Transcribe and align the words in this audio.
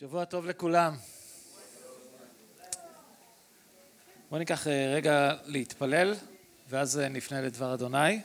שבוע 0.00 0.24
טוב 0.24 0.46
לכולם. 0.46 0.96
בואו 4.28 4.38
ניקח 4.38 4.66
אה, 4.66 4.92
רגע 4.94 5.34
להתפלל, 5.44 6.14
ואז 6.68 6.98
אה, 6.98 7.08
נפנה 7.08 7.40
לדבר 7.40 7.74
אדוני. 7.74 8.22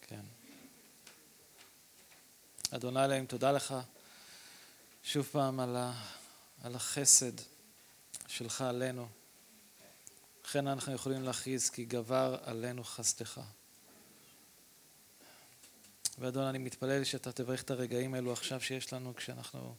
כן. 0.00 0.20
אדוני 2.70 3.04
אלוהים, 3.04 3.26
תודה 3.26 3.52
לך 3.52 3.74
שוב 5.04 5.28
פעם 5.32 5.60
על, 5.60 5.76
ה, 5.76 5.92
על 6.62 6.74
החסד 6.74 7.32
שלך 8.26 8.60
עלינו. 8.60 9.08
לכן 10.44 10.66
אנחנו 10.66 10.92
יכולים 10.92 11.22
להכריז 11.22 11.70
כי 11.70 11.84
גבר 11.84 12.36
עלינו 12.44 12.84
חסדך. 12.84 13.40
ואדון, 16.18 16.44
אני 16.44 16.58
מתפלל 16.58 17.04
שאתה 17.04 17.32
תברך 17.32 17.62
את 17.62 17.70
הרגעים 17.70 18.14
האלו 18.14 18.32
עכשיו 18.32 18.60
שיש 18.60 18.92
לנו 18.92 19.16
כשאנחנו 19.16 19.74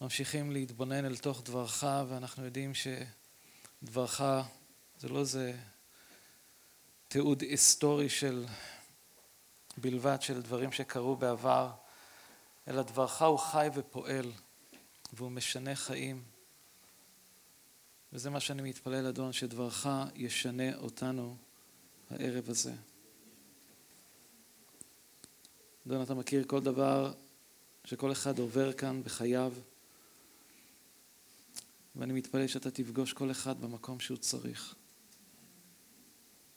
ממשיכים 0.00 0.50
להתבונן 0.50 1.04
אל 1.04 1.16
תוך 1.16 1.42
דברך, 1.44 1.84
ואנחנו 2.08 2.44
יודעים 2.44 2.72
שדברך 2.74 4.20
זה 4.98 5.08
לא 5.08 5.20
איזה 5.20 5.56
תיעוד 7.08 7.40
היסטורי 7.40 8.08
של 8.08 8.46
בלבד 9.76 10.22
של 10.22 10.42
דברים 10.42 10.72
שקרו 10.72 11.16
בעבר, 11.16 11.70
אלא 12.68 12.82
דברך 12.82 13.22
הוא 13.22 13.38
חי 13.38 13.68
ופועל, 13.74 14.32
והוא 15.12 15.30
משנה 15.30 15.74
חיים. 15.74 16.22
וזה 18.12 18.30
מה 18.30 18.40
שאני 18.40 18.62
מתפלל, 18.62 19.06
אדון, 19.06 19.32
שדברך 19.32 19.86
ישנה 20.14 20.76
אותנו 20.76 21.36
הערב 22.10 22.50
הזה. 22.50 22.72
אדון, 25.86 26.02
אתה 26.02 26.14
מכיר 26.14 26.44
כל 26.46 26.60
דבר 26.60 27.12
שכל 27.84 28.12
אחד 28.12 28.38
עובר 28.38 28.72
כאן 28.72 29.02
בחייו, 29.04 29.52
ואני 31.96 32.12
מתפלל 32.12 32.46
שאתה 32.46 32.70
תפגוש 32.70 33.12
כל 33.12 33.30
אחד 33.30 33.60
במקום 33.60 34.00
שהוא 34.00 34.18
צריך. 34.18 34.74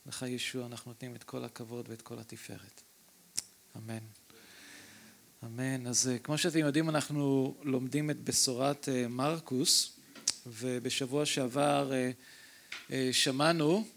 לך 0.05 0.25
ישוע 0.27 0.65
אנחנו 0.65 0.91
נותנים 0.91 1.15
את 1.15 1.23
כל 1.23 1.43
הכבוד 1.43 1.85
ואת 1.89 2.02
כל 2.02 2.19
התפארת. 2.19 2.81
אמן. 3.77 3.97
אמן. 5.43 5.87
אז 5.87 6.07
אה, 6.07 6.19
כמו 6.19 6.37
שאתם 6.37 6.59
יודעים, 6.59 6.89
אנחנו 6.89 7.55
לומדים 7.63 8.09
את 8.09 8.23
בשורת 8.23 8.89
אה, 8.89 9.07
מרקוס, 9.07 9.97
ובשבוע 10.45 11.25
שעבר 11.25 11.91
אה, 12.91 13.09
שמענו 13.11 13.87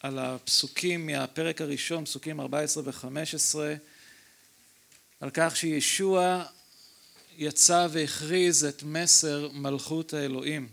על 0.00 0.18
הפסוקים 0.18 1.06
מהפרק 1.06 1.60
הראשון, 1.60 2.04
פסוקים 2.04 2.40
14 2.40 2.82
ו-15, 2.86 3.58
על 5.24 5.30
כך 5.34 5.56
שישוע 5.56 6.44
יצא 7.36 7.86
והכריז 7.90 8.64
את 8.64 8.82
מסר 8.82 9.48
מלכות 9.52 10.14
האלוהים. 10.14 10.68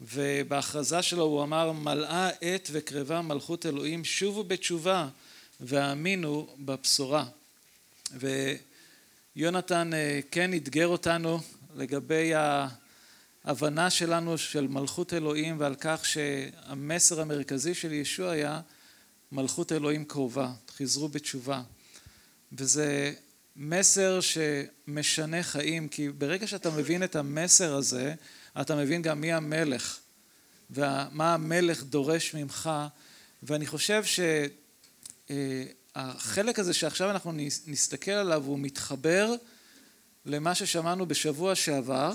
ובהכרזה 0.00 1.02
שלו 1.02 1.22
הוא 1.22 1.42
אמר 1.42 1.72
מלאה 1.72 2.30
עת 2.40 2.68
וקרבה 2.72 3.22
מלכות 3.22 3.66
אלוהים 3.66 4.04
שובו 4.04 4.44
בתשובה 4.44 5.08
והאמינו 5.60 6.56
בבשורה. 6.58 7.24
ויונתן 9.36 9.94
אה, 9.94 10.20
כן 10.30 10.54
אתגר 10.54 10.86
אותנו 10.86 11.40
לגבי 11.74 12.32
ההבנה 13.44 13.90
שלנו 13.90 14.38
של 14.38 14.66
מלכות 14.66 15.12
אלוהים 15.12 15.60
ועל 15.60 15.74
כך 15.80 16.04
שהמסר 16.04 17.20
המרכזי 17.20 17.74
של 17.74 17.92
ישוע 17.92 18.30
היה 18.30 18.60
מלכות 19.32 19.72
אלוהים 19.72 20.04
קרובה, 20.04 20.52
חזרו 20.76 21.08
בתשובה. 21.08 21.62
וזה 22.52 23.12
מסר 23.56 24.20
שמשנה 24.20 25.42
חיים, 25.42 25.88
כי 25.88 26.08
ברגע 26.08 26.46
שאתה 26.46 26.70
מבין 26.70 27.04
את 27.04 27.16
המסר 27.16 27.74
הזה, 27.74 28.14
אתה 28.60 28.76
מבין 28.76 29.02
גם 29.02 29.20
מי 29.20 29.32
המלך, 29.32 29.98
ומה 30.70 31.34
המלך 31.34 31.82
דורש 31.82 32.34
ממך, 32.34 32.70
ואני 33.42 33.66
חושב 33.66 34.04
שהחלק 35.94 36.58
הזה 36.58 36.74
שעכשיו 36.74 37.10
אנחנו 37.10 37.32
נסתכל 37.66 38.10
עליו, 38.10 38.44
הוא 38.44 38.58
מתחבר 38.58 39.34
למה 40.26 40.54
ששמענו 40.54 41.06
בשבוע 41.06 41.54
שעבר, 41.54 42.12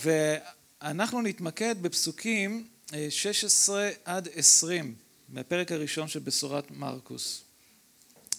ואנחנו 0.00 1.22
נתמקד 1.22 1.74
בפסוקים 1.82 2.68
16 3.10 3.90
עד 4.04 4.28
20, 4.34 4.94
מהפרק 5.28 5.72
הראשון 5.72 6.08
של 6.08 6.20
בשורת 6.20 6.70
מרקוס. 6.70 7.49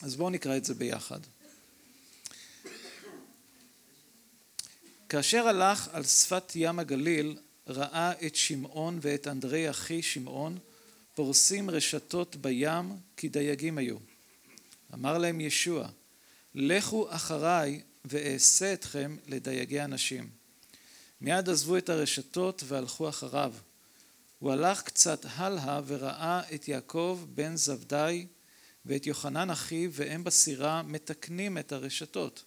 אז 0.01 0.16
בואו 0.16 0.29
נקרא 0.29 0.57
את 0.57 0.66
זה 0.66 0.73
ביחד. 0.73 1.19
כאשר 5.09 5.47
הלך 5.47 5.89
על 5.91 6.03
שפת 6.03 6.51
ים 6.56 6.79
הגליל, 6.79 7.38
ראה 7.67 8.11
את 8.25 8.35
שמעון 8.35 9.00
ואת 9.01 9.28
אנדרי 9.28 9.69
אחי 9.69 10.01
שמעון 10.01 10.57
פורסים 11.16 11.69
רשתות 11.69 12.35
בים 12.35 12.91
כי 13.17 13.29
דייגים 13.29 13.78
היו. 13.78 13.97
אמר 14.94 15.17
להם 15.17 15.41
ישוע, 15.41 15.88
לכו 16.56 17.07
אחריי 17.09 17.81
ואעשה 18.06 18.73
אתכם 18.73 19.17
לדייגי 19.28 19.81
אנשים. 19.81 20.29
מיד 21.22 21.50
עזבו 21.50 21.78
את 21.78 21.90
הרשתות 21.90 22.63
והלכו 22.67 23.09
אחריו. 23.09 23.53
הוא 24.40 24.51
הלך 24.51 24.81
קצת 24.81 25.25
הלאה 25.29 25.81
וראה 25.85 26.41
את 26.53 26.67
יעקב 26.67 27.19
בן 27.35 27.56
זבדי 27.56 28.28
ואת 28.86 29.08
יוחנן 29.08 29.50
אחיו 29.50 29.90
והם 29.94 30.24
בסירה 30.24 30.81
מתקנים 30.81 31.58
את 31.58 31.72
הרשתות. 31.72 32.44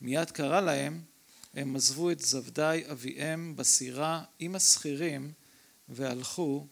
מיד 0.00 0.30
קרא 0.30 0.60
להם, 0.60 1.00
הם 1.54 1.76
עזבו 1.76 2.10
את 2.10 2.20
זבדי 2.20 2.82
אביהם 2.90 3.56
בסירה 3.56 4.22
עם 4.38 4.54
השכירים 4.54 5.32
והלכו 5.88 6.66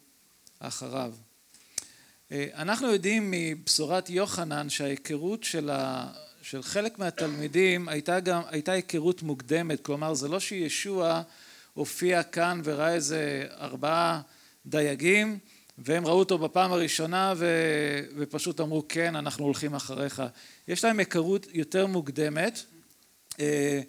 אחריו. 0.58 1.14
אה, 2.32 2.47
אנחנו 2.54 2.92
יודעים 2.92 3.31
מבשורת 3.31 4.10
יוחנן 4.10 4.70
שההיכרות 4.70 5.44
של, 5.44 5.70
ה, 5.70 6.12
של 6.42 6.62
חלק 6.62 6.98
מהתלמידים 6.98 7.88
הייתה 7.88 8.20
גם, 8.20 8.42
הייתה 8.47 8.72
היכרות 8.72 9.22
מוקדמת, 9.22 9.84
כלומר 9.84 10.14
זה 10.14 10.28
לא 10.28 10.41
שישוע 10.41 11.22
הופיע 11.75 12.22
כאן 12.22 12.60
וראה 12.64 12.94
איזה 12.94 13.47
ארבעה 13.60 14.20
דייגים 14.66 15.38
והם 15.84 16.06
ראו 16.06 16.19
אותו 16.19 16.38
בפעם 16.38 16.72
הראשונה 16.72 17.34
ו... 17.37 17.47
ופשוט 18.16 18.60
אמרו 18.60 18.84
כן 18.88 19.16
אנחנו 19.16 19.44
הולכים 19.44 19.75
אחריך. 19.75 20.22
יש 20.69 20.84
להם 20.84 20.98
היכרות 20.98 21.47
יותר 21.53 21.87
מוקדמת 21.87 22.62
אה, 23.41 23.81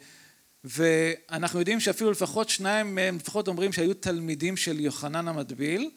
ואנחנו 0.63 1.59
יודעים 1.59 1.79
שאפילו 1.79 2.11
לפחות 2.11 2.49
שניים 2.49 2.95
מהם 2.95 3.15
לפחות 3.15 3.47
אומרים 3.47 3.73
שהיו 3.73 3.93
תלמידים 3.93 4.57
של 4.57 4.79
יוחנן 4.79 5.27
המטביל 5.27 5.91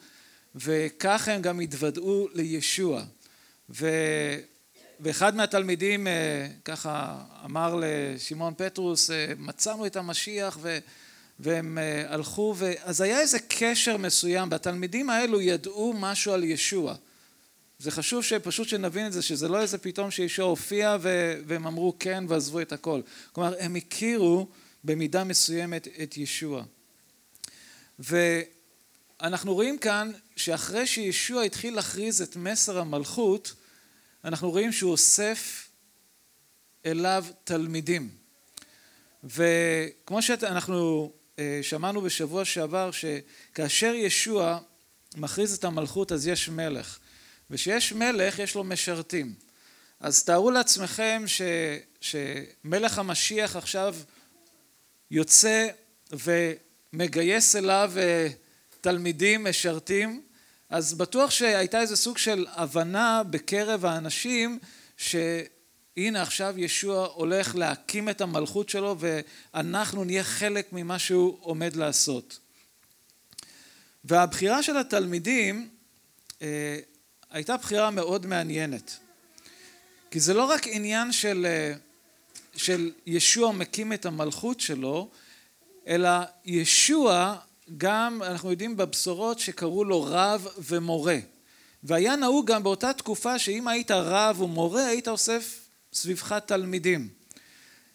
וכך 0.55 1.27
הם 1.27 1.41
גם 1.41 1.59
התוודעו 1.59 2.27
לישוע. 2.33 3.03
ו... 3.69 3.89
ואחד 4.99 5.35
מהתלמידים 5.35 6.07
אה, 6.07 6.47
ככה 6.65 7.23
אמר 7.45 7.79
לשמעון 7.81 8.53
פטרוס 8.57 9.11
אה, 9.11 9.33
מצאנו 9.37 9.85
את 9.85 9.95
המשיח 9.95 10.57
ו... 10.61 10.77
והם 11.39 11.77
אה, 11.77 12.13
הלכו, 12.13 12.55
אז 12.83 13.01
היה 13.01 13.19
איזה 13.19 13.37
קשר 13.47 13.97
מסוים, 13.97 14.47
והתלמידים 14.51 15.09
האלו 15.09 15.41
ידעו 15.41 15.93
משהו 15.97 16.33
על 16.33 16.43
ישוע. 16.43 16.95
זה 17.79 17.91
חשוב 17.91 18.23
שפשוט 18.23 18.67
שנבין 18.67 19.05
את 19.07 19.13
זה, 19.13 19.21
שזה 19.21 19.47
לא 19.47 19.61
איזה 19.61 19.77
פתאום 19.77 20.11
שישוע 20.11 20.45
הופיע 20.45 20.97
והם 21.45 21.67
אמרו 21.67 21.95
כן 21.99 22.23
ועזבו 22.27 22.61
את 22.61 22.71
הכל. 22.71 23.01
כלומר, 23.31 23.53
הם 23.59 23.75
הכירו 23.75 24.47
במידה 24.83 25.23
מסוימת 25.23 25.87
את 26.03 26.17
ישוע. 26.17 26.63
ואנחנו 27.99 29.53
רואים 29.53 29.77
כאן 29.77 30.11
שאחרי 30.35 30.87
שישוע 30.87 31.43
התחיל 31.43 31.75
להכריז 31.75 32.21
את 32.21 32.35
מסר 32.35 32.79
המלכות, 32.79 33.53
אנחנו 34.25 34.51
רואים 34.51 34.71
שהוא 34.71 34.91
אוסף 34.91 35.69
אליו 36.85 37.25
תלמידים. 37.43 38.09
וכמו 39.23 40.21
שאנחנו 40.21 41.11
שמענו 41.61 42.01
בשבוע 42.01 42.45
שעבר 42.45 42.89
שכאשר 42.91 43.93
ישוע 43.95 44.59
מכריז 45.17 45.53
את 45.53 45.63
המלכות 45.63 46.11
אז 46.11 46.27
יש 46.27 46.49
מלך. 46.49 46.99
ושיש 47.49 47.93
מלך 47.93 48.39
יש 48.39 48.55
לו 48.55 48.63
משרתים. 48.63 49.33
אז 49.99 50.23
תארו 50.23 50.51
לעצמכם 50.51 51.23
ש, 51.25 51.41
שמלך 52.01 52.97
המשיח 52.99 53.55
עכשיו 53.55 53.95
יוצא 55.11 55.67
ומגייס 56.11 57.55
אליו 57.55 57.91
אה, 57.97 58.27
תלמידים 58.81 59.43
משרתים. 59.43 60.21
אז 60.69 60.93
בטוח 60.93 61.31
שהייתה 61.31 61.81
איזה 61.81 61.95
סוג 61.95 62.17
של 62.17 62.45
הבנה 62.49 63.21
בקרב 63.29 63.85
האנשים 63.85 64.59
ש... 64.97 65.15
הנה 65.97 66.21
עכשיו 66.21 66.53
ישוע 66.57 67.07
הולך 67.13 67.55
להקים 67.55 68.09
את 68.09 68.21
המלכות 68.21 68.69
שלו 68.69 68.95
ואנחנו 68.99 70.03
נהיה 70.03 70.23
חלק 70.23 70.73
ממה 70.73 70.99
שהוא 70.99 71.37
עומד 71.41 71.75
לעשות. 71.75 72.39
והבחירה 74.03 74.63
של 74.63 74.77
התלמידים 74.77 75.69
אה, 76.41 76.79
הייתה 77.29 77.57
בחירה 77.57 77.91
מאוד 77.91 78.25
מעניינת. 78.25 78.97
כי 80.11 80.19
זה 80.19 80.33
לא 80.33 80.43
רק 80.43 80.67
עניין 80.67 81.11
של, 81.11 81.45
אה, 81.49 81.73
של 82.55 82.91
ישוע 83.05 83.51
מקים 83.51 83.93
את 83.93 84.05
המלכות 84.05 84.59
שלו, 84.59 85.09
אלא 85.87 86.09
ישוע 86.45 87.35
גם, 87.77 88.23
אנחנו 88.23 88.51
יודעים 88.51 88.77
בבשורות 88.77 89.39
שקראו 89.39 89.83
לו 89.83 90.03
רב 90.03 90.47
ומורה. 90.57 91.17
והיה 91.83 92.15
נהוג 92.15 92.51
גם 92.51 92.63
באותה 92.63 92.93
תקופה 92.93 93.39
שאם 93.39 93.67
היית 93.67 93.91
רב 93.91 94.41
ומורה, 94.41 94.85
היית 94.85 95.07
אוסף 95.07 95.66
סביבך 95.97 96.33
תלמידים. 96.33 97.07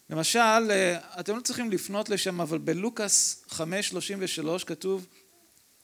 למשל, 0.09 0.71
אתם 1.19 1.35
לא 1.35 1.41
צריכים 1.41 1.71
לפנות 1.71 2.09
לשם, 2.09 2.41
אבל 2.41 2.57
בלוקאס 2.57 3.45
5.33 3.49 4.65
כתוב, 4.65 5.07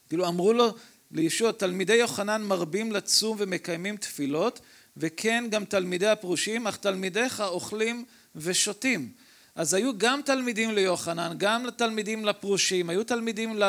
כאילו 0.10 0.28
אמרו 0.28 0.54
לו 0.54 0.76
לישוע, 1.12 1.52
תלמידי 1.52 1.96
יוחנן 1.96 2.42
מרבים 2.42 2.92
לצום 2.92 3.38
ומקיימים 3.40 3.98
תפילות, 3.98 4.60
וכן 4.98 5.44
גם 5.50 5.66
תלמידי 5.66 6.08
הפרושים, 6.08 6.68
אך 6.68 6.78
תלמידיך 6.78 7.42
אוכלים 7.42 8.06
ושותים. 8.36 9.12
אז 9.56 9.74
היו 9.74 9.98
גם 9.98 10.22
תלמידים 10.26 10.72
ליוחנן, 10.72 11.34
גם 11.38 11.66
תלמידים 11.78 12.26
לפרושים, 12.26 12.90
היו 12.90 13.04
תלמידים 13.04 13.60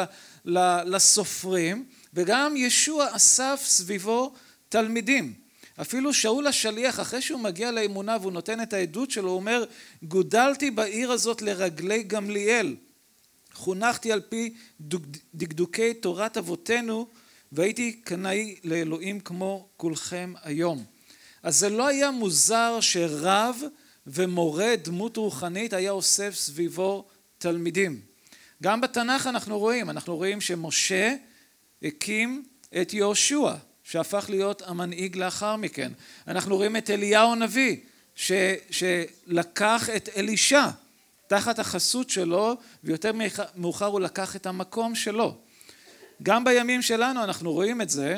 לסופרים, 0.85 1.85
וגם 2.15 2.57
ישוע 2.57 3.17
אסף 3.17 3.63
סביבו 3.65 4.35
תלמידים. 4.69 5.40
אפילו 5.81 6.15
שאול 6.15 6.47
השליח, 6.47 7.01
אחרי 7.01 7.23
שהוא 7.23 7.41
מגיע 7.41 7.71
לאמונה 7.71 8.17
והוא 8.21 8.33
נותן 8.33 8.63
את 8.63 8.73
העדות 8.73 9.11
שלו, 9.11 9.29
הוא 9.29 9.37
אומר, 9.37 9.65
גודלתי 10.03 10.71
בעיר 10.71 11.13
הזאת 11.13 11.43
לרגלי 11.43 12.03
גמליאל. 12.03 12.77
חונכתי 13.53 14.13
על 14.13 14.21
פי 14.21 14.55
דקדוקי 15.35 15.95
תורת 15.95 16.37
אבותינו, 16.37 17.07
והייתי 17.53 17.93
קנאי 17.93 18.57
לאלוהים 18.65 19.21
כמו 19.21 19.69
כולכם 19.77 20.35
היום. 20.43 20.85
אז 21.43 21.59
זה 21.59 21.69
לא 21.69 21.87
היה 21.87 22.11
מוזר 22.11 22.79
שרב 22.81 23.61
ומורה, 24.07 24.75
דמות 24.83 25.17
רוחנית, 25.17 25.73
היה 25.73 25.91
אוסף 25.91 26.35
סביבו 26.35 27.05
תלמידים. 27.39 28.01
גם 28.63 28.81
בתנ"ך 28.81 29.27
אנחנו 29.27 29.59
רואים, 29.59 29.91
אנחנו 29.91 30.17
רואים 30.17 30.41
שמשה 30.41 31.15
הקים 31.83 32.45
את 32.81 32.95
יהושע, 32.95 33.55
שהפך 33.91 34.27
להיות 34.29 34.63
המנהיג 34.67 35.17
לאחר 35.17 35.57
מכן. 35.57 35.93
אנחנו 36.29 36.57
רואים 36.57 36.77
את 36.77 36.91
אליהו 36.91 37.33
הנביא, 37.33 37.77
ש, 38.15 38.33
שלקח 38.71 39.91
את 39.97 40.09
אלישע 40.17 40.67
תחת 41.27 41.59
החסות 41.59 42.11
שלו, 42.11 42.57
ויותר 42.85 43.11
מאוחר 43.57 43.87
הוא 43.87 44.01
לקח 44.01 44.37
את 44.37 44.47
המקום 44.47 44.95
שלו. 44.95 45.35
גם 46.23 46.45
בימים 46.45 46.83
שלנו 46.83 47.25
אנחנו 47.25 47.53
רואים 47.53 47.81
את 47.81 47.91
זה, 47.91 48.17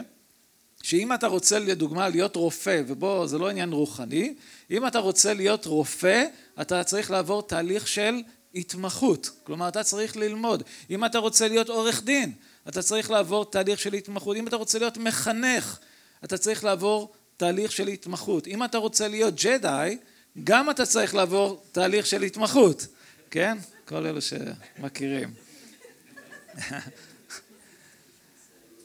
שאם 0.83 1.13
אתה 1.13 1.27
רוצה 1.27 1.59
לדוגמה 1.59 2.09
להיות 2.09 2.37
רופא, 2.37 2.83
ובוא 2.87 3.27
זה 3.27 3.39
לא 3.39 3.49
עניין 3.49 3.73
רוחני, 3.73 4.35
אם 4.71 4.87
אתה 4.87 4.99
רוצה 4.99 5.35
להיות 5.35 5.67
רופא 5.67 6.25
אתה 6.61 6.85
צריך 6.85 7.11
לעבור 7.11 7.43
תהליך 7.43 7.89
של 7.89 8.15
התמחות, 8.55 9.31
כלומר 9.45 9.69
אתה 9.69 9.83
צריך 9.83 10.17
ללמוד, 10.17 10.63
אם 10.91 11.05
אתה 11.05 11.19
רוצה 11.19 11.49
להיות 11.49 11.69
עורך 11.69 12.03
דין 12.03 12.33
אתה 12.69 12.83
צריך 12.83 13.11
לעבור 13.11 13.51
תהליך 13.51 13.79
של 13.79 13.93
התמחות, 13.93 14.37
אם 14.37 14.49
אתה 14.49 14.57
רוצה 14.57 14.79
להיות 14.79 14.97
מחנך 14.97 15.79
אתה 16.25 16.39
צריך 16.39 16.65
לעבור 16.65 17.13
תהליך 17.37 17.73
של 17.73 17.89
התמחות, 17.89 18.47
אם 18.47 18.65
אתה 18.65 18.79
רוצה 18.79 19.09
להיות 19.09 19.35
ג'די 19.45 19.99
גם 20.45 20.71
אתה 20.71 20.87
צריך 20.87 21.15
לעבור 21.15 21.63
תהליך 21.73 22.07
של 22.07 22.23
התמחות, 22.23 22.87
כן? 23.31 23.59
כל 23.85 24.07
אלו 24.07 24.19
שמכירים. 24.23 25.35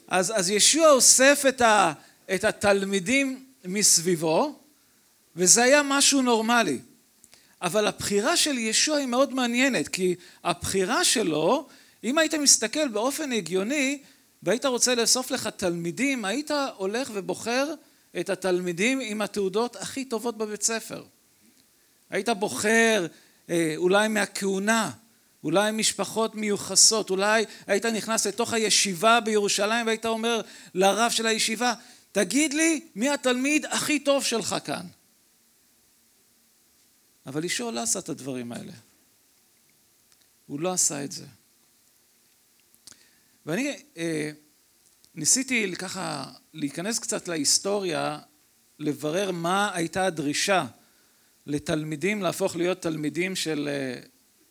אז, 0.08 0.32
אז 0.36 0.50
ישוע 0.50 0.90
אוסף 0.90 1.44
את, 1.48 1.60
ה, 1.60 1.92
את 2.34 2.44
התלמידים 2.44 3.44
מסביבו, 3.64 4.58
וזה 5.36 5.62
היה 5.62 5.82
משהו 5.84 6.22
נורמלי. 6.22 6.78
אבל 7.62 7.86
הבחירה 7.86 8.36
של 8.36 8.58
ישוע 8.58 8.96
היא 8.96 9.06
מאוד 9.06 9.34
מעניינת, 9.34 9.88
כי 9.88 10.14
הבחירה 10.44 11.04
שלו, 11.04 11.68
אם 12.04 12.18
היית 12.18 12.34
מסתכל 12.34 12.88
באופן 12.88 13.32
הגיוני, 13.32 14.02
והיית 14.42 14.64
רוצה 14.64 14.94
לאסוף 14.94 15.30
לך 15.30 15.46
תלמידים, 15.46 16.24
היית 16.24 16.50
הולך 16.76 17.10
ובוחר 17.14 17.74
את 18.20 18.30
התלמידים 18.30 19.00
עם 19.00 19.22
התעודות 19.22 19.76
הכי 19.76 20.04
טובות 20.04 20.38
בבית 20.38 20.62
ספר. 20.62 21.04
היית 22.10 22.28
בוחר 22.28 23.06
אה, 23.50 23.74
אולי 23.76 24.08
מהכהונה, 24.08 24.90
אולי 25.44 25.70
משפחות 25.70 26.34
מיוחסות, 26.34 27.10
אולי 27.10 27.44
היית 27.66 27.86
נכנס 27.86 28.26
לתוך 28.26 28.52
הישיבה 28.52 29.20
בירושלים 29.20 29.86
והיית 29.86 30.06
אומר 30.06 30.40
לרב 30.74 31.10
של 31.10 31.26
הישיבה, 31.26 31.74
תגיד 32.12 32.54
לי 32.54 32.80
מי 32.94 33.10
התלמיד 33.10 33.66
הכי 33.66 33.98
טוב 33.98 34.24
שלך 34.24 34.56
כאן. 34.64 34.86
אבל 37.26 37.44
ישוע 37.44 37.72
לא 37.72 37.80
עשה 37.80 37.98
את 37.98 38.08
הדברים 38.08 38.52
האלה. 38.52 38.72
הוא 40.46 40.60
לא 40.60 40.72
עשה 40.72 41.04
את 41.04 41.12
זה. 41.12 41.24
ואני 43.48 43.76
אה, 43.96 44.30
ניסיתי 45.14 45.76
ככה 45.76 46.24
להיכנס 46.54 46.98
קצת 46.98 47.28
להיסטוריה, 47.28 48.18
לברר 48.78 49.30
מה 49.30 49.70
הייתה 49.74 50.06
הדרישה 50.06 50.64
לתלמידים 51.46 52.22
להפוך 52.22 52.56
להיות 52.56 52.82
תלמידים 52.82 53.36
של 53.36 53.68
אה, 53.72 54.00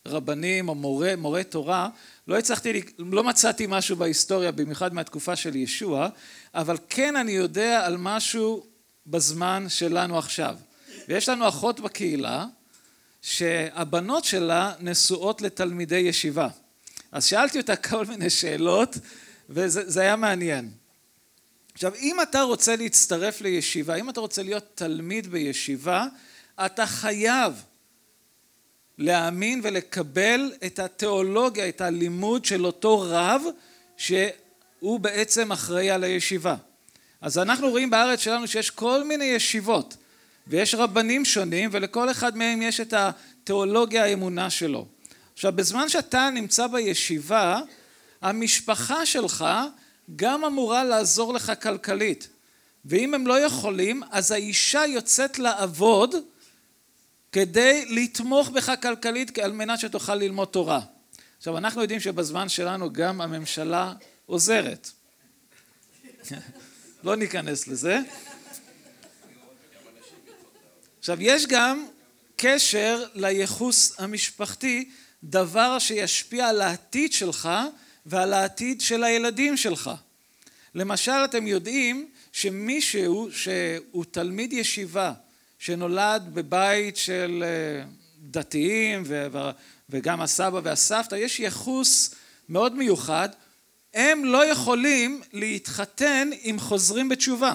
רבנים 0.06 0.68
או 0.68 0.74
מורה, 0.74 1.16
מורה 1.16 1.44
תורה, 1.44 1.88
לא 2.28 2.38
הצלחתי, 2.38 2.82
לא 2.98 3.24
מצאתי 3.24 3.66
משהו 3.68 3.96
בהיסטוריה, 3.96 4.52
במיוחד 4.52 4.94
מהתקופה 4.94 5.36
של 5.36 5.56
ישוע, 5.56 6.08
אבל 6.54 6.76
כן 6.88 7.16
אני 7.16 7.32
יודע 7.32 7.86
על 7.86 7.96
משהו 7.96 8.66
בזמן 9.06 9.66
שלנו 9.68 10.18
עכשיו. 10.18 10.56
ויש 11.08 11.28
לנו 11.28 11.48
אחות 11.48 11.80
בקהילה, 11.80 12.46
שהבנות 13.22 14.24
שלה 14.24 14.72
נשואות 14.80 15.42
לתלמידי 15.42 15.98
ישיבה. 15.98 16.48
אז 17.12 17.24
שאלתי 17.24 17.58
אותה 17.58 17.76
כל 17.76 18.06
מיני 18.06 18.30
שאלות, 18.30 18.96
וזה 19.50 20.00
היה 20.00 20.16
מעניין. 20.16 20.70
עכשיו, 21.72 21.94
אם 21.94 22.22
אתה 22.22 22.42
רוצה 22.42 22.76
להצטרף 22.76 23.40
לישיבה, 23.40 23.94
אם 23.94 24.10
אתה 24.10 24.20
רוצה 24.20 24.42
להיות 24.42 24.64
תלמיד 24.74 25.26
בישיבה, 25.26 26.06
אתה 26.66 26.86
חייב 26.86 27.62
להאמין 28.98 29.60
ולקבל 29.64 30.52
את 30.66 30.78
התיאולוגיה, 30.78 31.68
את 31.68 31.80
הלימוד 31.80 32.44
של 32.44 32.66
אותו 32.66 33.00
רב 33.00 33.42
שהוא 33.96 35.00
בעצם 35.00 35.52
אחראי 35.52 35.90
על 35.90 36.04
הישיבה. 36.04 36.56
אז 37.20 37.38
אנחנו 37.38 37.70
רואים 37.70 37.90
בארץ 37.90 38.20
שלנו 38.20 38.46
שיש 38.46 38.70
כל 38.70 39.04
מיני 39.04 39.24
ישיבות 39.24 39.96
ויש 40.46 40.74
רבנים 40.74 41.24
שונים 41.24 41.70
ולכל 41.72 42.10
אחד 42.10 42.36
מהם 42.36 42.62
יש 42.62 42.80
את 42.80 42.94
התיאולוגיה 42.96 44.04
האמונה 44.04 44.50
שלו. 44.50 44.86
עכשיו 45.38 45.52
בזמן 45.52 45.88
שאתה 45.88 46.30
נמצא 46.34 46.66
בישיבה 46.66 47.60
המשפחה 48.22 49.06
שלך 49.06 49.44
גם 50.16 50.44
אמורה 50.44 50.84
לעזור 50.84 51.34
לך 51.34 51.52
כלכלית 51.62 52.28
ואם 52.84 53.14
הם 53.14 53.26
לא 53.26 53.40
יכולים 53.40 54.02
אז 54.10 54.30
האישה 54.30 54.86
יוצאת 54.86 55.38
לעבוד 55.38 56.14
כדי 57.32 57.84
לתמוך 57.88 58.48
בך 58.48 58.72
כלכלית 58.82 59.38
על 59.38 59.52
מנת 59.52 59.80
שתוכל 59.80 60.14
ללמוד 60.14 60.48
תורה. 60.48 60.80
עכשיו 61.38 61.58
אנחנו 61.58 61.82
יודעים 61.82 62.00
שבזמן 62.00 62.48
שלנו 62.48 62.92
גם 62.92 63.20
הממשלה 63.20 63.92
עוזרת. 64.26 64.90
לא 67.04 67.16
ניכנס 67.16 67.68
לזה. 67.68 67.98
עכשיו 70.98 71.22
יש 71.22 71.46
גם 71.46 71.86
קשר 72.36 73.04
לייחוס 73.14 74.00
המשפחתי, 74.00 74.90
דבר 75.24 75.78
שישפיע 75.78 76.48
על 76.48 76.60
העתיד 76.60 77.12
שלך 77.12 77.48
ועל 78.06 78.32
העתיד 78.32 78.80
של 78.80 79.04
הילדים 79.04 79.56
שלך. 79.56 79.90
למשל 80.74 81.12
אתם 81.24 81.46
יודעים 81.46 82.10
שמישהו 82.32 83.28
שהוא 83.32 84.04
תלמיד 84.10 84.52
ישיבה 84.52 85.12
שנולד 85.58 86.30
בבית 86.34 86.96
של 86.96 87.44
אה, 87.46 87.84
דתיים 88.18 89.02
וגם 89.88 90.20
הסבא 90.20 90.60
והסבתא, 90.64 91.14
יש 91.14 91.40
ייחוס 91.40 92.14
מאוד 92.48 92.74
מיוחד, 92.74 93.28
הם 93.94 94.24
לא 94.24 94.46
יכולים 94.46 95.22
להתחתן 95.32 96.30
עם 96.42 96.60
חוזרים 96.60 97.08
בתשובה. 97.08 97.54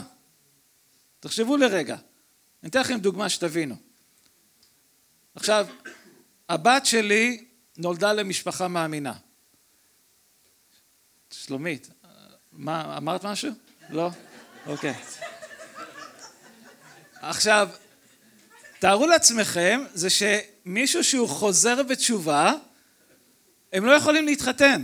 תחשבו 1.19 1.57
לרגע, 1.57 1.95
אני 2.63 2.69
אתן 2.69 2.79
לכם 2.79 2.99
דוגמה 2.99 3.29
שתבינו. 3.29 3.75
עכשיו, 5.35 5.67
הבת 6.49 6.85
שלי 6.85 7.45
נולדה 7.77 8.13
למשפחה 8.13 8.67
מאמינה. 8.67 9.13
שלומית, 11.31 11.89
מה, 12.51 12.97
אמרת 12.97 13.25
משהו? 13.25 13.51
לא? 13.89 14.09
אוקיי. 14.65 14.93
עכשיו, 17.21 17.69
תארו 18.79 19.07
לעצמכם 19.07 19.83
זה 19.93 20.07
שמישהו 20.09 21.03
שהוא 21.03 21.29
חוזר 21.29 21.83
בתשובה 21.83 22.53
הם 23.73 23.85
לא 23.85 23.91
יכולים 23.91 24.25
להתחתן 24.25 24.83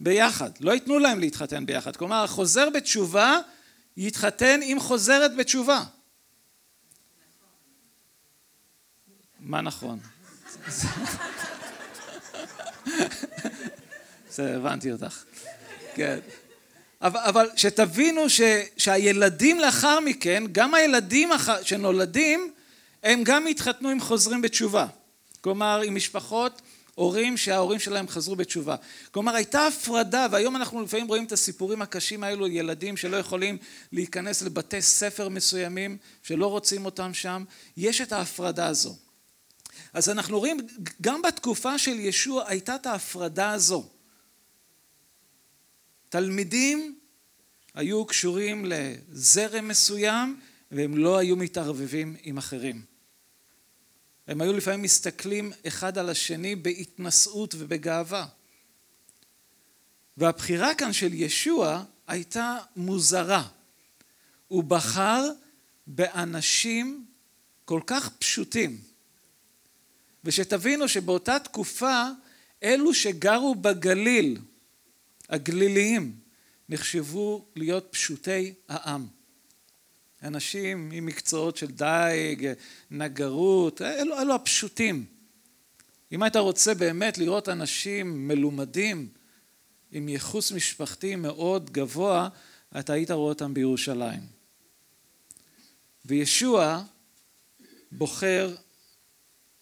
ביחד, 0.00 0.50
לא 0.60 0.72
ייתנו 0.72 0.98
להם 0.98 1.20
להתחתן 1.20 1.66
ביחד, 1.66 1.96
כלומר 1.96 2.24
החוזר 2.24 2.70
בתשובה 2.70 3.38
יתחתן 3.96 4.60
עם 4.62 4.80
חוזרת 4.80 5.36
בתשובה. 5.36 5.84
מה 9.40 9.60
נכון? 9.60 10.00
בסדר, 14.28 14.56
הבנתי 14.56 14.92
אותך. 14.92 15.24
כן. 15.94 16.18
אבל 17.00 17.48
שתבינו 17.56 18.30
ש, 18.30 18.40
שהילדים 18.76 19.58
לאחר 19.58 20.00
מכן, 20.00 20.44
גם 20.52 20.74
הילדים 20.74 21.30
שנולדים, 21.62 22.52
הם 23.02 23.24
גם 23.24 23.46
התחתנו 23.46 23.88
עם 23.88 24.00
חוזרים 24.00 24.42
בתשובה. 24.42 24.86
כלומר, 25.40 25.80
עם 25.84 25.94
משפחות, 25.94 26.62
הורים 26.94 27.36
שההורים 27.36 27.78
שלהם 27.78 28.08
חזרו 28.08 28.36
בתשובה. 28.36 28.76
כלומר, 29.10 29.34
הייתה 29.34 29.66
הפרדה, 29.66 30.26
והיום 30.30 30.56
אנחנו 30.56 30.82
לפעמים 30.82 31.06
רואים 31.06 31.24
את 31.24 31.32
הסיפורים 31.32 31.82
הקשים 31.82 32.24
האלו, 32.24 32.46
ילדים 32.46 32.96
שלא 32.96 33.16
יכולים 33.16 33.58
להיכנס 33.92 34.42
לבתי 34.42 34.82
ספר 34.82 35.28
מסוימים, 35.28 35.96
שלא 36.22 36.46
רוצים 36.46 36.84
אותם 36.84 37.14
שם. 37.14 37.44
יש 37.76 38.00
את 38.00 38.12
ההפרדה 38.12 38.66
הזו. 38.66 38.96
אז 39.92 40.08
אנחנו 40.08 40.38
רואים, 40.38 40.58
גם 41.00 41.22
בתקופה 41.22 41.78
של 41.78 42.00
ישוע 42.00 42.48
הייתה 42.48 42.74
את 42.74 42.86
ההפרדה 42.86 43.50
הזו. 43.50 43.88
תלמידים 46.08 46.98
היו 47.74 48.04
קשורים 48.04 48.64
לזרם 48.68 49.68
מסוים 49.68 50.40
והם 50.70 50.98
לא 50.98 51.18
היו 51.18 51.36
מתערבבים 51.36 52.16
עם 52.22 52.38
אחרים. 52.38 52.82
הם 54.26 54.40
היו 54.40 54.52
לפעמים 54.52 54.82
מסתכלים 54.82 55.52
אחד 55.66 55.98
על 55.98 56.08
השני 56.08 56.56
בהתנשאות 56.56 57.54
ובגאווה. 57.58 58.26
והבחירה 60.16 60.74
כאן 60.74 60.92
של 60.92 61.14
ישוע 61.14 61.84
הייתה 62.06 62.58
מוזרה. 62.76 63.48
הוא 64.48 64.64
בחר 64.64 65.30
באנשים 65.86 67.06
כל 67.64 67.80
כך 67.86 68.08
פשוטים. 68.18 68.89
ושתבינו 70.24 70.88
שבאותה 70.88 71.38
תקופה 71.38 72.04
אלו 72.62 72.94
שגרו 72.94 73.54
בגליל 73.54 74.38
הגליליים 75.28 76.16
נחשבו 76.68 77.46
להיות 77.56 77.88
פשוטי 77.90 78.54
העם. 78.68 79.06
אנשים 80.22 80.90
עם 80.92 81.06
מקצועות 81.06 81.56
של 81.56 81.66
דייג, 81.66 82.52
נגרות, 82.90 83.82
אלו, 83.82 84.20
אלו 84.20 84.34
הפשוטים. 84.34 85.04
אם 86.12 86.22
היית 86.22 86.36
רוצה 86.36 86.74
באמת 86.74 87.18
לראות 87.18 87.48
אנשים 87.48 88.28
מלומדים 88.28 89.08
עם 89.92 90.08
ייחוס 90.08 90.52
משפחתי 90.52 91.16
מאוד 91.16 91.70
גבוה, 91.70 92.28
אתה 92.78 92.92
היית 92.92 93.10
רואה 93.10 93.28
אותם 93.28 93.54
בירושלים. 93.54 94.20
וישוע 96.04 96.82
בוחר 97.92 98.54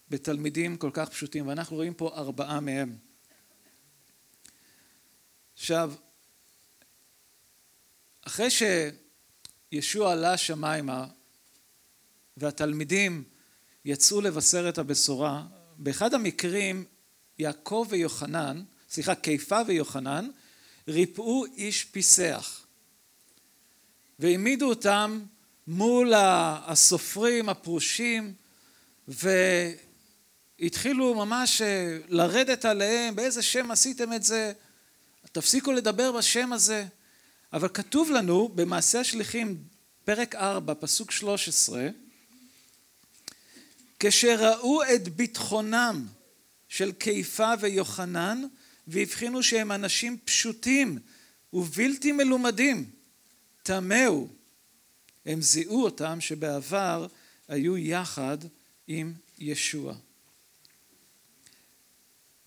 בתלמידים 0.09 0.77
כל 0.77 0.89
כך 0.93 1.09
פשוטים, 1.09 1.47
ואנחנו 1.47 1.75
רואים 1.75 1.93
פה 1.93 2.11
ארבעה 2.15 2.59
מהם. 2.59 2.97
עכשיו, 5.53 5.93
אחרי 8.21 8.47
שישוע 9.71 10.11
עלה 10.11 10.37
שמיימה 10.37 11.07
והתלמידים 12.37 13.23
יצאו 13.85 14.21
לבשר 14.21 14.69
את 14.69 14.77
הבשורה, 14.77 15.47
באחד 15.77 16.13
המקרים 16.13 16.85
יעקב 17.39 17.87
ויוחנן, 17.89 18.63
סליחה, 18.89 19.15
קיפה 19.15 19.59
ויוחנן, 19.67 20.29
ריפאו 20.87 21.45
איש 21.45 21.83
פיסח 21.83 22.65
והעמידו 24.19 24.69
אותם 24.69 25.21
מול 25.67 26.13
הסופרים 26.15 27.49
הפרושים 27.49 28.33
והתחילו 30.61 31.15
ממש 31.15 31.61
אה, 31.61 31.97
לרדת 32.07 32.65
עליהם, 32.65 33.15
באיזה 33.15 33.41
שם 33.41 33.71
עשיתם 33.71 34.13
את 34.13 34.23
זה? 34.23 34.51
תפסיקו 35.31 35.71
לדבר 35.71 36.11
בשם 36.11 36.53
הזה. 36.53 36.85
אבל 37.53 37.67
כתוב 37.67 38.11
לנו 38.11 38.49
במעשה 38.55 38.99
השליחים, 38.99 39.63
פרק 40.05 40.35
4, 40.35 40.73
פסוק 40.79 41.11
13, 41.11 41.89
כשראו 43.99 44.83
את 44.83 45.07
ביטחונם 45.07 46.07
של 46.67 46.91
קיפה 46.91 47.53
ויוחנן 47.59 48.43
והבחינו 48.87 49.43
שהם 49.43 49.71
אנשים 49.71 50.17
פשוטים 50.25 50.99
ובלתי 51.53 52.11
מלומדים, 52.11 52.89
תמהו. 53.63 54.29
הם 55.25 55.41
זיהו 55.41 55.83
אותם 55.83 56.21
שבעבר 56.21 57.07
היו 57.47 57.77
יחד 57.77 58.37
עם 58.87 59.13
ישוע. 59.39 59.95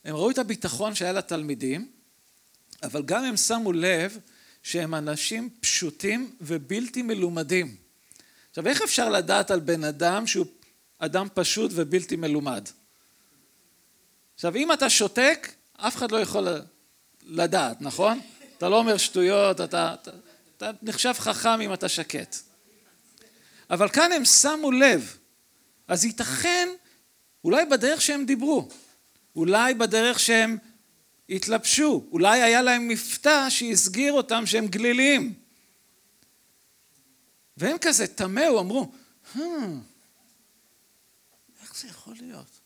הם 0.04 0.16
ראו 0.16 0.30
את 0.30 0.38
הביטחון 0.38 0.94
שהיה 0.94 1.12
לתלמידים 1.12 1.90
אבל 2.82 3.02
גם 3.02 3.25
הם 3.25 3.37
שמו 3.37 3.73
לב 3.73 4.18
שהם 4.62 4.94
אנשים 4.94 5.50
פשוטים 5.61 6.35
ובלתי 6.40 7.02
מלומדים. 7.02 7.76
עכשיו 8.50 8.66
איך 8.66 8.82
אפשר 8.82 9.09
לדעת 9.09 9.50
על 9.50 9.61
בן 9.61 9.85
אדם 9.85 10.26
שהוא 10.26 10.47
אדם 10.99 11.28
פשוט 11.35 11.71
ובלתי 11.75 12.16
מלומד? 12.16 12.68
עכשיו 14.35 14.56
אם 14.56 14.73
אתה 14.73 14.90
שותק 14.90 15.52
אף 15.76 15.97
אחד 15.97 16.12
לא 16.12 16.16
יכול 16.21 16.49
לדעת, 17.23 17.80
נכון? 17.80 18.21
אתה 18.59 18.68
לא 18.68 18.78
אומר 18.78 18.97
שטויות, 18.97 19.61
אתה, 19.61 19.94
אתה, 19.94 20.11
אתה 20.56 20.71
נחשב 20.82 21.12
חכם 21.12 21.61
אם 21.61 21.75
אתה 21.75 21.88
שקט. 21.88 22.37
אבל 23.71 23.88
כאן 23.88 24.12
הם 24.12 24.25
שמו 24.25 24.73
לב, 24.73 25.16
אז 25.88 26.04
ייתכן 26.04 26.68
אולי 27.44 27.66
בדרך 27.66 28.02
שהם 28.02 28.25
דיברו, 28.26 28.68
אולי 29.37 29.75
בדרך 29.75 30.21
שהם 30.21 30.59
התלבשו, 31.29 32.07
אולי 32.12 32.43
היה 32.43 32.62
להם 32.62 32.89
מבטא 32.89 33.51
שהסגיר 33.51 34.12
אותם 34.12 34.47
שהם 34.47 34.67
גליליים. 34.67 35.35
והם 37.57 37.77
כזה 37.81 38.07
תמהו, 38.07 38.61
אמרו, 38.61 38.93
hmm, 39.35 39.39
איך 41.62 41.77
זה 41.77 41.89
יכול 41.89 42.15
להיות? 42.21 42.62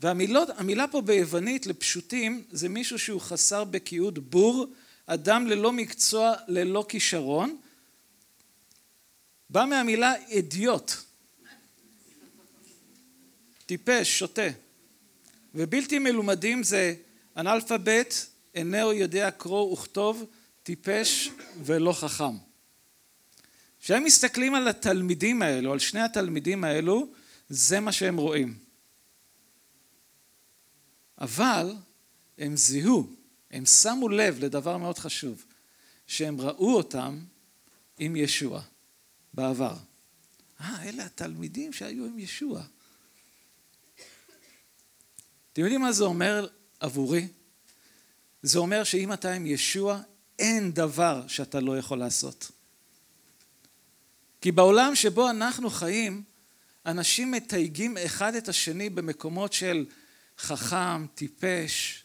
והמילה 0.00 0.88
פה 0.90 1.00
ביוונית 1.00 1.66
לפשוטים 1.66 2.44
זה 2.50 2.68
מישהו 2.68 2.98
שהוא 2.98 3.20
חסר 3.20 3.64
בקיאות 3.64 4.18
בור, 4.18 4.66
אדם 5.06 5.46
ללא 5.46 5.72
מקצוע, 5.72 6.34
ללא 6.48 6.84
כישרון, 6.88 7.56
בא 9.50 9.64
מהמילה 9.64 10.14
אדיוט, 10.38 10.92
טיפש, 13.70 14.18
שוטה. 14.18 14.48
ובלתי 15.54 15.98
מלומדים 15.98 16.62
זה 16.62 16.94
אנאלפבית, 17.36 18.26
איננו 18.54 18.92
יודע 18.92 19.30
קרוא 19.30 19.72
וכתוב, 19.72 20.24
טיפש 20.62 21.30
ולא 21.64 21.92
חכם. 21.92 22.36
כשהם 23.80 24.04
מסתכלים 24.04 24.54
על 24.54 24.68
התלמידים 24.68 25.42
האלו, 25.42 25.72
על 25.72 25.78
שני 25.78 26.00
התלמידים 26.00 26.64
האלו, 26.64 27.08
זה 27.48 27.80
מה 27.80 27.92
שהם 27.92 28.16
רואים. 28.16 28.58
אבל 31.18 31.74
הם 32.38 32.56
זיהו, 32.56 33.06
הם 33.50 33.66
שמו 33.66 34.08
לב 34.08 34.44
לדבר 34.44 34.76
מאוד 34.76 34.98
חשוב, 34.98 35.44
שהם 36.06 36.40
ראו 36.40 36.76
אותם 36.76 37.20
עם 37.98 38.16
ישוע 38.16 38.62
בעבר. 39.34 39.76
אה, 40.60 40.82
אלה 40.82 41.04
התלמידים 41.04 41.72
שהיו 41.72 42.04
עם 42.04 42.18
ישוע. 42.18 42.62
אתם 45.52 45.62
יודעים 45.62 45.80
מה 45.80 45.92
זה 45.92 46.04
אומר 46.04 46.46
עבורי? 46.80 47.28
זה 48.42 48.58
אומר 48.58 48.84
שאם 48.84 49.12
אתה 49.12 49.32
עם 49.32 49.46
ישוע, 49.46 50.00
אין 50.38 50.72
דבר 50.72 51.24
שאתה 51.26 51.60
לא 51.60 51.78
יכול 51.78 51.98
לעשות. 51.98 52.50
כי 54.40 54.52
בעולם 54.52 54.94
שבו 54.94 55.30
אנחנו 55.30 55.70
חיים, 55.70 56.22
אנשים 56.86 57.30
מתייגים 57.30 57.96
אחד 57.96 58.34
את 58.34 58.48
השני 58.48 58.90
במקומות 58.90 59.52
של 59.52 59.86
חכם, 60.38 61.06
טיפש, 61.14 62.04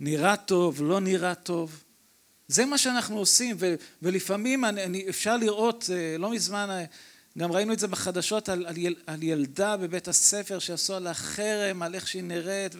נראה 0.00 0.36
טוב, 0.36 0.82
לא 0.82 1.00
נראה 1.00 1.34
טוב. 1.34 1.84
זה 2.48 2.64
מה 2.64 2.78
שאנחנו 2.78 3.18
עושים, 3.18 3.56
ו- 3.58 3.74
ולפעמים 4.02 4.64
אני, 4.64 4.84
אני, 4.84 5.08
אפשר 5.08 5.36
לראות, 5.36 5.90
אה, 5.92 6.18
לא 6.18 6.30
מזמן 6.30 6.70
אה, 6.70 6.84
גם 7.38 7.52
ראינו 7.52 7.72
את 7.72 7.78
זה 7.78 7.88
בחדשות 7.88 8.48
על, 8.48 8.66
על, 8.66 8.76
יל, 8.76 8.94
על 9.06 9.22
ילדה 9.22 9.76
בבית 9.76 10.08
הספר 10.08 10.58
שעשו 10.58 10.94
עליה 10.94 11.14
חרם, 11.14 11.82
על 11.82 11.94
איך 11.94 12.08
שהיא 12.08 12.22
נראית, 12.22 12.72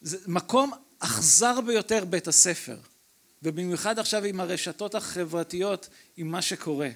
זה 0.00 0.18
מקום 0.26 0.72
אכזר 0.98 1.60
ביותר 1.60 2.04
בית 2.04 2.28
הספר, 2.28 2.76
ובמיוחד 3.42 3.98
עכשיו 3.98 4.24
עם 4.24 4.40
הרשתות 4.40 4.94
החברתיות, 4.94 5.88
עם 6.16 6.28
מה 6.28 6.42
שקורה. 6.42 6.90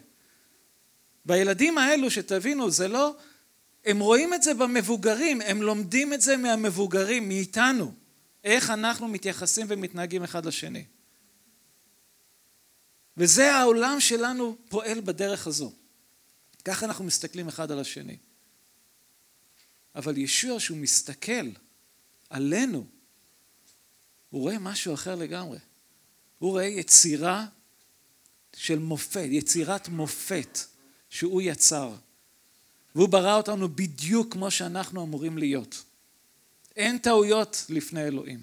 והילדים 1.26 1.78
האלו, 1.78 2.10
שתבינו, 2.10 2.70
זה 2.70 2.88
לא, 2.88 3.16
הם 3.84 4.00
רואים 4.00 4.34
את 4.34 4.42
זה 4.42 4.54
במבוגרים, 4.54 5.40
הם 5.40 5.62
לומדים 5.62 6.12
את 6.12 6.20
זה 6.20 6.36
מהמבוגרים, 6.36 7.28
מאיתנו, 7.28 7.92
איך 8.44 8.70
אנחנו 8.70 9.08
מתייחסים 9.08 9.66
ומתנהגים 9.70 10.22
אחד 10.22 10.46
לשני. 10.46 10.84
וזה 13.16 13.52
העולם 13.52 14.00
שלנו 14.00 14.56
פועל 14.68 15.00
בדרך 15.00 15.46
הזו. 15.46 15.72
ככה 16.64 16.86
אנחנו 16.86 17.04
מסתכלים 17.04 17.48
אחד 17.48 17.70
על 17.70 17.78
השני. 17.78 18.16
אבל 19.94 20.18
ישוע 20.18 20.60
שהוא 20.60 20.78
מסתכל 20.78 21.50
עלינו, 22.30 22.86
הוא 24.30 24.40
רואה 24.40 24.58
משהו 24.58 24.94
אחר 24.94 25.14
לגמרי. 25.14 25.58
הוא 26.38 26.50
רואה 26.50 26.64
יצירה 26.64 27.46
של 28.56 28.78
מופת, 28.78 29.28
יצירת 29.30 29.88
מופת 29.88 30.58
שהוא 31.10 31.42
יצר. 31.42 31.94
והוא 32.94 33.08
ברא 33.08 33.36
אותנו 33.36 33.68
בדיוק 33.68 34.32
כמו 34.32 34.50
שאנחנו 34.50 35.04
אמורים 35.04 35.38
להיות. 35.38 35.84
אין 36.76 36.98
טעויות 36.98 37.66
לפני 37.68 38.04
אלוהים. 38.04 38.42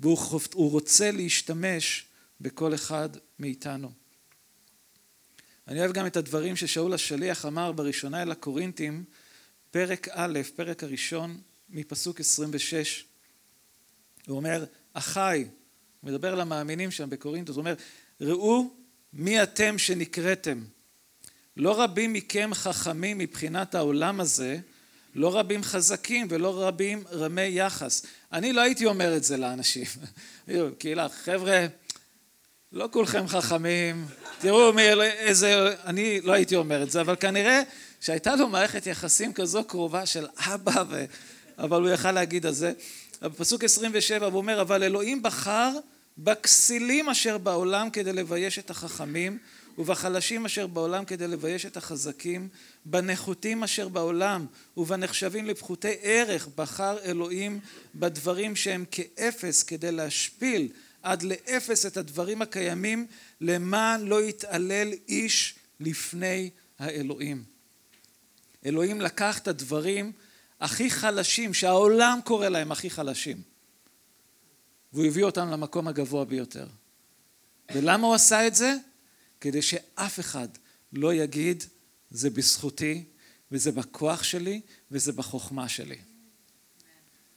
והוא 0.00 0.70
רוצה 0.70 1.10
להשתמש 1.10 2.06
בכל 2.40 2.74
אחד 2.74 3.08
מאיתנו. 3.38 3.99
אני 5.70 5.80
אוהב 5.80 5.92
גם 5.92 6.06
את 6.06 6.16
הדברים 6.16 6.56
ששאול 6.56 6.94
השליח 6.94 7.46
אמר 7.46 7.72
בראשונה 7.72 8.22
אל 8.22 8.30
הקורינתים, 8.30 9.04
פרק 9.70 10.08
א', 10.10 10.38
פרק 10.56 10.84
הראשון, 10.84 11.40
מפסוק 11.68 12.20
26. 12.20 13.04
הוא 14.26 14.36
אומר, 14.36 14.64
אחי, 14.92 15.44
הוא 16.00 16.10
מדבר 16.10 16.34
למאמינים 16.34 16.90
שם 16.90 17.10
בקורינתוס, 17.10 17.56
הוא 17.56 17.60
אומר, 17.60 17.74
ראו 18.20 18.70
מי 19.12 19.42
אתם 19.42 19.78
שנקראתם. 19.78 20.64
לא 21.56 21.82
רבים 21.82 22.12
מכם 22.12 22.50
חכמים 22.54 23.18
מבחינת 23.18 23.74
העולם 23.74 24.20
הזה, 24.20 24.58
לא 25.14 25.38
רבים 25.38 25.62
חזקים 25.62 26.26
ולא 26.30 26.66
רבים 26.66 27.04
רמי 27.12 27.42
יחס. 27.42 28.06
אני 28.32 28.52
לא 28.52 28.60
הייתי 28.60 28.86
אומר 28.86 29.16
את 29.16 29.24
זה 29.24 29.36
לאנשים. 29.36 29.86
כאילו, 30.78 31.02
חבר'ה, 31.08 31.66
לא 32.72 32.88
כולכם 32.92 33.28
חכמים, 33.28 34.06
תראו 34.40 34.72
מי, 34.72 34.82
איזה, 35.02 35.74
אני 35.84 36.20
לא 36.20 36.32
הייתי 36.32 36.56
אומר 36.56 36.82
את 36.82 36.90
זה, 36.90 37.00
אבל 37.00 37.16
כנראה 37.20 37.62
שהייתה 38.00 38.36
לו 38.36 38.48
מערכת 38.48 38.86
יחסים 38.86 39.32
כזו 39.32 39.64
קרובה 39.64 40.06
של 40.06 40.26
אבא, 40.36 40.84
ו... 40.88 41.04
אבל 41.58 41.80
הוא 41.80 41.90
יכל 41.90 42.12
להגיד 42.12 42.46
את 42.46 42.54
זה. 42.54 42.72
בפסוק 43.22 43.64
27 43.64 44.26
הוא 44.26 44.36
אומר, 44.36 44.60
אבל 44.60 44.82
אלוהים 44.82 45.22
בחר 45.22 45.72
בכסילים 46.18 47.08
אשר 47.08 47.38
בעולם 47.38 47.90
כדי 47.90 48.12
לבייש 48.12 48.58
את 48.58 48.70
החכמים, 48.70 49.38
ובחלשים 49.78 50.44
אשר 50.44 50.66
בעולם 50.66 51.04
כדי 51.04 51.28
לבייש 51.28 51.66
את 51.66 51.76
החזקים, 51.76 52.48
בנחותים 52.84 53.62
אשר 53.64 53.88
בעולם 53.88 54.46
ובנחשבים 54.76 55.46
לפחותי 55.46 55.94
ערך 56.02 56.48
בחר 56.56 56.96
אלוהים 57.04 57.60
בדברים 57.94 58.56
שהם 58.56 58.84
כאפס 58.90 59.62
כדי 59.62 59.92
להשפיל 59.92 60.68
עד 61.02 61.22
לאפס 61.22 61.86
את 61.86 61.96
הדברים 61.96 62.42
הקיימים 62.42 63.06
למען 63.40 64.04
לא 64.04 64.22
יתעלל 64.22 64.92
איש 65.08 65.54
לפני 65.80 66.50
האלוהים. 66.78 67.44
אלוהים 68.66 69.00
לקח 69.00 69.38
את 69.38 69.48
הדברים 69.48 70.12
הכי 70.60 70.90
חלשים 70.90 71.54
שהעולם 71.54 72.18
קורא 72.24 72.48
להם 72.48 72.72
הכי 72.72 72.90
חלשים 72.90 73.42
והוא 74.92 75.06
הביא 75.06 75.24
אותם 75.24 75.50
למקום 75.50 75.88
הגבוה 75.88 76.24
ביותר. 76.24 76.66
ולמה 77.74 78.06
הוא 78.06 78.14
עשה 78.14 78.46
את 78.46 78.54
זה? 78.54 78.74
כדי 79.40 79.62
שאף 79.62 80.20
אחד 80.20 80.48
לא 80.92 81.14
יגיד 81.14 81.64
זה 82.10 82.30
בזכותי 82.30 83.04
וזה 83.52 83.72
בכוח 83.72 84.22
שלי 84.22 84.60
וזה 84.90 85.12
בחוכמה 85.12 85.68
שלי. 85.68 85.98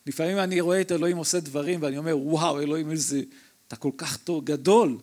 לפעמים 0.05 0.39
אני 0.39 0.61
רואה 0.61 0.81
את 0.81 0.91
אלוהים 0.91 1.17
עושה 1.17 1.39
דברים 1.39 1.81
ואני 1.81 1.97
אומר 1.97 2.17
וואו 2.17 2.61
אלוהים 2.61 2.91
איזה 2.91 3.21
אתה 3.67 3.75
כל 3.75 3.91
כך 3.97 4.17
טוב 4.17 4.45
גדול 4.45 4.97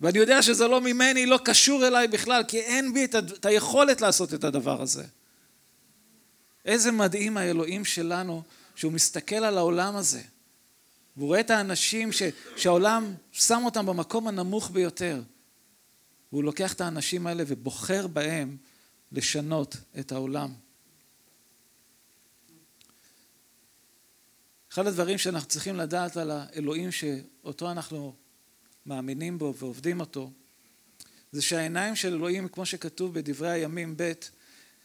ואני 0.00 0.18
יודע 0.18 0.42
שזה 0.42 0.68
לא 0.68 0.80
ממני 0.80 1.26
לא 1.26 1.38
קשור 1.44 1.86
אליי 1.86 2.08
בכלל 2.08 2.42
כי 2.48 2.60
אין 2.60 2.94
בי 2.94 3.04
את 3.04 3.46
היכולת 3.46 4.00
לעשות 4.00 4.34
את 4.34 4.44
הדבר 4.44 4.82
הזה. 4.82 5.04
איזה 6.64 6.92
מדהים 6.92 7.36
האלוהים 7.36 7.84
שלנו 7.84 8.42
שהוא 8.74 8.92
מסתכל 8.92 9.36
על 9.36 9.58
העולם 9.58 9.96
הזה 9.96 10.22
והוא 11.16 11.26
רואה 11.26 11.40
את 11.40 11.50
האנשים 11.50 12.12
ש, 12.12 12.22
שהעולם 12.56 13.14
שם 13.32 13.62
אותם 13.64 13.86
במקום 13.86 14.28
הנמוך 14.28 14.70
ביותר 14.70 15.22
והוא 16.32 16.44
לוקח 16.44 16.72
את 16.72 16.80
האנשים 16.80 17.26
האלה 17.26 17.44
ובוחר 17.46 18.06
בהם 18.06 18.56
לשנות 19.12 19.76
את 19.98 20.12
העולם. 20.12 20.52
אחד 24.78 24.86
הדברים 24.86 25.18
שאנחנו 25.18 25.48
צריכים 25.48 25.76
לדעת 25.76 26.16
על 26.16 26.30
האלוהים 26.30 26.92
שאותו 26.92 27.70
אנחנו 27.70 28.14
מאמינים 28.86 29.38
בו 29.38 29.54
ועובדים 29.58 30.00
אותו, 30.00 30.30
זה 31.32 31.42
שהעיניים 31.42 31.96
של 31.96 32.14
אלוהים, 32.14 32.48
כמו 32.48 32.66
שכתוב 32.66 33.14
בדברי 33.14 33.50
הימים 33.50 33.94
ב', 33.96 34.12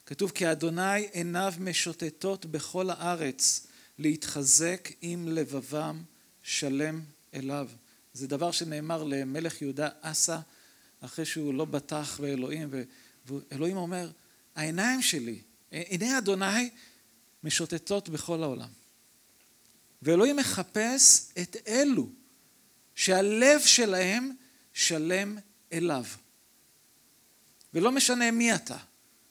כתוב 0.05 0.31
כי 0.31 0.51
אדוני 0.51 1.07
עיניו 1.11 1.53
משוטטות 1.59 2.45
בכל 2.45 2.89
הארץ 2.89 3.67
להתחזק 3.99 4.89
עם 5.01 5.27
לבבם 5.27 6.03
שלם 6.43 7.01
אליו. 7.33 7.69
זה 8.13 8.27
דבר 8.27 8.51
שנאמר 8.51 9.03
למלך 9.03 9.61
יהודה 9.61 9.89
אסא 10.01 10.39
אחרי 11.01 11.25
שהוא 11.25 11.53
לא 11.53 11.65
בטח 11.65 12.19
באלוהים 12.19 12.69
ואלוהים 13.25 13.77
אומר 13.77 14.11
העיניים 14.55 15.01
שלי, 15.01 15.41
עיני 15.71 16.17
אדוני 16.17 16.69
משוטטות 17.43 18.09
בכל 18.09 18.43
העולם 18.43 18.82
ואלוהים 20.03 20.35
מחפש 20.35 21.31
את 21.41 21.57
אלו 21.67 22.09
שהלב 22.95 23.61
שלהם 23.65 24.31
שלם 24.73 25.37
אליו 25.73 26.03
ולא 27.73 27.91
משנה 27.91 28.31
מי 28.31 28.55
אתה 28.55 28.77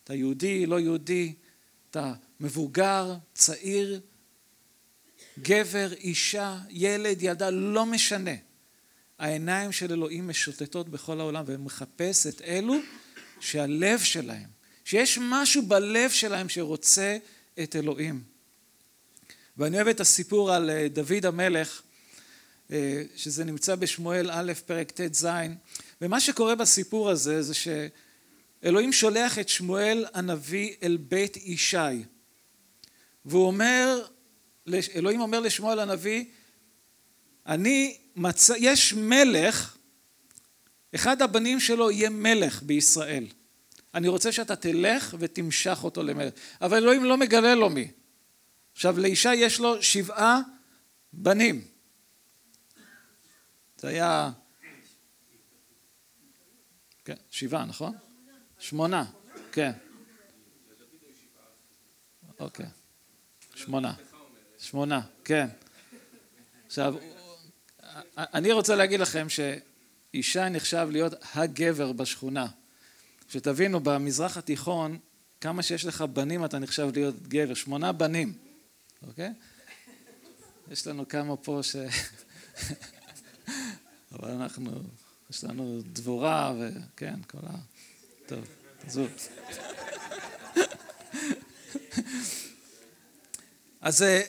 אתה 0.05 0.15
יהודי, 0.15 0.67
לא 0.67 0.81
יהודי, 0.81 1.35
אתה 1.91 2.15
מבוגר, 2.41 3.15
צעיר, 3.35 4.01
גבר, 5.39 5.93
אישה, 5.93 6.59
ילד, 6.71 7.23
ילדה, 7.23 7.51
לא 7.51 7.87
משנה. 7.87 8.35
העיניים 9.19 9.73
של 9.73 9.93
אלוהים 9.93 10.29
משוטטות 10.29 10.89
בכל 10.89 11.21
העולם 11.21 11.45
ומחפש 11.47 12.27
את 12.27 12.41
אלו 12.43 12.75
שהלב 13.41 14.01
שלהם, 14.01 14.49
שיש 14.85 15.19
משהו 15.23 15.63
בלב 15.63 16.11
שלהם 16.11 16.49
שרוצה 16.49 17.19
את 17.63 17.77
אלוהים. 17.77 18.23
ואני 19.57 19.77
אוהב 19.77 19.89
את 19.89 20.01
הסיפור 20.01 20.53
על 20.53 20.71
אה, 20.71 20.89
דוד 20.89 21.27
המלך, 21.27 21.83
אה, 22.71 23.03
שזה 23.17 23.45
נמצא 23.45 23.75
בשמואל 23.75 24.31
א', 24.33 24.53
פרק 24.67 24.91
ט"ז, 24.91 25.29
ומה 26.01 26.21
שקורה 26.21 26.55
בסיפור 26.55 27.11
הזה 27.11 27.43
זה 27.43 27.53
שאלוהים 27.55 28.93
שולח 28.93 29.39
את 29.39 29.49
שמואל 29.49 30.07
הנביא 30.15 30.75
אל 30.83 30.97
בית 30.97 31.37
ישי, 31.37 31.77
והוא 33.25 33.47
אומר, 33.47 34.07
אלוהים 34.95 35.21
אומר 35.21 35.41
לשמואל 35.41 35.79
הנביא, 35.81 36.25
אני 37.47 37.99
מצא, 38.17 38.55
יש 38.59 38.93
מלך, 38.93 39.77
אחד 40.95 41.23
הבנים 41.23 41.61
שלו 41.61 41.91
יהיה 41.91 42.11
מלך 42.11 42.63
בישראל. 42.63 43.27
אני 43.95 44.09
רוצה 44.09 44.33
שאתה 44.33 44.57
תלך 44.57 45.15
ותמשך 45.19 45.79
אותו 45.83 46.03
למלך. 46.03 46.35
אבל 46.61 46.77
אלוהים 46.77 47.05
לא 47.05 47.17
מגלה 47.17 47.55
לו 47.55 47.71
מי. 47.71 47.89
עכשיו 48.73 48.99
לאישה 49.01 49.35
יש 49.35 49.61
לו 49.61 49.83
שבעה 49.83 50.41
בנים. 51.13 51.65
זה 53.77 53.89
היה... 53.89 54.31
כן, 57.05 57.17
שבעה, 57.31 57.65
נכון? 57.65 57.97
שמונה, 58.59 59.05
כן. 59.53 59.73
אוקיי. 62.41 62.67
שמונה. 63.55 63.95
שמונה, 64.59 65.01
כן. 65.25 65.47
עכשיו, 66.67 66.95
אני 68.17 68.53
רוצה 68.53 68.77
להגיד 68.77 69.01
לכם 69.01 69.27
שאישה 69.29 70.49
נחשב 70.49 70.89
להיות 70.91 71.15
הגבר 71.35 71.93
בשכונה. 71.93 72.47
שתבינו, 73.29 73.81
במזרח 73.81 74.37
התיכון, 74.37 74.99
כמה 75.41 75.63
שיש 75.63 75.85
לך 75.85 76.03
בנים 76.03 76.45
אתה 76.45 76.59
נחשב 76.59 76.89
להיות 76.95 77.23
גבר, 77.29 77.55
שמונה 77.55 77.93
בנים, 77.93 78.35
אוקיי? 79.07 79.31
יש 80.71 80.87
לנו 80.87 81.09
כמה 81.09 81.37
פה 81.37 81.61
ש... 81.63 81.77
אבל 84.13 84.31
אנחנו, 84.31 84.71
יש 85.31 85.45
לנו 85.45 85.81
דבורה 85.93 86.55
וכן, 86.61 87.23
כל 87.27 87.39
ה... 87.47 87.55
טוב, 88.27 88.45
תעזוב. 88.79 89.09
אז 93.81 94.03
אה, 94.03 94.23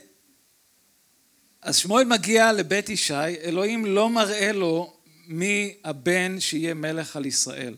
אז 1.62 1.78
שמואל 1.78 2.06
מגיע 2.06 2.54
לבית 2.54 2.90
ישי, 2.90 3.14
אלוהים 3.44 3.86
לא 3.86 4.10
מראה 4.10 4.52
לו 4.52 4.94
מי 5.28 5.76
הבן 5.84 6.40
שיהיה 6.40 6.74
מלך 6.74 7.16
על 7.16 7.26
ישראל. 7.26 7.76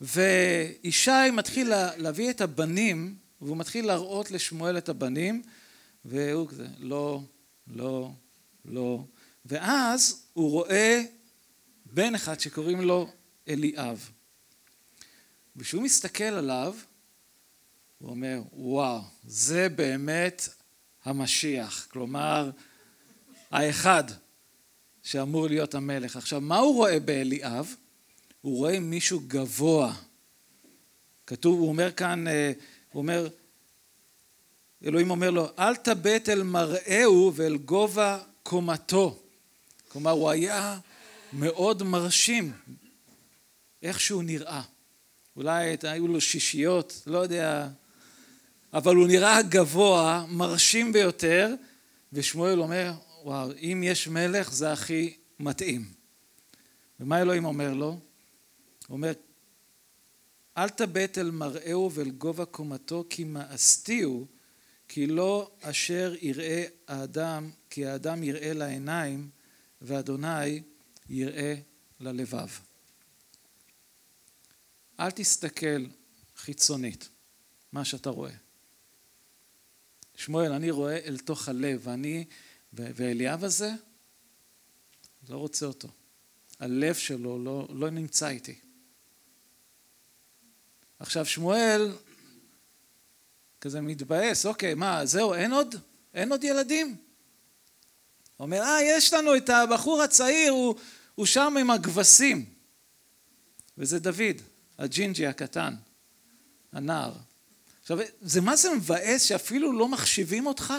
וישי 0.00 1.30
מתחיל 1.32 1.72
להביא 1.96 2.30
את 2.30 2.40
הבנים, 2.40 3.14
והוא 3.40 3.56
מתחיל 3.56 3.86
להראות 3.86 4.30
לשמואל 4.30 4.78
את 4.78 4.88
הבנים, 4.88 5.42
והוא 6.04 6.48
כזה, 6.48 6.66
לא, 6.78 7.22
לא, 7.66 8.10
לא. 8.64 9.04
ואז 9.44 10.26
הוא 10.32 10.50
רואה 10.50 11.02
בן 11.86 12.14
אחד 12.14 12.40
שקוראים 12.40 12.80
לו 12.80 13.10
אליאב. 13.48 14.10
וכשהוא 15.56 15.82
מסתכל 15.82 16.24
עליו, 16.24 16.74
הוא 17.98 18.10
אומר, 18.10 18.42
וואו, 18.52 19.00
זה 19.24 19.68
באמת 19.68 20.48
המשיח, 21.04 21.86
כלומר, 21.90 22.50
האחד 23.50 24.04
שאמור 25.02 25.46
להיות 25.46 25.74
המלך. 25.74 26.16
עכשיו, 26.16 26.40
מה 26.40 26.58
הוא 26.58 26.74
רואה 26.74 27.00
באליאב? 27.00 27.74
הוא 28.40 28.56
רואה 28.56 28.80
מישהו 28.80 29.20
גבוה. 29.26 29.94
כתוב, 31.26 31.60
הוא 31.60 31.68
אומר 31.68 31.92
כאן, 31.92 32.28
אה, 32.28 32.52
הוא 32.92 33.02
אומר, 33.02 33.28
אלוהים 34.84 35.10
אומר 35.10 35.30
לו, 35.30 35.48
אל 35.58 35.76
תבט 35.76 36.28
אל 36.28 36.42
מראהו 36.42 37.32
ואל 37.34 37.56
גובה 37.56 38.18
קומתו. 38.42 39.18
כלומר, 39.88 40.10
הוא 40.10 40.30
היה 40.30 40.78
מאוד 41.32 41.82
מרשים, 41.82 42.52
איך 43.82 44.00
שהוא 44.00 44.22
נראה. 44.22 44.62
אולי 45.36 45.76
היו 45.82 46.08
לו 46.08 46.20
שישיות, 46.20 47.02
לא 47.06 47.18
יודע, 47.18 47.68
אבל 48.72 48.96
הוא 48.96 49.06
נראה 49.06 49.42
גבוה, 49.42 50.26
מרשים 50.28 50.92
ביותר, 50.92 51.54
ושמואל 52.12 52.60
אומר, 52.60 52.92
וואו, 53.22 53.50
אם 53.52 53.82
יש 53.84 54.08
מלך 54.08 54.52
זה 54.52 54.72
הכי 54.72 55.16
מתאים. 55.40 55.84
ומה 57.00 57.20
אלוהים 57.20 57.44
אומר 57.44 57.74
לו? 57.74 57.86
הוא 57.86 57.98
אומר, 58.88 59.12
אל 60.56 60.68
תבט 60.68 61.18
אל 61.18 61.30
מראהו 61.30 61.92
ואל 61.92 62.10
גובה 62.10 62.44
קומתו 62.44 63.04
כי 63.10 63.24
מאסתי 63.24 64.02
הוא 64.02 64.26
כי 64.94 65.06
לא 65.06 65.50
אשר 65.60 66.14
יראה 66.20 66.64
האדם 66.88 67.50
כי 67.70 67.86
האדם 67.86 68.22
יראה 68.22 68.52
לעיניים 68.52 69.30
ואדוני 69.82 70.62
יראה 71.08 71.54
ללבב. 72.00 72.48
אל 75.00 75.10
תסתכל 75.10 75.86
חיצונית, 76.36 77.08
מה 77.72 77.84
שאתה 77.84 78.10
רואה. 78.10 78.34
שמואל, 80.14 80.52
אני 80.52 80.70
רואה 80.70 80.96
אל 80.96 81.18
תוך 81.18 81.48
הלב, 81.48 81.80
ואני, 81.84 82.24
ואליאב 82.72 83.44
הזה, 83.44 83.70
לא 85.28 85.36
רוצה 85.36 85.66
אותו. 85.66 85.88
הלב 86.60 86.94
שלו 86.94 87.44
לא, 87.44 87.68
לא 87.70 87.90
נמצא 87.90 88.28
איתי. 88.28 88.58
עכשיו 90.98 91.26
שמואל 91.26 91.92
כזה 93.62 93.80
מתבאס, 93.80 94.46
אוקיי, 94.46 94.74
מה, 94.74 95.06
זהו, 95.06 95.34
אין 95.34 95.52
עוד? 95.52 95.74
אין 96.14 96.32
עוד 96.32 96.44
ילדים? 96.44 96.96
אומר, 98.40 98.62
אה, 98.62 98.82
יש 98.82 99.12
לנו 99.12 99.36
את 99.36 99.50
הבחור 99.50 100.02
הצעיר, 100.02 100.52
הוא, 100.52 100.74
הוא 101.14 101.26
שם 101.26 101.56
עם 101.60 101.70
הכבשים. 101.70 102.44
וזה 103.78 103.98
דוד, 103.98 104.42
הג'ינג'י 104.78 105.26
הקטן, 105.26 105.74
הנער. 106.72 107.12
עכשיו, 107.82 107.98
זה 108.22 108.40
מה 108.40 108.56
זה 108.56 108.74
מבאס 108.74 109.22
שאפילו 109.22 109.72
לא 109.72 109.88
מחשיבים 109.88 110.46
אותך? 110.46 110.74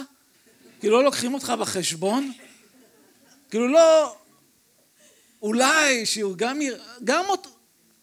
כאילו 0.80 0.96
לא 0.96 1.04
לוקחים 1.04 1.34
אותך 1.34 1.52
בחשבון? 1.60 2.32
כאילו 3.50 3.68
לא... 3.68 4.16
אולי 5.42 6.06
שהוא 6.06 6.36
גם... 6.36 6.58
גם 7.04 7.24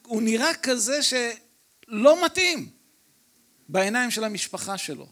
הוא 0.06 0.22
נראה 0.22 0.54
כזה 0.54 1.00
שלא 1.04 2.26
מתאים 2.26 2.81
בעיניים 3.71 4.12
של 4.12 4.23
המשפחה 4.23 4.77
שלו. 4.77 5.07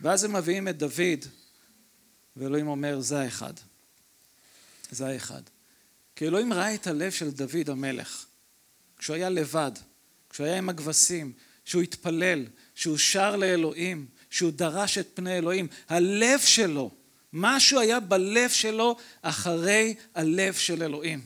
ואז 0.00 0.24
הם 0.24 0.36
מביאים 0.36 0.68
את 0.68 0.78
דוד, 0.78 1.24
ואלוהים 2.36 2.68
אומר, 2.68 3.00
זה 3.00 3.20
האחד. 3.20 3.52
זה 4.90 5.06
האחד. 5.06 5.42
כי 6.16 6.26
אלוהים 6.26 6.52
ראה 6.52 6.74
את 6.74 6.86
הלב 6.86 7.12
של 7.12 7.30
דוד 7.30 7.70
המלך, 7.70 8.26
כשהוא 8.98 9.16
היה 9.16 9.28
לבד, 9.28 9.70
כשהוא 10.30 10.46
היה 10.46 10.58
עם 10.58 10.68
הכבשים, 10.68 11.32
שהוא 11.64 11.82
התפלל, 11.82 12.46
שהוא 12.74 12.98
שר 12.98 13.36
לאלוהים, 13.36 14.06
שהוא 14.30 14.52
דרש 14.52 14.98
את 14.98 15.08
פני 15.14 15.38
אלוהים. 15.38 15.68
הלב 15.88 16.40
שלו, 16.40 16.90
משהו 17.32 17.80
היה 17.80 18.00
בלב 18.00 18.50
שלו 18.50 18.96
אחרי 19.22 19.94
הלב 20.14 20.54
של 20.54 20.82
אלוהים. 20.82 21.20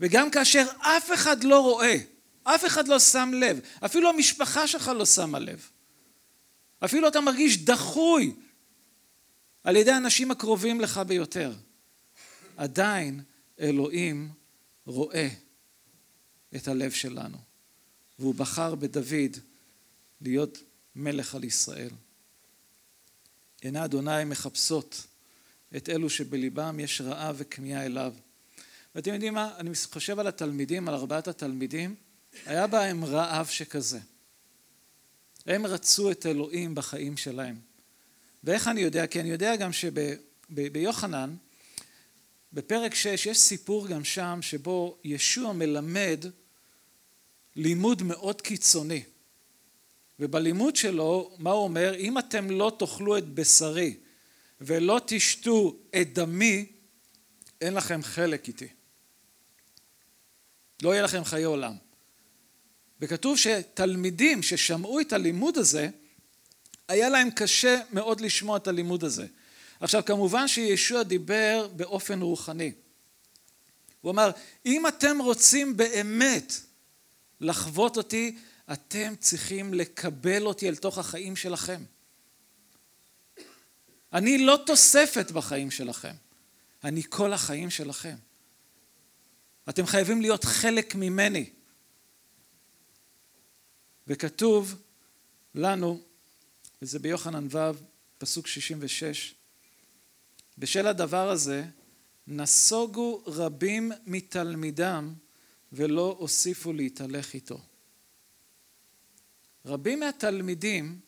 וגם 0.00 0.30
כאשר 0.30 0.66
אף 0.80 1.10
אחד 1.14 1.44
לא 1.44 1.60
רואה, 1.60 2.13
אף 2.44 2.66
אחד 2.66 2.88
לא 2.88 2.98
שם 2.98 3.30
לב, 3.34 3.60
אפילו 3.84 4.08
המשפחה 4.08 4.68
שלך 4.68 4.88
לא 4.88 5.06
שמה 5.06 5.38
לב. 5.38 5.68
אפילו 6.84 7.08
אתה 7.08 7.20
מרגיש 7.20 7.64
דחוי 7.64 8.34
על 9.64 9.76
ידי 9.76 9.90
האנשים 9.90 10.30
הקרובים 10.30 10.80
לך 10.80 10.98
ביותר. 10.98 11.52
עדיין 12.56 13.20
אלוהים 13.60 14.32
רואה 14.86 15.28
את 16.56 16.68
הלב 16.68 16.90
שלנו. 16.90 17.38
והוא 18.18 18.34
בחר 18.34 18.74
בדוד 18.74 19.36
להיות 20.20 20.58
מלך 20.96 21.34
על 21.34 21.44
ישראל. 21.44 21.90
עיני 23.60 23.84
אדוני 23.84 24.24
מחפשות 24.24 25.06
את 25.76 25.88
אלו 25.88 26.10
שבליבם 26.10 26.80
יש 26.80 27.00
רעה 27.00 27.32
וכמיהה 27.36 27.86
אליו. 27.86 28.14
ואתם 28.94 29.14
יודעים 29.14 29.34
מה? 29.34 29.54
אני 29.58 29.70
חושב 29.90 30.18
על 30.18 30.26
התלמידים, 30.26 30.88
על 30.88 30.94
ארבעת 30.94 31.28
התלמידים, 31.28 31.94
היה 32.46 32.66
בהם 32.66 33.04
רעב 33.04 33.46
שכזה. 33.46 33.98
הם 35.46 35.66
רצו 35.66 36.10
את 36.10 36.26
אלוהים 36.26 36.74
בחיים 36.74 37.16
שלהם. 37.16 37.58
ואיך 38.44 38.68
אני 38.68 38.80
יודע? 38.80 39.06
כי 39.06 39.20
אני 39.20 39.30
יודע 39.30 39.56
גם 39.56 39.70
שביוחנן, 39.72 41.36
בפרק 42.52 42.94
6, 42.94 43.26
יש 43.26 43.38
סיפור 43.38 43.88
גם 43.88 44.04
שם 44.04 44.38
שבו 44.42 44.98
ישוע 45.04 45.52
מלמד 45.52 46.24
לימוד 47.56 48.02
מאוד 48.02 48.40
קיצוני. 48.40 49.02
ובלימוד 50.20 50.76
שלו, 50.76 51.36
מה 51.38 51.50
הוא 51.50 51.64
אומר? 51.64 51.94
אם 51.94 52.18
אתם 52.18 52.50
לא 52.50 52.76
תאכלו 52.78 53.18
את 53.18 53.28
בשרי 53.28 53.96
ולא 54.60 55.00
תשתו 55.06 55.76
את 56.00 56.12
דמי, 56.12 56.66
אין 57.60 57.74
לכם 57.74 58.02
חלק 58.02 58.48
איתי. 58.48 58.68
לא 60.82 60.92
יהיה 60.92 61.02
לכם 61.02 61.24
חיי 61.24 61.44
עולם. 61.44 61.76
וכתוב 63.00 63.38
שתלמידים 63.38 64.42
ששמעו 64.42 65.00
את 65.00 65.12
הלימוד 65.12 65.58
הזה, 65.58 65.88
היה 66.88 67.08
להם 67.08 67.30
קשה 67.30 67.80
מאוד 67.90 68.20
לשמוע 68.20 68.56
את 68.56 68.68
הלימוד 68.68 69.04
הזה. 69.04 69.26
עכשיו 69.80 70.04
כמובן 70.04 70.48
שישוע 70.48 71.02
דיבר 71.02 71.68
באופן 71.76 72.22
רוחני. 72.22 72.72
הוא 74.00 74.10
אמר, 74.10 74.30
אם 74.66 74.86
אתם 74.86 75.18
רוצים 75.18 75.76
באמת 75.76 76.52
לחוות 77.40 77.96
אותי, 77.96 78.36
אתם 78.72 79.14
צריכים 79.20 79.74
לקבל 79.74 80.46
אותי 80.46 80.68
אל 80.68 80.76
תוך 80.76 80.98
החיים 80.98 81.36
שלכם. 81.36 81.82
אני 84.12 84.38
לא 84.38 84.58
תוספת 84.66 85.30
בחיים 85.30 85.70
שלכם, 85.70 86.14
אני 86.84 87.02
כל 87.08 87.32
החיים 87.32 87.70
שלכם. 87.70 88.14
אתם 89.68 89.86
חייבים 89.86 90.20
להיות 90.20 90.44
חלק 90.44 90.94
ממני. 90.94 91.50
וכתוב 94.06 94.74
לנו, 95.54 96.00
וזה 96.82 96.98
ביוחנן 96.98 97.46
ו', 97.50 97.58
פסוק 98.18 98.46
66, 98.46 99.34
בשל 100.58 100.86
הדבר 100.86 101.30
הזה 101.30 101.64
נסוגו 102.26 103.22
רבים 103.26 103.92
מתלמידם 104.06 105.14
ולא 105.72 106.16
הוסיפו 106.18 106.72
להתהלך 106.72 107.34
איתו. 107.34 107.60
רבים 109.66 110.00
מהתלמידים 110.00 111.00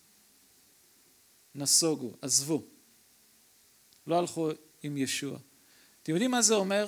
נסוגו, 1.54 2.16
עזבו, 2.22 2.64
לא 4.06 4.18
הלכו 4.18 4.50
עם 4.82 4.96
ישוע. 4.96 5.38
אתם 6.02 6.12
יודעים 6.12 6.30
מה 6.30 6.42
זה 6.42 6.54
אומר? 6.54 6.87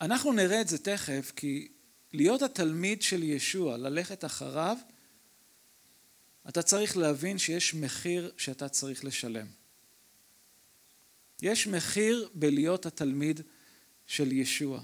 אנחנו 0.00 0.32
נראה 0.32 0.60
את 0.60 0.68
זה 0.68 0.78
תכף, 0.78 1.32
כי 1.36 1.68
להיות 2.12 2.42
התלמיד 2.42 3.02
של 3.02 3.22
ישוע, 3.22 3.76
ללכת 3.76 4.24
אחריו, 4.24 4.76
אתה 6.48 6.62
צריך 6.62 6.96
להבין 6.96 7.38
שיש 7.38 7.74
מחיר 7.74 8.32
שאתה 8.36 8.68
צריך 8.68 9.04
לשלם. 9.04 9.46
יש 11.42 11.66
מחיר 11.66 12.28
בלהיות 12.34 12.86
התלמיד 12.86 13.40
של 14.06 14.32
ישוע. 14.32 14.80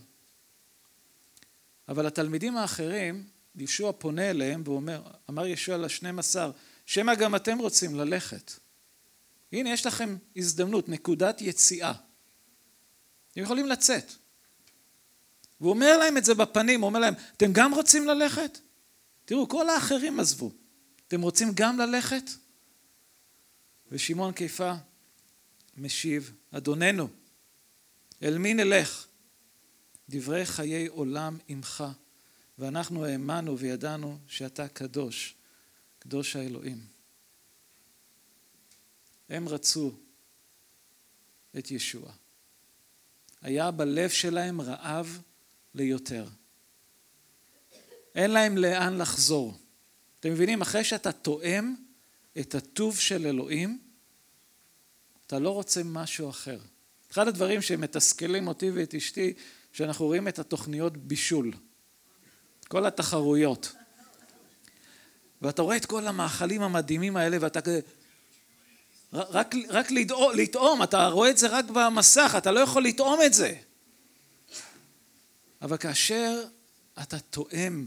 אבל 1.88 2.06
התלמידים 2.06 2.56
האחרים, 2.56 3.26
ישוע 3.56 3.92
פונה 3.92 4.30
אליהם 4.30 4.62
ואומר, 4.64 5.02
אמר 5.30 5.46
ישוע 5.46 5.76
לשנים 5.76 6.18
עשר, 6.18 6.50
שמא 6.86 7.14
גם 7.14 7.34
אתם 7.36 7.58
רוצים 7.58 7.94
ללכת. 7.94 8.52
הנה 9.52 9.70
יש 9.70 9.86
לכם 9.86 10.16
הזדמנות, 10.36 10.88
נקודת 10.88 11.40
יציאה. 11.40 11.92
אתם 13.32 13.40
יכולים 13.40 13.66
לצאת. 13.66 14.12
והוא 15.64 15.72
אומר 15.74 15.98
להם 15.98 16.16
את 16.16 16.24
זה 16.24 16.34
בפנים, 16.34 16.80
הוא 16.80 16.86
אומר 16.86 17.00
להם, 17.00 17.14
אתם 17.36 17.52
גם 17.52 17.74
רוצים 17.74 18.06
ללכת? 18.06 18.58
תראו, 19.24 19.48
כל 19.48 19.68
האחרים 19.68 20.20
עזבו. 20.20 20.52
אתם 21.08 21.22
רוצים 21.22 21.48
גם 21.54 21.78
ללכת? 21.78 22.22
ושמעון 23.90 24.32
קיפה 24.32 24.74
משיב, 25.76 26.32
אדוננו, 26.50 27.08
אל 28.22 28.38
מי 28.38 28.54
נלך? 28.54 29.06
דברי 30.08 30.46
חיי 30.46 30.86
עולם 30.86 31.38
עמך, 31.48 31.84
ואנחנו 32.58 33.04
האמנו 33.04 33.58
וידענו 33.58 34.18
שאתה 34.28 34.68
קדוש, 34.68 35.34
קדוש 35.98 36.36
האלוהים. 36.36 36.86
הם 39.28 39.48
רצו 39.48 39.92
את 41.58 41.70
ישוע. 41.70 42.12
היה 43.42 43.70
בלב 43.70 44.10
שלהם 44.10 44.60
רעב 44.60 45.20
ליותר. 45.74 46.26
אין 48.14 48.30
להם 48.30 48.58
לאן 48.58 48.98
לחזור. 48.98 49.54
אתם 50.20 50.30
מבינים, 50.30 50.62
אחרי 50.62 50.84
שאתה 50.84 51.12
תואם 51.12 51.74
את 52.40 52.54
הטוב 52.54 52.98
של 52.98 53.26
אלוהים, 53.26 53.78
אתה 55.26 55.38
לא 55.38 55.50
רוצה 55.50 55.80
משהו 55.84 56.30
אחר. 56.30 56.58
אחד 57.12 57.28
הדברים 57.28 57.62
שמתסכלים 57.62 58.48
אותי 58.48 58.70
ואת 58.70 58.94
אשתי, 58.94 59.32
שאנחנו 59.72 60.04
רואים 60.04 60.28
את 60.28 60.38
התוכניות 60.38 60.96
בישול. 60.96 61.52
כל 62.68 62.86
התחרויות. 62.86 63.72
ואתה 65.42 65.62
רואה 65.62 65.76
את 65.76 65.86
כל 65.86 66.06
המאכלים 66.06 66.62
המדהימים 66.62 67.16
האלה 67.16 67.36
ואתה 67.40 67.60
כזה... 67.60 67.80
רק, 69.12 69.54
רק 69.68 69.90
לטעום, 70.34 70.82
אתה 70.82 71.06
רואה 71.06 71.30
את 71.30 71.38
זה 71.38 71.46
רק 71.46 71.64
במסך, 71.64 72.34
אתה 72.38 72.50
לא 72.50 72.60
יכול 72.60 72.84
לטעום 72.84 73.20
את 73.26 73.34
זה. 73.34 73.54
אבל 75.64 75.76
כאשר 75.76 76.44
אתה 77.02 77.18
תואם 77.18 77.86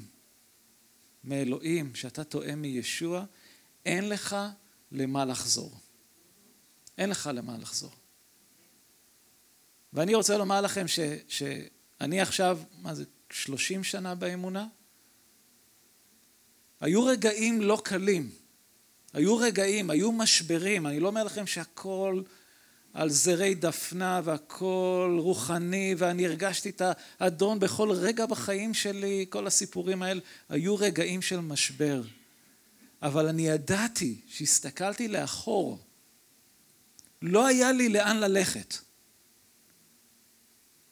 מאלוהים, 1.24 1.96
שאתה 1.96 2.24
תואם 2.24 2.62
מישוע, 2.62 3.26
אין 3.86 4.10
לך 4.10 4.36
למה 4.92 5.26
לחזור. 5.26 5.72
אין 6.98 7.10
לך 7.10 7.30
למה 7.34 7.58
לחזור. 7.58 7.92
ואני 9.94 10.16
רוצה 10.16 10.38
לומר 10.38 10.62
לכם 10.62 10.88
ש, 10.88 11.00
שאני 11.28 12.22
עכשיו, 12.22 12.60
מה 12.82 12.96
זה, 12.96 13.04
30 13.32 13.84
שנה 13.84 14.16
באמונה? 14.16 14.68
היו 16.80 17.06
רגעים 17.06 17.62
לא 17.62 17.82
קלים. 17.84 18.32
היו 19.14 19.38
רגעים, 19.38 19.90
היו 19.90 20.12
משברים, 20.12 20.88
אני 20.88 21.00
לא 21.00 21.08
אומר 21.08 21.24
לכם 21.24 21.48
שהכל 21.48 22.22
על 22.98 23.10
זרי 23.10 23.56
דפנה 23.56 24.22
והכל 24.24 25.18
רוחני 25.20 25.96
ואני 25.98 26.26
הרגשתי 26.26 26.70
את 26.70 26.82
האדון 27.20 27.60
בכל 27.60 27.92
רגע 27.92 28.26
בחיים 28.26 28.74
שלי, 28.74 29.26
כל 29.30 29.48
הסיפורים 29.48 30.04
האלה, 30.04 30.22
היו 30.50 30.76
רגעים 30.76 31.22
של 31.22 31.40
משבר. 31.40 32.02
אבל 33.02 33.28
אני 33.28 33.48
ידעתי, 33.48 34.22
שהסתכלתי 34.28 35.08
לאחור, 35.08 35.80
לא 37.22 37.48
היה 37.48 37.72
לי 37.72 37.90
לאן 37.90 38.18
lלכת. 38.18 38.74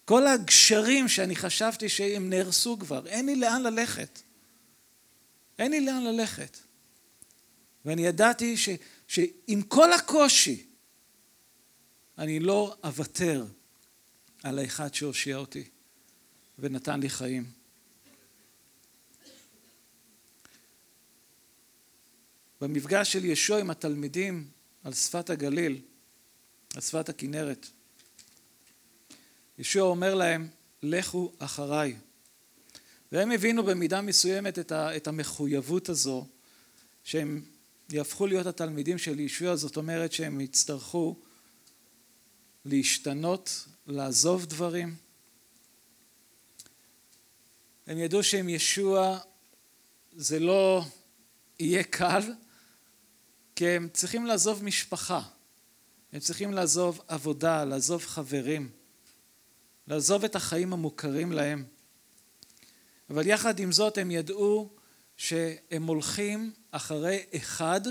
כל 0.05 0.27
הגשרים 0.27 1.07
שאני 1.07 1.35
חשבתי 1.35 1.89
שהם 1.89 2.29
נהרסו 2.29 2.79
כבר, 2.79 3.07
אין 3.07 3.25
לי 3.25 3.35
לאן 3.35 3.63
ללכת. 3.63 4.21
אין 5.59 5.71
לי 5.71 5.85
לאן 5.85 6.03
ללכת. 6.03 6.57
ואני 7.85 8.05
ידעתי 8.05 8.57
ש, 8.57 8.69
שעם 9.07 9.61
כל 9.61 9.93
הקושי, 9.93 10.74
אני 12.17 12.39
לא 12.39 12.75
אוותר 12.83 13.45
על 14.43 14.59
האחד 14.59 14.93
שהושיע 14.93 15.37
אותי 15.37 15.63
ונתן 16.59 16.99
לי 16.99 17.09
חיים. 17.09 17.51
במפגש 22.61 23.13
של 23.13 23.25
ישוע 23.25 23.59
עם 23.59 23.69
התלמידים 23.69 24.47
על 24.83 24.93
שפת 24.93 25.29
הגליל, 25.29 25.81
על 26.75 26.81
שפת 26.81 27.09
הכנרת, 27.09 27.67
ישוע 29.57 29.83
אומר 29.83 30.15
להם, 30.15 30.47
לכו 30.83 31.31
אחריי. 31.39 31.95
והם 33.11 33.31
הבינו 33.31 33.63
במידה 33.63 34.01
מסוימת 34.01 34.71
את 34.71 35.07
המחויבות 35.07 35.89
הזו, 35.89 36.27
שהם 37.03 37.41
יהפכו 37.89 38.27
להיות 38.27 38.45
התלמידים 38.45 38.97
של 38.97 39.19
ישוע, 39.19 39.55
זאת 39.55 39.77
אומרת 39.77 40.11
שהם 40.11 40.41
יצטרכו 40.41 41.15
להשתנות, 42.65 43.65
לעזוב 43.87 44.45
דברים. 44.45 44.95
הם 47.87 47.97
ידעו 47.97 48.23
שעם 48.23 48.49
ישוע 48.49 49.19
זה 50.15 50.39
לא 50.39 50.85
יהיה 51.59 51.83
קל, 51.83 52.33
כי 53.55 53.67
הם 53.67 53.89
צריכים 53.93 54.25
לעזוב 54.25 54.63
משפחה, 54.63 55.21
הם 56.11 56.19
צריכים 56.19 56.53
לעזוב 56.53 57.01
עבודה, 57.07 57.65
לעזוב 57.65 58.05
חברים, 58.05 58.69
לעזוב 59.87 60.23
את 60.23 60.35
החיים 60.35 60.73
המוכרים 60.73 61.31
להם. 61.31 61.65
אבל 63.09 63.27
יחד 63.27 63.59
עם 63.59 63.71
זאת 63.71 63.97
הם 63.97 64.11
ידעו 64.11 64.69
שהם 65.17 65.87
הולכים 65.87 66.53
אחרי 66.71 67.23
אחד 67.35 67.81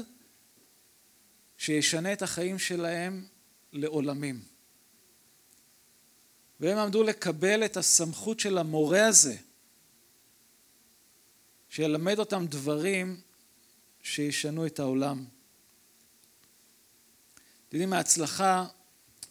שישנה 1.59 2.13
את 2.13 2.23
החיים 2.23 2.59
שלהם 2.59 3.27
לעולמים. 3.73 4.54
והם 6.61 6.79
עמדו 6.79 7.03
לקבל 7.03 7.65
את 7.65 7.77
הסמכות 7.77 8.41
של 8.41 8.59
המורה 8.59 9.07
הזה, 9.07 9.37
שילמד 11.69 12.19
אותם 12.19 12.47
דברים 12.47 13.21
שישנו 14.03 14.67
את 14.67 14.79
העולם. 14.79 15.25
אתם 17.69 17.77
יודעים, 17.77 17.93
ההצלחה 17.93 18.67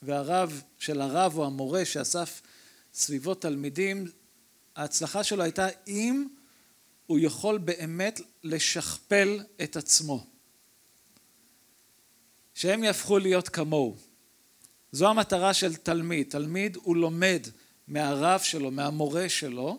והרב 0.01 0.61
של 0.79 1.01
הרב 1.01 1.37
או 1.37 1.45
המורה 1.45 1.85
שאסף 1.85 2.41
סביבו 2.93 3.35
תלמידים, 3.35 4.05
ההצלחה 4.75 5.23
שלו 5.23 5.43
הייתה 5.43 5.67
אם 5.87 6.27
הוא 7.07 7.19
יכול 7.19 7.57
באמת 7.57 8.21
לשכפל 8.43 9.39
את 9.63 9.75
עצמו. 9.75 10.25
שהם 12.53 12.83
יהפכו 12.83 13.17
להיות 13.17 13.49
כמוהו. 13.49 13.97
זו 14.93 15.09
המטרה 15.09 15.53
של 15.53 15.75
תלמיד. 15.75 16.29
תלמיד 16.29 16.77
הוא 16.83 16.95
לומד 16.95 17.47
מהרב 17.87 18.39
שלו, 18.39 18.71
מהמורה 18.71 19.29
שלו, 19.29 19.77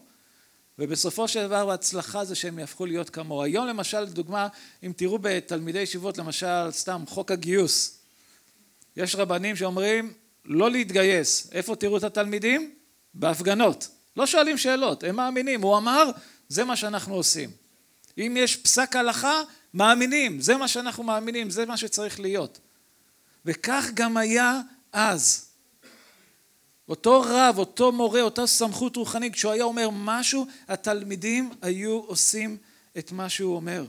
ובסופו 0.78 1.28
של 1.28 1.46
דבר 1.46 1.70
ההצלחה 1.70 2.24
זה 2.24 2.34
שהם 2.34 2.58
יהפכו 2.58 2.86
להיות 2.86 3.10
כמוהו. 3.10 3.42
היום 3.42 3.66
למשל, 3.66 4.00
לדוגמה, 4.00 4.48
אם 4.82 4.92
תראו 4.96 5.18
בתלמידי 5.18 5.78
ישיבות, 5.78 6.18
למשל, 6.18 6.70
סתם, 6.70 7.04
חוק 7.08 7.30
הגיוס. 7.30 7.98
יש 8.96 9.14
רבנים 9.14 9.56
שאומרים 9.56 10.12
לא 10.44 10.70
להתגייס. 10.70 11.48
איפה 11.52 11.76
תראו 11.76 11.96
את 11.96 12.04
התלמידים? 12.04 12.74
בהפגנות. 13.14 13.88
לא 14.16 14.26
שואלים 14.26 14.58
שאלות, 14.58 15.04
הם 15.04 15.16
מאמינים. 15.16 15.62
הוא 15.62 15.76
אמר, 15.76 16.10
זה 16.48 16.64
מה 16.64 16.76
שאנחנו 16.76 17.14
עושים. 17.14 17.50
אם 18.18 18.36
יש 18.38 18.56
פסק 18.56 18.96
הלכה, 18.96 19.42
מאמינים, 19.74 20.40
זה 20.40 20.56
מה 20.56 20.68
שאנחנו 20.68 21.02
מאמינים, 21.02 21.50
זה 21.50 21.66
מה 21.66 21.76
שצריך 21.76 22.20
להיות. 22.20 22.58
וכך 23.44 23.90
גם 23.94 24.16
היה 24.16 24.60
אז. 24.94 25.48
אותו 26.88 27.22
רב, 27.26 27.58
אותו 27.58 27.92
מורה, 27.92 28.20
אותה 28.20 28.46
סמכות 28.46 28.96
רוחנית, 28.96 29.32
כשהוא 29.32 29.52
היה 29.52 29.64
אומר 29.64 29.88
משהו, 29.92 30.46
התלמידים 30.68 31.50
היו 31.62 32.00
עושים 32.00 32.56
את 32.98 33.12
מה 33.12 33.28
שהוא 33.28 33.56
אומר. 33.56 33.84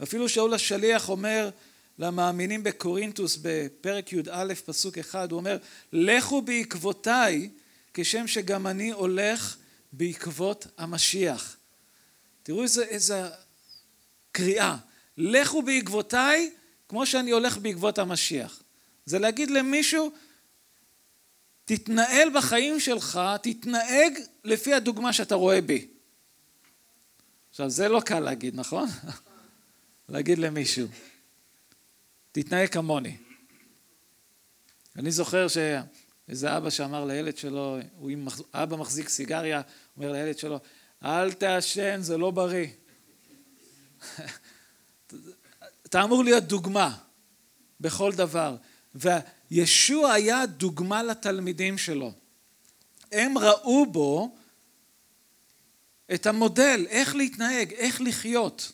ואפילו 0.00 0.28
שאול 0.28 0.54
השליח 0.54 1.08
אומר 1.08 1.50
למאמינים 1.98 2.62
בקורינטוס 2.62 3.38
בפרק 3.42 4.12
י"א 4.12 4.54
פסוק 4.64 4.98
אחד, 4.98 5.32
הוא 5.32 5.36
אומר, 5.36 5.58
לכו 5.92 6.42
בעקבותיי 6.42 7.50
כשם 7.94 8.26
שגם 8.26 8.66
אני 8.66 8.90
הולך 8.90 9.56
בעקבות 9.92 10.66
המשיח. 10.78 11.56
תראו 12.42 12.62
איזה, 12.62 12.84
איזה 12.84 13.22
קריאה, 14.32 14.76
לכו 15.16 15.62
בעקבותיי 15.62 16.50
כמו 16.88 17.06
שאני 17.06 17.30
הולך 17.30 17.58
בעקבות 17.58 17.98
המשיח. 17.98 18.63
זה 19.06 19.18
להגיד 19.18 19.50
למישהו, 19.50 20.10
תתנהל 21.64 22.28
בחיים 22.34 22.80
שלך, 22.80 23.20
תתנהג 23.42 24.18
לפי 24.44 24.74
הדוגמה 24.74 25.12
שאתה 25.12 25.34
רואה 25.34 25.60
בי. 25.60 25.88
עכשיו 27.50 27.70
זה 27.70 27.88
לא 27.88 28.00
קל 28.00 28.20
להגיד, 28.20 28.54
נכון? 28.54 28.88
להגיד 30.08 30.38
למישהו, 30.38 30.86
תתנהג 32.32 32.68
כמוני. 32.68 33.16
אני 34.96 35.10
זוכר 35.10 35.46
שאיזה 35.48 36.56
אבא 36.56 36.70
שאמר 36.70 37.04
לילד 37.04 37.36
שלו, 37.36 37.78
הוא 37.96 38.10
עם 38.10 38.26
אבא 38.54 38.76
מחזיק 38.76 39.08
סיגריה, 39.08 39.62
אומר 39.96 40.12
לילד 40.12 40.38
שלו, 40.38 40.60
אל 41.04 41.32
תעשן, 41.32 42.02
זה 42.02 42.18
לא 42.18 42.30
בריא. 42.30 42.66
אתה 45.86 46.04
אמור 46.04 46.24
להיות 46.24 46.44
דוגמה 46.44 46.96
בכל 47.80 48.12
דבר. 48.12 48.56
וישוע 48.94 50.12
היה 50.12 50.46
דוגמה 50.46 51.02
לתלמידים 51.02 51.78
שלו. 51.78 52.12
הם 53.12 53.38
ראו 53.38 53.86
בו 53.86 54.36
את 56.14 56.26
המודל, 56.26 56.86
איך 56.88 57.14
להתנהג, 57.14 57.72
איך 57.72 58.00
לחיות. 58.00 58.72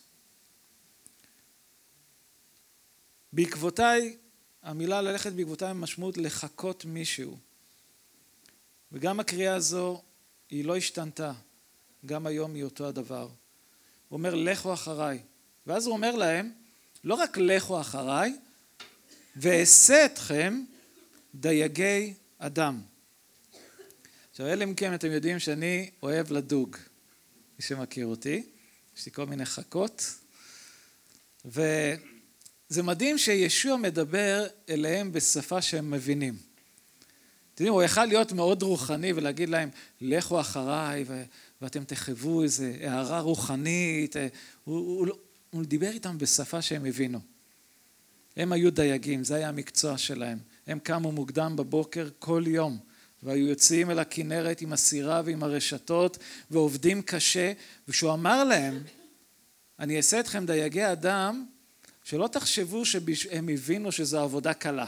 בעקבותיי, 3.33 4.17
המילה 4.63 5.03
ללכת 5.03 5.33
בעקבותיי 5.33 5.73
משמעות 5.75 6.19
לחקות 6.19 6.85
מישהו. 6.85 7.39
וגם 8.93 9.21
הקריאה 9.21 9.55
הזו 9.55 10.03
היא 10.51 10.65
לא 10.65 10.77
השתנתה. 10.77 11.33
גם 12.07 12.27
היום 12.27 12.55
היא 12.55 12.65
אותו 12.65 12.87
הדבר. 12.89 13.23
הוא 14.09 14.17
אומר 14.17 14.35
לכו 14.35 14.75
אחריי. 14.75 15.23
ואז 15.67 15.87
הוא 15.87 15.93
אומר 15.93 16.17
להם, 16.17 16.53
לא 17.05 17.15
רק 17.15 17.39
לכו 17.39 17.81
אחריי, 17.81 18.37
ואעשה 19.37 20.05
אתכם 20.05 20.62
דייגי 21.35 22.14
אדם. 22.38 22.81
עכשיו 24.31 24.47
אלה 24.47 24.66
מכם 24.66 24.95
אתם 24.95 25.12
יודעים 25.12 25.38
שאני 25.38 25.90
אוהב 26.03 26.33
לדוג, 26.33 26.77
מי 27.59 27.64
שמכיר 27.64 28.07
אותי, 28.07 28.43
יש 28.97 29.07
לי 29.07 29.12
כל 29.12 29.27
מיני 29.27 29.47
חכות, 29.47 30.14
וזה 31.45 32.83
מדהים 32.83 33.19
שישוע 33.19 33.77
מדבר 33.77 34.47
אליהם 34.69 35.12
בשפה 35.12 35.62
שהם 35.62 35.90
מבינים. 35.90 36.35
אתם 36.35 37.64
יודעים, 37.64 37.73
הוא 37.73 37.83
יכל 37.83 38.05
להיות 38.05 38.33
מאוד 38.33 38.62
רוחני 38.62 39.12
ולהגיד 39.12 39.49
להם, 39.49 39.69
לכו 40.01 40.40
אחריי 40.40 41.05
ו- 41.07 41.25
ואתם 41.62 41.85
תחוו 41.85 42.43
איזו 42.43 42.64
הערה 42.64 43.21
רוחנית, 43.21 44.16
הוא, 44.16 44.31
הוא, 44.64 45.07
הוא, 45.07 45.16
הוא 45.51 45.64
דיבר 45.64 45.90
איתם 45.90 46.19
בשפה 46.19 46.62
שהם 46.62 46.85
הבינו. 46.85 47.21
הם 48.37 48.53
היו 48.53 48.73
דייגים, 48.73 49.25
זה 49.25 49.35
היה 49.35 49.49
המקצוע 49.49 49.99
שלהם. 49.99 50.38
הם 50.66 50.79
קמו 50.79 51.12
מוקדם 51.12 51.57
בבוקר 51.57 52.09
כל 52.19 52.45
יום, 52.47 52.79
והיו 53.23 53.49
יוצאים 53.49 53.90
אל 53.90 53.99
הכנרת 53.99 54.61
עם 54.61 54.73
הסירה 54.73 55.23
ועם 55.25 55.43
הרשתות, 55.43 56.19
ועובדים 56.51 57.03
קשה, 57.03 57.53
וכשהוא 57.88 58.12
אמר 58.12 58.45
להם, 58.45 58.83
אני 59.79 59.97
אעשה 59.97 60.21
אתכם 60.21 60.47
דייגי 60.47 60.93
אדם, 60.93 61.47
שלא 62.05 62.29
תחשבו 62.29 62.83
שהם 62.87 63.49
הבינו 63.49 63.93
שזו 63.93 64.21
עבודה 64.21 64.55
קלה. 64.55 64.87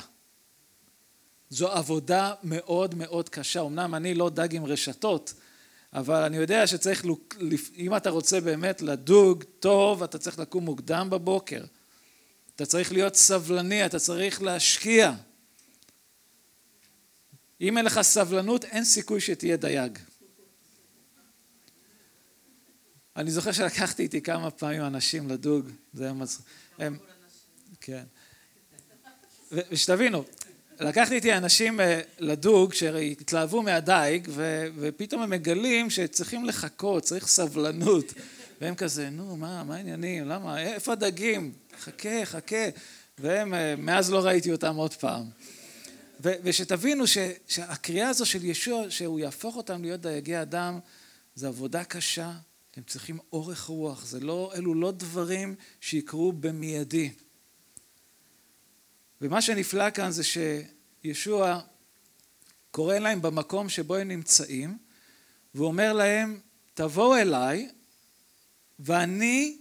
זו 1.51 1.73
עבודה 1.73 2.35
מאוד 2.43 2.95
מאוד 2.95 3.29
קשה. 3.29 3.61
אמנם 3.61 3.95
אני 3.95 4.15
לא 4.15 4.31
דג 4.31 4.57
עם 4.57 4.65
רשתות, 4.65 5.35
אבל 5.93 6.23
אני 6.23 6.37
יודע 6.37 6.67
שצריך, 6.67 7.05
אם 7.77 7.97
אתה 7.97 8.11
רוצה 8.11 8.41
באמת 8.41 8.83
לדוג 8.83 9.45
טוב, 9.61 10.03
אתה 10.03 10.19
צריך 10.19 10.39
לקום 10.39 10.65
מוקדם 10.65 11.11
בבוקר. 11.11 11.65
אתה 12.63 12.71
צריך 12.71 12.93
להיות 12.93 13.17
סבלני, 13.17 13.87
אתה 13.87 13.99
צריך 13.99 14.43
להשקיע. 14.43 15.13
אם 17.61 17.79
אין 17.79 17.85
לך 17.85 18.01
סבלנות, 18.03 18.65
אין 18.65 18.85
סיכוי 18.85 19.21
שתהיה 19.21 19.57
דייג. 19.57 19.99
אני 23.17 23.31
זוכר 23.31 23.53
שלקחתי 23.53 24.03
איתי 24.03 24.21
כמה 24.21 24.51
פעמים 24.51 24.83
אנשים 24.83 25.29
לדוג, 25.29 25.69
זה 25.93 26.05
היה 26.05 26.13
מצחיק. 26.13 26.47
הם... 26.79 26.99
כן. 27.81 28.03
ושתבינו, 29.53 30.25
לקחתי 30.81 31.15
איתי 31.15 31.33
אנשים 31.33 31.81
אה, 31.81 32.01
לדוג 32.19 32.75
שהתלהבו 32.75 33.63
מהדייג 33.63 34.29
ופתאום 34.77 35.23
הם 35.23 35.31
מגלים 35.31 35.91
שצריכים 35.91 36.45
לחכות, 36.45 37.03
צריך 37.03 37.27
סבלנות 37.27 38.15
והם 38.61 38.75
כזה, 38.75 39.11
נו, 39.11 39.37
מה, 39.37 39.65
מה 39.65 39.77
העניינים, 39.77 40.29
למה, 40.29 40.61
איפה 40.61 40.93
הדגים? 40.93 41.53
חכה, 41.81 42.25
חכה. 42.25 42.69
והם, 43.19 43.55
אה, 43.55 43.77
מאז 43.77 44.11
לא 44.11 44.25
ראיתי 44.25 44.53
אותם 44.53 44.77
עוד 44.77 44.95
פעם. 44.95 45.31
ושתבינו 46.21 47.07
ש, 47.07 47.19
שהקריאה 47.49 48.09
הזו 48.09 48.27
של 48.27 48.45
ישוע, 48.45 48.91
שהוא 48.91 49.21
יהפוך 49.21 49.57
אותם 49.57 49.83
להיות 49.83 50.01
דייגי 50.01 50.43
אדם, 50.43 50.79
זו 51.35 51.47
עבודה 51.47 51.85
קשה, 51.85 52.33
אתם 52.71 52.83
צריכים 52.83 53.19
אורך 53.33 53.65
רוח, 53.65 54.05
זה 54.05 54.21
לא, 54.21 54.53
אלו 54.55 54.75
לא 54.75 54.93
דברים 54.93 55.55
שיקרו 55.81 56.33
במיידי. 56.33 57.11
ומה 59.21 59.43
שנפלא 59.43 59.91
כאן 59.91 60.11
זה 60.11 60.23
שישוע 60.25 61.61
קורא 62.71 62.99
להם 62.99 63.23
במקום 63.23 63.69
שבו 63.69 63.97
הם 63.97 64.09
נמצאים, 64.09 64.79
והוא 65.55 65.67
אומר 65.67 65.93
להם, 65.93 66.41
תבואו 66.75 67.17
אליי, 67.17 67.69
ואני, 68.79 69.59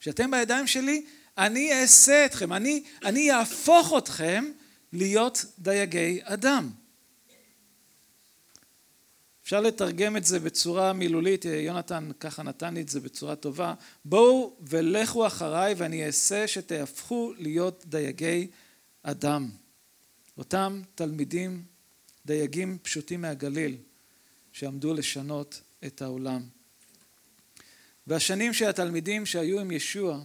כשאתם 0.00 0.30
בידיים 0.30 0.66
שלי, 0.66 1.06
אני 1.38 1.80
אעשה 1.80 2.26
אתכם, 2.26 2.52
אני, 2.52 2.82
אני 3.04 3.32
אהפוך 3.32 3.92
אתכם 3.98 4.44
להיות 4.92 5.44
דייגי 5.58 6.20
אדם. 6.22 6.70
אפשר 9.42 9.60
לתרגם 9.60 10.16
את 10.16 10.24
זה 10.24 10.40
בצורה 10.40 10.92
מילולית, 10.92 11.44
יונתן 11.44 12.10
ככה 12.20 12.42
נתן 12.42 12.74
לי 12.74 12.80
את 12.80 12.88
זה 12.88 13.00
בצורה 13.00 13.36
טובה, 13.36 13.74
בואו 14.04 14.56
ולכו 14.60 15.26
אחריי 15.26 15.74
ואני 15.76 16.06
אעשה 16.06 16.48
שתהפכו 16.48 17.32
להיות 17.38 17.84
דייגי 17.86 18.46
אדם. 19.02 19.50
אותם 20.38 20.82
תלמידים, 20.94 21.64
דייגים 22.26 22.78
פשוטים 22.82 23.20
מהגליל, 23.20 23.76
שעמדו 24.52 24.94
לשנות 24.94 25.60
את 25.86 26.02
העולם. 26.02 26.42
והשנים 28.06 28.52
של 28.52 28.68
התלמידים 28.68 29.26
שהיו 29.26 29.60
עם 29.60 29.70
ישוע, 29.70 30.20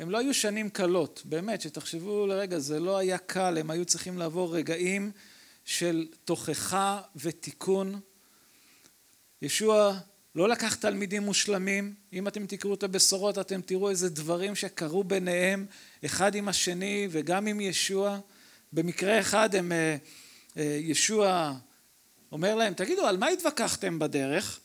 הם 0.00 0.10
לא 0.10 0.18
היו 0.18 0.34
שנים 0.34 0.70
קלות, 0.70 1.22
באמת, 1.24 1.60
שתחשבו 1.60 2.26
לרגע, 2.26 2.58
זה 2.58 2.80
לא 2.80 2.98
היה 2.98 3.18
קל, 3.18 3.58
הם 3.58 3.70
היו 3.70 3.84
צריכים 3.84 4.18
לעבור 4.18 4.56
רגעים 4.56 5.10
של 5.64 6.06
תוכחה 6.24 7.00
ותיקון. 7.16 8.00
ישוע 9.42 9.98
לא 10.34 10.48
לקח 10.48 10.74
תלמידים 10.74 11.22
מושלמים, 11.22 11.94
אם 12.12 12.28
אתם 12.28 12.46
תקראו 12.46 12.74
את 12.74 12.82
הבשורות 12.82 13.38
אתם 13.38 13.60
תראו 13.60 13.90
איזה 13.90 14.08
דברים 14.08 14.54
שקרו 14.54 15.04
ביניהם 15.04 15.66
אחד 16.04 16.34
עם 16.34 16.48
השני 16.48 17.08
וגם 17.10 17.46
עם 17.46 17.60
ישוע. 17.60 18.18
במקרה 18.72 19.20
אחד 19.20 19.54
הם, 19.54 19.72
אה, 19.72 19.96
אה, 20.56 20.78
ישוע 20.80 21.54
אומר 22.32 22.54
להם, 22.54 22.74
תגידו, 22.74 23.06
על 23.06 23.16
מה 23.16 23.28
התווכחתם 23.28 23.98
בדרך? 23.98 24.60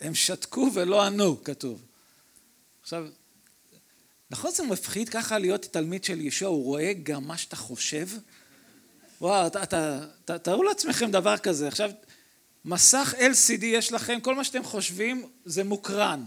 הם 0.00 0.14
שתקו 0.14 0.70
ולא 0.74 1.02
ענו, 1.02 1.44
כתוב. 1.44 1.82
עכשיו, 2.82 3.06
נכון 4.32 4.50
זה 4.50 4.62
מפחיד 4.62 5.08
ככה 5.08 5.38
להיות 5.38 5.62
תלמיד 5.62 6.04
של 6.04 6.20
ישוע, 6.20 6.48
הוא 6.48 6.64
רואה 6.64 6.92
גם 7.02 7.24
מה 7.24 7.36
שאתה 7.36 7.56
חושב? 7.56 8.08
וואו, 9.20 9.46
אתה, 9.46 9.62
אתה, 9.62 10.04
אתה, 10.24 10.38
תארו 10.38 10.62
לעצמכם 10.62 11.10
דבר 11.10 11.38
כזה, 11.38 11.68
עכשיו 11.68 11.90
מסך 12.64 13.14
LCD 13.18 13.64
יש 13.64 13.92
לכם, 13.92 14.20
כל 14.20 14.34
מה 14.34 14.44
שאתם 14.44 14.64
חושבים 14.64 15.26
זה 15.44 15.64
מוקרן. 15.64 16.24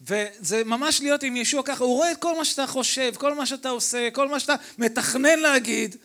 וזה 0.00 0.64
ממש 0.64 1.00
להיות 1.00 1.22
עם 1.22 1.36
ישוע 1.36 1.62
ככה, 1.62 1.84
הוא 1.84 1.96
רואה 1.96 2.12
את 2.12 2.16
כל 2.16 2.36
מה 2.36 2.44
שאתה 2.44 2.66
חושב, 2.66 3.12
כל 3.16 3.34
מה 3.34 3.46
שאתה 3.46 3.68
עושה, 3.68 4.08
כל 4.12 4.28
מה 4.28 4.40
שאתה 4.40 4.54
מתכנן 4.78 5.38
להגיד, 5.38 5.96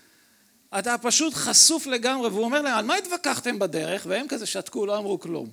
אתה 0.80 0.98
פשוט 0.98 1.34
חשוף 1.34 1.86
לגמרי, 1.86 2.30
והוא 2.30 2.44
אומר 2.44 2.62
להם, 2.62 2.78
על 2.78 2.86
מה 2.86 2.96
התווכחתם 2.96 3.60
בדרך? 3.60 4.06
והם 4.10 4.28
כזה 4.28 4.46
שתקו, 4.46 4.86
לא 4.86 4.98
אמרו 4.98 5.20
כלום. 5.20 5.50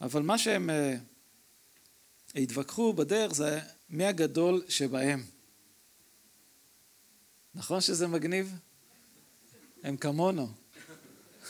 אבל 0.00 0.22
מה 0.22 0.38
שהם 0.38 0.70
uh, 0.70 1.17
התווכחו 2.34 2.92
בדרך 2.92 3.34
זה 3.34 3.60
מי 3.90 4.04
הגדול 4.04 4.62
שבהם. 4.68 5.24
נכון 7.54 7.80
שזה 7.80 8.06
מגניב? 8.06 8.54
הם 9.82 9.96
כמונו. 9.96 10.48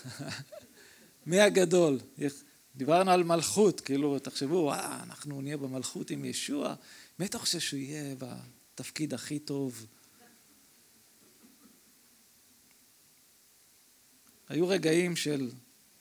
מי 1.27 1.41
הגדול? 1.41 1.99
דיברנו 2.77 3.11
על 3.11 3.25
מלכות, 3.25 3.81
כאילו, 3.81 4.19
תחשבו, 4.19 4.55
וואה, 4.55 5.03
אנחנו 5.03 5.41
נהיה 5.41 5.57
במלכות 5.57 6.11
עם 6.11 6.25
ישוע, 6.25 6.75
מי 7.19 7.27
אתה 7.27 7.39
חושב 7.39 7.59
שהוא 7.59 7.81
יהיה 7.81 8.15
בתפקיד 8.19 9.15
הכי 9.15 9.39
טוב? 9.39 9.87
היו 14.49 14.69
רגעים 14.69 15.17
של 15.17 15.51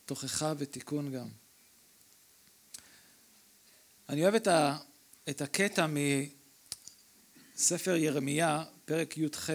תוכחה 0.06 0.54
ותיקון 0.58 1.12
גם. 1.12 1.28
אני 4.10 4.24
אוהב 4.24 4.36
את, 4.36 4.48
ה, 4.48 4.78
את 5.30 5.42
הקטע 5.42 5.88
מספר 7.56 7.96
ירמיה, 7.96 8.64
פרק 8.86 9.18
י"ח, 9.18 9.50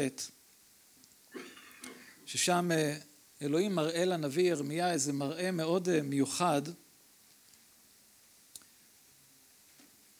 ששם 2.26 2.70
אה, 2.72 2.98
אלוהים 3.42 3.74
מראה 3.74 4.04
לנביא 4.04 4.50
ירמיה 4.50 4.92
איזה 4.92 5.12
מראה 5.12 5.50
מאוד 5.50 5.88
אה, 5.88 6.02
מיוחד, 6.02 6.62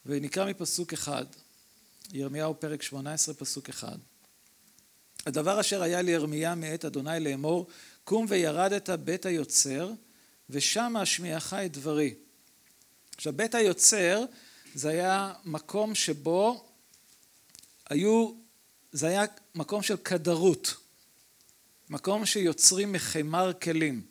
ונקרא 0.07 0.51
מפסוק 0.51 0.93
אחד, 0.93 1.27
ירמיהו 2.13 2.61
פרק 2.61 2.83
18 2.83 3.35
פסוק 3.35 3.69
אחד. 3.69 3.99
הדבר 5.27 5.61
אשר 5.61 5.83
היה 5.83 6.03
לירמיה 6.03 6.55
מאת 6.55 6.85
אדוני 6.85 7.21
לאמור, 7.21 7.67
קום 8.05 8.27
וירדת 8.29 8.91
בית 8.91 9.27
היוצר, 9.27 9.93
ושם 10.51 10.97
אשמיעך 11.03 11.55
את 11.55 11.73
דברי. 11.73 12.15
עכשיו 13.17 13.33
בית 13.33 13.55
היוצר 13.55 14.25
זה 14.75 14.89
היה 14.89 15.33
מקום 15.45 15.95
שבו 15.95 16.69
היו, 17.91 18.33
זה 18.93 19.07
היה 19.07 19.25
מקום 19.55 19.83
של 19.83 19.97
כדרות, 19.97 20.75
מקום 21.91 22.27
שיוצרים 22.27 22.93
מחמר 22.93 23.53
כלים. 23.53 24.03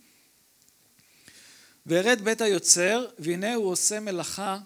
וירד 1.86 2.22
בית 2.22 2.42
היוצר 2.42 3.06
והנה 3.20 3.54
הוא 3.54 3.72
עושה 3.72 4.00
מלאכה 4.00 4.60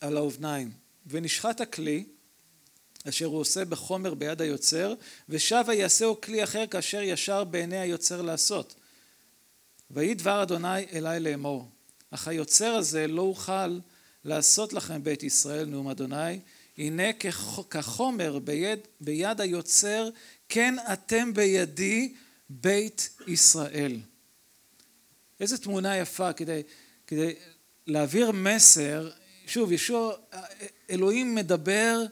על 0.00 0.16
האובניים 0.16 0.72
ונשחט 1.06 1.60
הכלי 1.60 2.04
אשר 3.08 3.26
הוא 3.26 3.40
עושה 3.40 3.64
בחומר 3.64 4.14
ביד 4.14 4.42
היוצר 4.42 4.94
ושב 5.28 5.64
ויעשהו 5.66 6.20
כלי 6.20 6.44
אחר 6.44 6.66
כאשר 6.66 7.02
ישר 7.02 7.44
בעיני 7.44 7.78
היוצר 7.78 8.22
לעשות 8.22 8.74
ויהי 9.90 10.14
דבר 10.14 10.42
אדוני 10.42 10.86
אלי 10.92 11.20
לאמור, 11.20 11.68
אך 12.10 12.28
היוצר 12.28 12.74
הזה 12.74 13.06
לא 13.06 13.22
אוכל 13.22 13.78
לעשות 14.24 14.72
לכם 14.72 15.04
בית 15.04 15.22
ישראל 15.22 15.66
נאום 15.66 15.88
אדוני, 15.88 16.40
הנה 16.78 17.12
כחומר 17.70 18.38
ביד, 18.38 18.78
ביד 19.00 19.40
היוצר, 19.40 20.08
כן 20.48 20.74
אתם 20.92 21.34
בידי 21.34 22.14
בית 22.50 23.10
ישראל. 23.26 24.00
איזה 25.40 25.58
תמונה 25.58 25.96
יפה 25.96 26.32
כדי, 26.32 26.62
כדי 27.06 27.34
להעביר 27.86 28.30
מסר, 28.32 29.10
שוב, 29.46 29.72
ישוע, 29.72 30.14
אלוהים 30.90 31.34
מדבר 31.34 32.04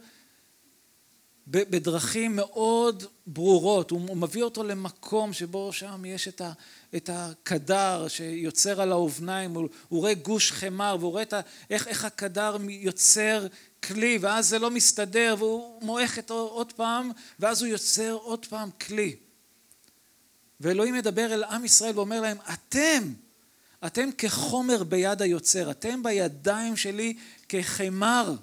בדרכים 1.47 2.37
מאוד 2.37 3.05
ברורות, 3.27 3.91
הוא 3.91 4.17
מביא 4.17 4.43
אותו 4.43 4.65
למקום 4.65 5.33
שבו 5.33 5.73
שם 5.73 6.05
יש 6.05 6.29
את, 6.29 6.41
ה, 6.41 6.53
את 6.97 7.11
הקדר 7.13 8.09
שיוצר 8.09 8.81
על 8.81 8.93
האובניים, 8.93 9.55
הוא, 9.55 9.69
הוא 9.89 10.01
רואה 10.01 10.15
גוש 10.15 10.53
חמר 10.53 10.97
והוא 11.01 11.11
רואה 11.11 11.23
ה, 11.33 11.41
איך, 11.71 11.89
איך 11.89 12.05
הקדר 12.05 12.57
יוצר 12.69 13.47
כלי 13.83 14.19
ואז 14.21 14.49
זה 14.49 14.59
לא 14.59 14.71
מסתדר 14.71 15.35
והוא 15.39 15.83
מועך 15.83 16.19
את 16.19 16.31
עוד 16.31 16.73
פעם 16.73 17.11
ואז 17.41 17.63
הוא 17.63 17.69
יוצר 17.69 18.13
עוד 18.13 18.47
פעם 18.47 18.71
כלי. 18.71 19.17
ואלוהים 20.61 20.95
מדבר 20.95 21.35
אל 21.35 21.45
עם 21.45 21.65
ישראל 21.65 21.93
ואומר 21.95 22.21
להם 22.21 22.37
אתם, 22.53 23.13
אתם 23.87 24.09
כחומר 24.19 24.85
ביד 24.85 25.23
היוצר, 25.23 25.71
אתם 25.71 26.03
בידיים 26.03 26.77
שלי 26.77 27.17
כחמר 27.49 28.35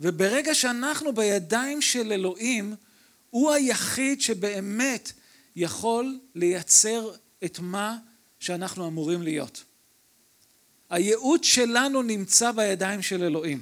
וברגע 0.00 0.54
שאנחנו 0.54 1.12
בידיים 1.12 1.82
של 1.82 2.12
אלוהים, 2.12 2.74
הוא 3.30 3.50
היחיד 3.50 4.20
שבאמת 4.20 5.12
יכול 5.56 6.20
לייצר 6.34 7.10
את 7.44 7.58
מה 7.58 7.98
שאנחנו 8.38 8.88
אמורים 8.88 9.22
להיות. 9.22 9.64
הייעוד 10.90 11.44
שלנו 11.44 12.02
נמצא 12.02 12.52
בידיים 12.52 13.02
של 13.02 13.24
אלוהים. 13.24 13.60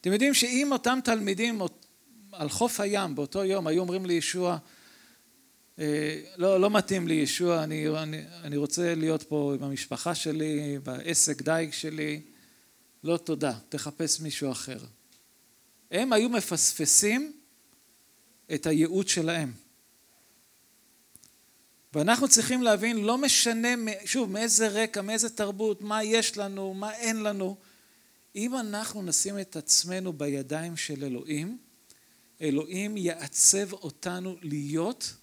אתם 0.00 0.12
יודעים 0.12 0.34
שאם 0.34 0.68
אותם 0.72 0.98
תלמידים 1.04 1.60
על 2.32 2.48
חוף 2.48 2.80
הים 2.80 3.14
באותו 3.14 3.44
יום 3.44 3.66
היו 3.66 3.80
אומרים 3.80 4.06
לישוע, 4.06 4.58
אה, 5.78 6.20
לא, 6.36 6.60
לא 6.60 6.70
מתאים 6.70 7.08
לי 7.08 7.14
ישוע, 7.14 7.64
אני, 7.64 7.88
אני, 7.88 8.22
אני 8.44 8.56
רוצה 8.56 8.94
להיות 8.94 9.22
פה 9.22 9.54
עם 9.58 9.64
המשפחה 9.64 10.14
שלי, 10.14 10.78
בעסק 10.82 11.42
דייג 11.42 11.72
שלי, 11.72 12.20
לא 13.06 13.16
תודה, 13.16 13.58
תחפש 13.68 14.20
מישהו 14.20 14.52
אחר. 14.52 14.78
הם 15.90 16.12
היו 16.12 16.28
מפספסים 16.28 17.32
את 18.54 18.66
הייעוד 18.66 19.08
שלהם. 19.08 19.52
ואנחנו 21.92 22.28
צריכים 22.28 22.62
להבין, 22.62 22.96
לא 22.96 23.18
משנה, 23.18 23.68
שוב, 24.04 24.30
מאיזה 24.30 24.68
רקע, 24.68 25.02
מאיזה 25.02 25.30
תרבות, 25.30 25.82
מה 25.82 26.04
יש 26.04 26.36
לנו, 26.36 26.74
מה 26.74 26.94
אין 26.94 27.22
לנו, 27.22 27.56
אם 28.36 28.56
אנחנו 28.56 29.02
נשים 29.02 29.38
את 29.38 29.56
עצמנו 29.56 30.12
בידיים 30.12 30.76
של 30.76 31.04
אלוהים, 31.04 31.58
אלוהים 32.40 32.96
יעצב 32.96 33.72
אותנו 33.72 34.36
להיות 34.42 35.14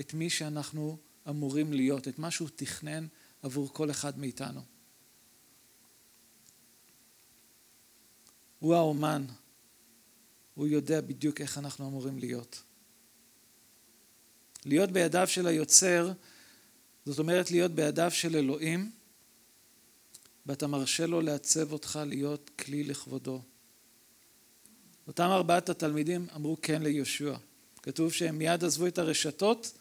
את 0.00 0.14
מי 0.14 0.30
שאנחנו 0.30 0.96
אמורים 1.28 1.72
להיות, 1.72 2.08
את 2.08 2.18
מה 2.18 2.30
שהוא 2.30 2.48
תכנן 2.56 3.06
עבור 3.42 3.72
כל 3.72 3.90
אחד 3.90 4.18
מאיתנו. 4.18 4.60
הוא 8.60 8.74
האומן, 8.74 9.26
הוא 10.54 10.66
יודע 10.66 11.00
בדיוק 11.00 11.40
איך 11.40 11.58
אנחנו 11.58 11.88
אמורים 11.88 12.18
להיות. 12.18 12.62
להיות 14.64 14.90
בידיו 14.90 15.26
של 15.26 15.46
היוצר, 15.46 16.12
זאת 17.06 17.18
אומרת 17.18 17.50
להיות 17.50 17.70
בידיו 17.70 18.10
של 18.10 18.36
אלוהים, 18.36 18.90
ואתה 20.46 20.66
מרשה 20.66 21.06
לו 21.06 21.20
לעצב 21.20 21.72
אותך 21.72 22.00
להיות 22.06 22.50
כלי 22.58 22.84
לכבודו. 22.84 23.42
אותם 25.06 25.24
ארבעת 25.24 25.68
התלמידים 25.68 26.26
אמרו 26.34 26.56
כן 26.62 26.82
ליהושע. 26.82 27.36
כתוב 27.82 28.12
שהם 28.12 28.38
מיד 28.38 28.64
עזבו 28.64 28.86
את 28.86 28.98
הרשתות 28.98 29.78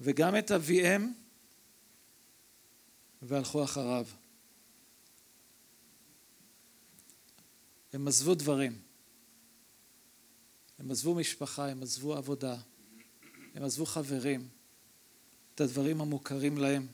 וגם 0.00 0.36
את 0.36 0.50
אביהם 0.50 1.12
והלכו 3.22 3.64
אחריו. 3.64 4.06
הם 7.94 8.08
עזבו 8.08 8.34
דברים. 8.34 8.78
הם 10.78 10.90
עזבו 10.90 11.14
משפחה, 11.14 11.68
הם 11.68 11.82
עזבו 11.82 12.16
עבודה, 12.16 12.56
הם 13.54 13.62
עזבו 13.62 13.86
חברים, 13.86 14.48
את 15.54 15.60
הדברים 15.60 16.00
המוכרים 16.00 16.58
להם, 16.58 16.86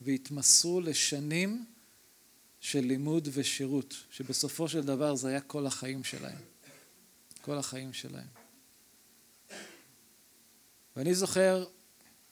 והתמסרו 0.00 0.80
לשנים 0.80 1.64
של 2.60 2.80
לימוד 2.80 3.28
ושירות, 3.32 3.94
שבסופו 4.10 4.68
של 4.68 4.80
דבר 4.80 5.14
זה 5.14 5.28
היה 5.28 5.40
כל 5.40 5.66
החיים 5.66 6.04
שלהם. 6.04 6.38
כל 7.40 7.58
החיים 7.58 7.92
שלהם. 7.92 8.28
ואני 10.96 11.14
זוכר, 11.14 11.66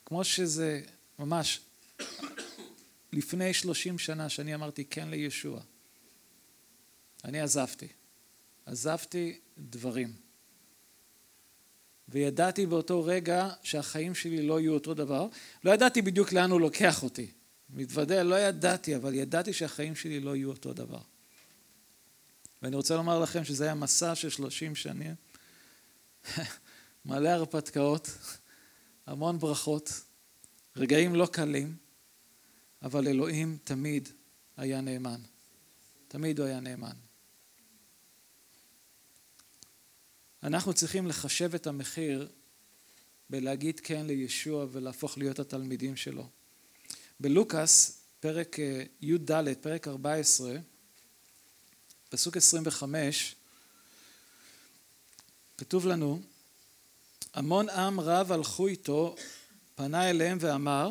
כמו 0.07 0.24
שזה 0.24 0.82
ממש 1.18 1.61
לפני 3.12 3.55
שלושים 3.55 3.99
שנה 3.99 4.28
שאני 4.28 4.55
אמרתי 4.55 4.84
כן 4.84 5.09
לישוע, 5.09 5.62
אני 7.24 7.40
עזבתי. 7.40 7.88
עזבתי 8.66 9.40
דברים. 9.58 10.12
וידעתי 12.08 12.66
באותו 12.66 13.04
רגע 13.04 13.48
שהחיים 13.62 14.14
שלי 14.14 14.42
לא 14.42 14.60
יהיו 14.60 14.74
אותו 14.74 14.94
דבר. 14.94 15.28
לא 15.64 15.70
ידעתי 15.70 16.02
בדיוק 16.02 16.32
לאן 16.32 16.50
הוא 16.50 16.60
לוקח 16.60 17.02
אותי. 17.02 17.30
מתוודה, 17.70 18.22
לא 18.22 18.40
ידעתי, 18.40 18.96
אבל 18.96 19.14
ידעתי 19.14 19.52
שהחיים 19.52 19.94
שלי 19.94 20.20
לא 20.20 20.36
יהיו 20.36 20.50
אותו 20.50 20.72
דבר. 20.72 21.00
ואני 22.62 22.76
רוצה 22.76 22.96
לומר 22.96 23.18
לכם 23.18 23.44
שזה 23.44 23.64
היה 23.64 23.74
מסע 23.74 24.14
של 24.14 24.28
שלושים 24.28 24.74
שנים, 24.74 25.14
מלא 27.04 27.28
הרפתקאות, 27.28 28.10
המון 29.06 29.38
ברכות, 29.38 30.02
רגעים 30.76 31.14
לא 31.14 31.26
קלים, 31.26 31.76
אבל 32.82 33.08
אלוהים 33.08 33.58
תמיד 33.64 34.08
היה 34.56 34.80
נאמן. 34.80 35.20
תמיד 36.08 36.38
הוא 36.38 36.46
היה 36.46 36.60
נאמן. 36.60 37.07
אנחנו 40.43 40.74
צריכים 40.74 41.07
לחשב 41.07 41.55
את 41.55 41.66
המחיר 41.66 42.28
בלהגיד 43.30 43.80
כן 43.80 44.07
לישוע 44.07 44.66
ולהפוך 44.72 45.18
להיות 45.18 45.39
התלמידים 45.39 45.97
שלו. 45.97 46.28
בלוקאס, 47.20 48.01
פרק 48.20 48.59
אה, 48.61 48.82
י"ד, 49.01 49.30
פרק 49.61 49.89
14, 49.89 50.57
פסוק 52.09 52.36
25, 52.36 53.34
כתוב 55.59 55.86
לנו, 55.86 56.20
המון 57.34 57.68
עם 57.68 58.01
רב 58.01 58.32
הלכו 58.32 58.66
איתו, 58.66 59.16
פנה 59.74 60.11
אליהם 60.11 60.39
ואמר, 60.41 60.91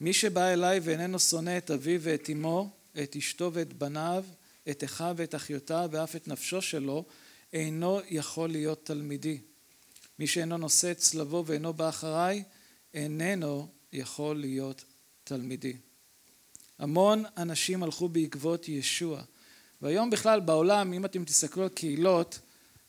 מי 0.00 0.12
שבא 0.12 0.52
אליי 0.52 0.80
ואיננו 0.82 1.18
שונא 1.18 1.58
את 1.58 1.70
אביו 1.70 2.00
ואת 2.02 2.30
אמו, 2.30 2.70
את 3.02 3.16
אשתו 3.16 3.50
ואת 3.54 3.72
בניו, 3.72 4.24
את 4.70 4.84
אחיו 4.84 5.14
ואת 5.16 5.34
אחיותיו 5.34 5.88
ואף 5.92 6.16
את 6.16 6.28
נפשו 6.28 6.62
שלו, 6.62 7.04
אינו 7.52 8.00
יכול 8.10 8.50
להיות 8.50 8.86
תלמידי. 8.86 9.38
מי 10.18 10.26
שאינו 10.26 10.58
נושא 10.58 10.94
צלבו 10.94 11.44
ואינו 11.46 11.72
בא 11.72 11.88
אחריי, 11.88 12.42
איננו 12.94 13.68
יכול 13.92 14.40
להיות 14.40 14.84
תלמידי. 15.24 15.76
המון 16.78 17.24
אנשים 17.36 17.82
הלכו 17.82 18.08
בעקבות 18.08 18.68
ישוע. 18.68 19.22
והיום 19.82 20.10
בכלל 20.10 20.40
בעולם, 20.40 20.92
אם 20.92 21.04
אתם 21.04 21.24
תסתכלו 21.24 21.62
על 21.62 21.68
קהילות, 21.68 22.38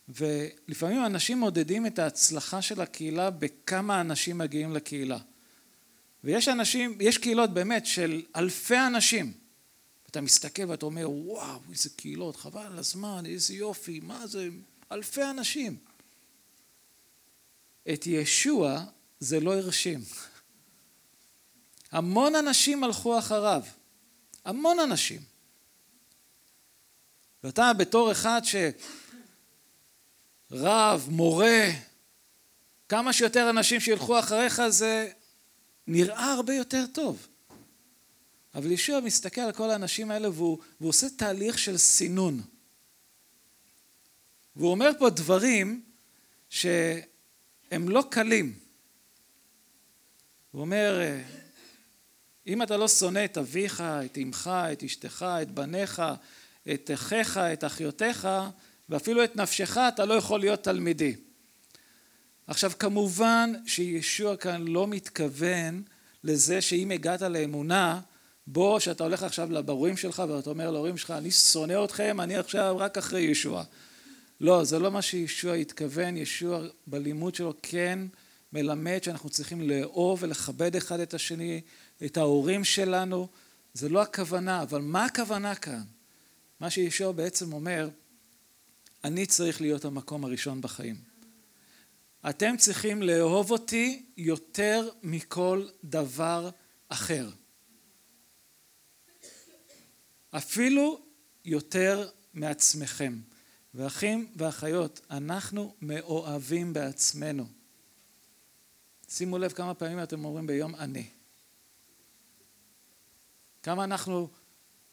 ולפעמים 0.10 1.06
אנשים 1.06 1.40
מודדים 1.40 1.86
את 1.86 2.00
ההצלחה 2.00 2.62
של 2.62 2.82
הקהילה 2.82 3.30
בכמה 3.30 4.02
אנשים 4.02 4.38
מגיעים 4.38 4.74
לקהילה. 4.74 5.18
ויש 6.24 6.48
אנשים, 6.48 6.98
יש 7.00 7.18
קהילות 7.18 7.54
באמת 7.54 7.86
של 7.86 8.22
אלפי 8.36 8.78
אנשים. 8.88 9.34
אתה 10.12 10.22
מסתכל 10.22 10.66
ואתה 10.70 10.86
אומר, 10.86 11.10
וואו, 11.10 11.60
איזה 11.72 11.90
קהילות, 11.90 12.36
חבל 12.36 12.62
על 12.62 12.80
הזמן, 12.80 13.24
איזה 13.26 13.54
יופי, 13.54 14.00
מה 14.00 14.28
זה, 14.28 14.50
אלפי 14.92 15.24
אנשים. 15.24 15.78
את 17.94 18.08
ישוע 18.08 18.84
זה 19.20 19.40
לא 19.40 19.54
הרשים. 19.54 20.00
המון 21.92 22.36
אנשים 22.36 22.84
הלכו 22.84 23.20
אחריו, 23.20 23.64
המון 24.46 24.80
אנשים. 24.80 25.22
ואתה 27.44 27.72
בתור 27.74 28.12
אחד 28.12 28.42
שרב, 30.52 31.08
מורה, 31.10 31.68
כמה 32.90 33.14
שיותר 33.14 33.50
אנשים 33.50 33.80
שילכו 33.80 34.20
אחריך 34.20 34.62
זה 34.68 35.12
נראה 35.88 36.34
הרבה 36.34 36.54
יותר 36.54 36.86
טוב. 36.94 37.28
אבל 38.56 38.72
ישוע 38.72 39.00
מסתכל 39.00 39.42
על 39.42 39.52
כל 39.52 39.70
האנשים 39.70 40.12
האלה 40.12 40.30
והוא, 40.30 40.58
והוא 40.80 40.90
עושה 40.90 41.08
תהליך 41.10 41.60
של 41.60 41.78
סינון. 41.78 42.42
והוא 44.56 44.72
אומר 44.72 44.90
פה 45.00 45.10
דברים 45.10 45.84
ש... 46.50 46.66
הם 47.72 47.90
לא 47.90 48.04
קלים. 48.10 48.54
הוא 50.52 50.62
אומר, 50.62 51.02
אם 52.48 52.62
אתה 52.62 52.78
לא 52.78 52.88
שונא 52.88 53.26
את 53.26 53.38
אביך, 53.38 53.82
את 53.82 54.18
אמך, 54.18 54.52
את 54.72 54.84
אשתך, 54.84 55.26
את 55.42 55.52
בניך, 55.52 56.02
את 56.74 56.92
אחיך, 56.94 57.38
את 57.38 57.64
אחיותיך, 57.64 58.28
ואפילו 58.90 59.24
את 59.24 59.36
נפשך, 59.36 59.78
אתה 59.78 60.06
לא 60.06 60.14
יכול 60.14 60.40
להיות 60.40 60.64
תלמידי. 60.64 61.16
עכשיו 62.48 62.72
כמובן 62.80 63.54
שישוע 63.66 64.38
כאן 64.38 64.68
לא 64.68 64.88
מתכוון 64.88 65.84
לזה 66.24 66.62
שאם 66.62 66.92
הגעת 66.92 67.22
לאמונה, 67.22 68.02
בוא 68.54 68.80
שאתה 68.80 69.04
הולך 69.04 69.24
עכשיו 69.24 69.52
לברורים 69.52 69.98
שלך 69.98 70.24
ואתה 70.30 70.50
אומר 70.50 70.72
להורים 70.72 70.98
שלך 70.98 71.12
אני 71.12 71.32
שונא 71.32 71.84
אתכם, 71.84 72.22
אני 72.22 72.36
עכשיו 72.36 72.76
רק 72.78 72.98
אחרי 72.98 73.22
ישוע. 73.22 73.64
לא, 74.42 74.64
זה 74.64 74.80
לא 74.80 74.92
מה 74.92 75.02
שישוע 75.02 75.54
התכוון, 75.54 76.18
ישוע 76.18 76.62
בלימוד 76.88 77.36
שלו 77.36 77.54
כן 77.62 78.00
מלמד 78.54 79.04
שאנחנו 79.04 79.30
צריכים 79.30 79.70
לאהוב 79.70 80.20
ולכבד 80.22 80.76
אחד 80.76 81.00
את 81.00 81.14
השני, 81.14 81.62
את 82.06 82.18
ההורים 82.18 82.64
שלנו, 82.64 83.28
זה 83.74 83.90
לא 83.90 84.02
הכוונה, 84.02 84.62
אבל 84.62 84.82
מה 84.82 85.06
הכוונה 85.06 85.56
כאן? 85.56 85.84
מה 86.60 86.70
שישוע 86.70 87.12
בעצם 87.12 87.54
אומר, 87.54 87.90
אני 89.04 89.26
צריך 89.26 89.62
להיות 89.62 89.86
המקום 89.86 90.26
הראשון 90.26 90.62
בחיים. 90.62 90.96
אתם 92.30 92.58
צריכים 92.58 93.04
לאהוב 93.04 93.52
אותי 93.52 94.06
יותר 94.18 94.90
מכל 95.04 95.68
דבר 95.84 96.50
אחר. 96.90 97.30
אפילו 100.32 101.02
יותר 101.46 102.10
מעצמכם. 102.34 103.20
ואחים 103.74 104.32
ואחיות, 104.36 105.02
אנחנו 105.10 105.76
מאוהבים 105.82 106.74
בעצמנו. 106.74 107.46
שימו 109.10 109.38
לב 109.38 109.52
כמה 109.52 109.74
פעמים 109.74 110.04
אתם 110.04 110.26
אומרים 110.26 110.48
ביום 110.48 110.76
אני. 110.76 111.10
כמה 113.64 113.84
אנחנו 113.84 114.30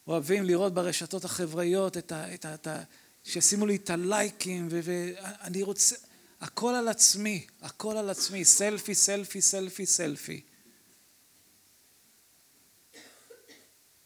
אוהבים 0.07 0.45
לראות 0.45 0.75
ברשתות 0.75 1.25
החברתיות 1.25 1.97
את 1.97 2.13
ה... 2.13 2.35
את 2.35 2.45
ה, 2.45 2.55
את 2.55 2.67
ה 2.67 2.83
שישימו 3.25 3.67
לי 3.67 3.77
את 3.77 3.91
הלייקים 3.91 4.69
ואני 4.71 5.63
רוצה... 5.63 5.97
הכל 6.41 6.75
על 6.75 6.89
עצמי, 6.89 7.47
הכל 7.61 7.97
על 7.97 8.11
עצמי, 8.11 8.45
סלפי, 8.45 8.95
סלפי, 8.95 9.41
סלפי, 9.41 9.87
סלפי. 9.87 10.43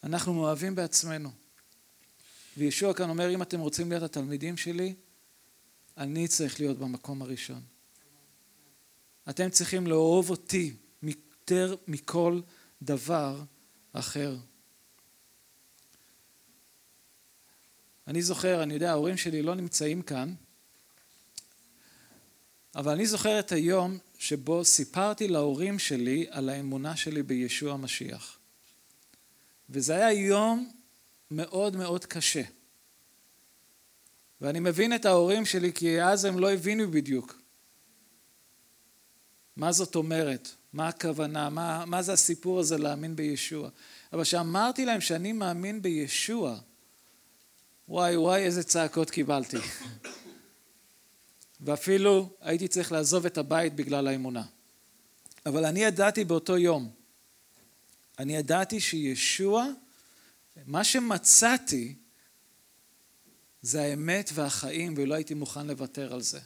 אנחנו 0.05 0.35
מאוהבים 0.35 0.75
בעצמנו. 0.75 1.31
וישוע 2.57 2.95
כאן 2.95 3.11
אומר, 3.11 3.35
אם 3.35 3.43
אתם 3.43 3.61
רוצים 3.61 3.91
להיות 3.91 4.03
התלמידים 4.03 4.57
שלי, 4.57 4.95
אני 5.97 6.29
צריך 6.29 6.61
להיות 6.61 6.79
במקום 6.79 7.23
הראשון. 7.23 7.61
אתם 9.31 9.51
צריכים 9.51 9.87
לאהוב 9.87 10.31
אותי 10.31 10.77
יותר 11.53 11.77
מכל 11.89 12.41
דבר 12.83 13.43
אחר. 13.93 14.37
אני 18.07 18.23
זוכר, 18.23 18.63
אני 18.63 18.75
יודע, 18.75 18.91
ההורים 18.91 19.17
שלי 19.17 19.43
לא 19.43 19.55
נמצאים 19.55 20.03
כאן, 20.03 20.35
אבל 22.75 22.93
אני 22.93 23.07
זוכר 23.07 23.39
את 23.39 23.53
היום 23.53 23.99
שבו 24.19 24.65
סיפרתי 24.65 25.29
להורים 25.29 25.79
שלי 25.79 26.27
על 26.31 26.49
האמונה 26.49 26.97
שלי 26.97 27.23
בישוע 27.23 27.73
המשיח. 27.73 28.39
וזה 29.73 29.95
היה 29.95 30.13
יום 30.13 30.71
מאוד 31.31 31.77
מאוד 31.77 32.05
קשה. 32.05 32.43
ואני 34.41 34.61
מבין 34.61 34.95
את 34.95 35.05
ההורים 35.05 35.45
שלי 35.45 35.73
כי 35.73 36.03
אז 36.03 36.25
הם 36.25 36.39
לא 36.39 36.53
הבינו 36.53 36.91
בדיוק 36.91 37.43
מה 39.57 39.73
זאת 39.73 39.95
אומרת, 39.95 40.49
מה 40.73 40.89
הכוונה, 40.89 41.51
מה, 41.51 41.85
מה 41.87 42.03
זה 42.03 42.13
הסיפור 42.13 42.61
הזה 42.61 42.79
להאמין 42.79 43.17
בישוע. 43.17 43.69
אבל 44.13 44.23
כשאמרתי 44.23 44.85
להם 44.85 45.01
שאני 45.01 45.33
מאמין 45.33 45.83
בישוע, 45.83 46.59
וואי 47.89 48.17
וואי 48.17 48.43
איזה 48.43 48.63
צעקות 48.63 49.11
קיבלתי. 49.11 49.57
ואפילו 51.65 52.29
הייתי 52.41 52.69
צריך 52.69 52.93
לעזוב 52.93 53.27
את 53.27 53.39
הבית 53.39 53.75
בגלל 53.75 54.07
האמונה. 54.07 54.45
אבל 55.47 55.65
אני 55.65 55.81
ידעתי 55.81 56.25
באותו 56.25 56.59
יום, 56.59 56.91
אני 58.19 58.37
ידעתי 58.37 58.81
שישוע, 58.81 59.67
מה 60.67 60.85
שמצאתי 60.85 61.95
זה 63.63 63.83
האמת 63.83 64.31
והחיים 64.35 64.95
ולא 64.97 65.15
הייתי 65.15 65.35
מוכן 65.35 65.67
לוותר 65.67 66.13
על 66.13 66.21
זה. 66.21 66.41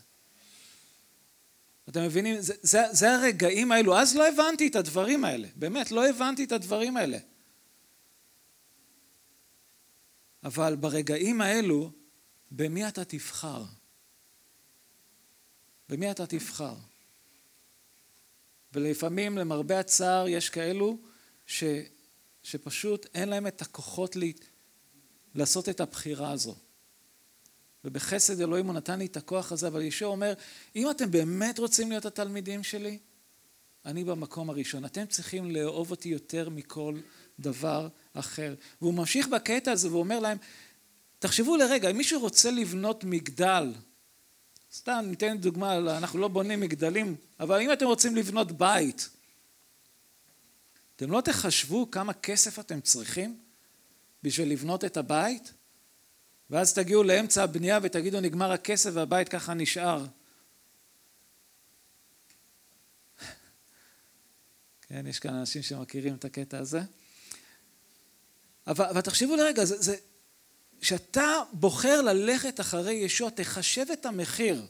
אתם 1.89 2.03
מבינים? 2.03 2.41
זה, 2.41 2.55
זה, 2.62 2.83
זה 2.91 3.14
הרגעים 3.14 3.73
האלו, 3.73 3.99
אז 3.99 4.17
לא 4.17 4.29
הבנתי 4.29 4.67
את 4.67 4.77
הדברים 4.77 5.25
האלה, 5.25 5.49
באמת 5.57 5.91
לא 5.91 6.09
הבנתי 6.09 6.45
את 6.45 6.53
הדברים 6.53 6.97
האלה. 6.97 7.19
אבל 10.45 10.77
ברגעים 10.77 11.41
האלו, 11.41 11.91
במי 12.51 12.89
אתה 12.89 13.05
תבחר? 13.05 13.64
במי 15.89 16.11
אתה 16.11 16.27
תבחר? 16.27 16.75
ולפעמים, 18.73 19.39
למרבה 19.39 19.81
הצער, 19.81 20.29
יש 20.29 20.51
כאלו 20.51 20.99
ש, 21.47 21.64
שפשוט 22.42 23.07
אין 23.14 23.28
להם 23.28 23.47
את 23.47 23.62
הכוחות 23.62 24.16
לי, 24.16 24.32
לעשות 25.34 25.68
את 25.68 25.80
הבחירה 25.80 26.30
הזו. 26.30 26.55
ובחסד 27.84 28.40
אלוהים 28.40 28.66
הוא 28.66 28.74
נתן 28.74 28.99
לי 28.99 29.07
את 29.07 29.16
הכוח 29.16 29.53
הזה, 29.53 29.66
אבל 29.66 29.82
ישוע 29.82 30.09
אומר, 30.09 30.34
אם 30.76 30.90
אתם 30.90 31.11
באמת 31.11 31.59
רוצים 31.59 31.90
להיות 31.90 32.07
התלמידים 32.07 32.62
שלי, 32.62 32.99
אני 33.84 34.05
במקום 34.05 34.51
הראשון. 34.51 34.84
אתם 34.84 35.07
צריכים 35.07 35.51
לאהוב 35.51 35.90
אותי 35.90 36.09
יותר 36.09 36.49
מכל 36.49 36.99
דבר 37.38 37.88
אחר. 38.14 38.55
והוא 38.80 38.94
ממשיך 38.94 39.28
בקטע 39.28 39.72
הזה 39.72 39.88
והוא 39.88 40.01
אומר 40.01 40.20
להם, 40.20 40.38
תחשבו 41.18 41.57
לרגע, 41.57 41.90
אם 41.90 41.97
מישהו 41.97 42.20
רוצה 42.20 42.51
לבנות 42.51 43.05
מגדל, 43.05 43.72
סתם 44.72 45.05
ניתן 45.09 45.38
דוגמה, 45.38 45.76
אנחנו 45.76 46.18
לא 46.18 46.28
בונים 46.28 46.61
מגדלים, 46.61 47.16
אבל 47.40 47.61
אם 47.61 47.72
אתם 47.72 47.86
רוצים 47.86 48.16
לבנות 48.16 48.53
בית, 48.53 49.09
אתם 50.97 51.11
לא 51.11 51.20
תחשבו 51.20 51.90
כמה 51.90 52.12
כסף 52.12 52.59
אתם 52.59 52.80
צריכים 52.80 53.40
בשביל 54.22 54.53
לבנות 54.53 54.84
את 54.84 54.97
הבית? 54.97 55.53
ואז 56.51 56.74
תגיעו 56.74 57.03
לאמצע 57.03 57.42
הבנייה 57.42 57.78
ותגידו 57.82 58.20
נגמר 58.20 58.53
הכסף 58.53 58.90
והבית 58.92 59.28
ככה 59.28 59.55
נשאר. 59.55 60.07
כן, 64.88 65.07
יש 65.07 65.18
כאן 65.18 65.34
אנשים 65.34 65.62
שמכירים 65.62 66.14
את 66.14 66.24
הקטע 66.24 66.59
הזה. 66.59 66.80
אבל, 68.66 68.84
אבל 68.84 69.01
תחשבו 69.01 69.36
לרגע, 69.36 69.64
זה, 69.64 69.82
זה, 69.82 69.97
כשאתה 70.80 71.42
בוחר 71.53 72.03
ללכת 72.03 72.61
אחרי 72.61 72.94
ישוע, 72.94 73.30
תחשב 73.30 73.86
את 73.92 74.07
המחיר. 74.07 74.66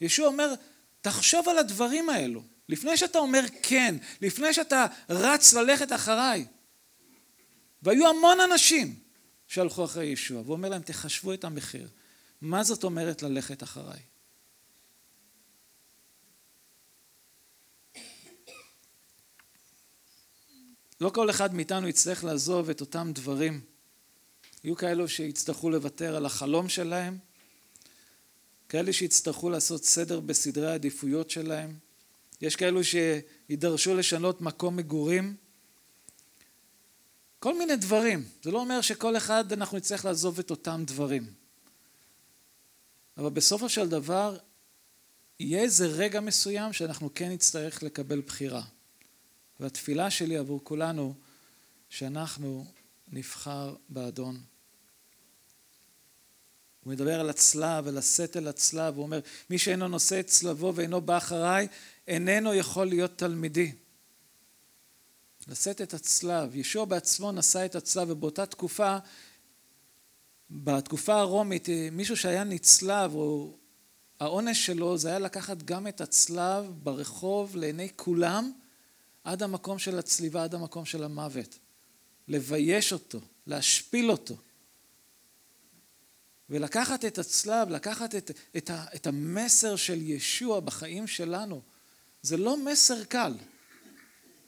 ישוע 0.00 0.26
אומר, 0.26 0.54
תחשוב 1.00 1.48
על 1.48 1.58
הדברים 1.58 2.10
האלו. 2.10 2.42
לפני 2.72 2.96
שאתה 2.96 3.18
אומר 3.18 3.40
כן, 3.62 3.96
לפני 4.20 4.54
שאתה 4.54 4.86
רץ 5.08 5.54
ללכת 5.54 5.92
אחריי. 5.92 6.46
והיו 7.82 8.08
המון 8.08 8.40
אנשים 8.40 8.98
שהלכו 9.48 9.84
אחרי 9.84 10.06
ישוע, 10.06 10.40
והוא 10.40 10.52
אומר 10.52 10.68
להם, 10.68 10.82
תחשבו 10.82 11.32
את 11.32 11.44
המחיר. 11.44 11.88
מה 12.40 12.64
זאת 12.64 12.84
אומרת 12.84 13.22
ללכת 13.22 13.62
אחריי? 13.62 14.00
לא 21.00 21.10
כל 21.10 21.30
אחד 21.30 21.54
מאיתנו 21.54 21.88
יצטרך 21.88 22.24
לעזוב 22.24 22.70
את 22.70 22.80
אותם 22.80 23.10
דברים. 23.14 23.60
יהיו 24.64 24.76
כאלו 24.76 25.08
שיצטרכו 25.08 25.70
לוותר 25.70 26.16
על 26.16 26.26
החלום 26.26 26.68
שלהם, 26.68 27.18
כאלה 28.68 28.92
שיצטרכו 28.92 29.50
לעשות 29.50 29.84
סדר 29.84 30.20
בסדרי 30.20 30.70
העדיפויות 30.70 31.30
שלהם, 31.30 31.78
יש 32.42 32.56
כאלו 32.56 32.80
שידרשו 32.84 33.94
לשנות 33.94 34.40
מקום 34.40 34.76
מגורים, 34.76 35.36
כל 37.38 37.58
מיני 37.58 37.76
דברים. 37.76 38.24
זה 38.42 38.50
לא 38.50 38.58
אומר 38.58 38.80
שכל 38.80 39.16
אחד 39.16 39.52
אנחנו 39.52 39.76
נצטרך 39.76 40.04
לעזוב 40.04 40.38
את 40.38 40.50
אותם 40.50 40.82
דברים. 40.86 41.32
אבל 43.16 43.30
בסופו 43.30 43.68
של 43.68 43.88
דבר 43.88 44.38
יהיה 45.40 45.62
איזה 45.62 45.86
רגע 45.86 46.20
מסוים 46.20 46.72
שאנחנו 46.72 47.14
כן 47.14 47.30
נצטרך 47.30 47.82
לקבל 47.82 48.20
בחירה. 48.20 48.62
והתפילה 49.60 50.10
שלי 50.10 50.36
עבור 50.36 50.60
כולנו 50.64 51.14
שאנחנו 51.88 52.66
נבחר 53.08 53.74
באדון. 53.88 54.40
הוא 56.84 56.92
מדבר 56.92 57.20
על 57.20 57.30
הצלב, 57.30 57.88
על 57.88 57.98
אל 58.36 58.48
הצלב, 58.48 58.96
הוא 58.96 59.02
אומר 59.02 59.20
מי 59.50 59.58
שאינו 59.58 59.88
נושא 59.88 60.20
את 60.20 60.26
צלבו 60.26 60.72
ואינו 60.74 61.00
בא 61.00 61.16
אחריי 61.16 61.68
איננו 62.12 62.54
יכול 62.54 62.86
להיות 62.86 63.18
תלמידי. 63.18 63.72
לשאת 65.48 65.80
את 65.80 65.94
הצלב, 65.94 66.56
ישוע 66.56 66.84
בעצמו 66.84 67.32
נשא 67.32 67.64
את 67.64 67.74
הצלב 67.74 68.10
ובאותה 68.10 68.46
תקופה, 68.46 68.98
בתקופה 70.50 71.14
הרומית 71.14 71.68
מישהו 71.92 72.16
שהיה 72.16 72.44
נצלב 72.44 73.14
או 73.14 73.56
העונש 74.20 74.66
שלו 74.66 74.98
זה 74.98 75.08
היה 75.08 75.18
לקחת 75.18 75.62
גם 75.62 75.86
את 75.86 76.00
הצלב 76.00 76.72
ברחוב 76.82 77.56
לעיני 77.56 77.88
כולם 77.96 78.52
עד 79.24 79.42
המקום 79.42 79.78
של 79.78 79.98
הצליבה, 79.98 80.44
עד 80.44 80.54
המקום 80.54 80.84
של 80.84 81.04
המוות. 81.04 81.58
לבייש 82.28 82.92
אותו, 82.92 83.20
להשפיל 83.46 84.10
אותו. 84.10 84.36
ולקחת 86.50 87.04
את 87.04 87.18
הצלב, 87.18 87.68
לקחת 87.68 88.14
את, 88.14 88.30
את, 88.56 88.70
ה, 88.70 88.84
את 88.94 89.06
המסר 89.06 89.76
של 89.76 90.02
ישוע 90.02 90.60
בחיים 90.60 91.06
שלנו, 91.06 91.62
זה 92.22 92.36
לא 92.36 92.56
מסר 92.56 93.04
קל. 93.04 93.34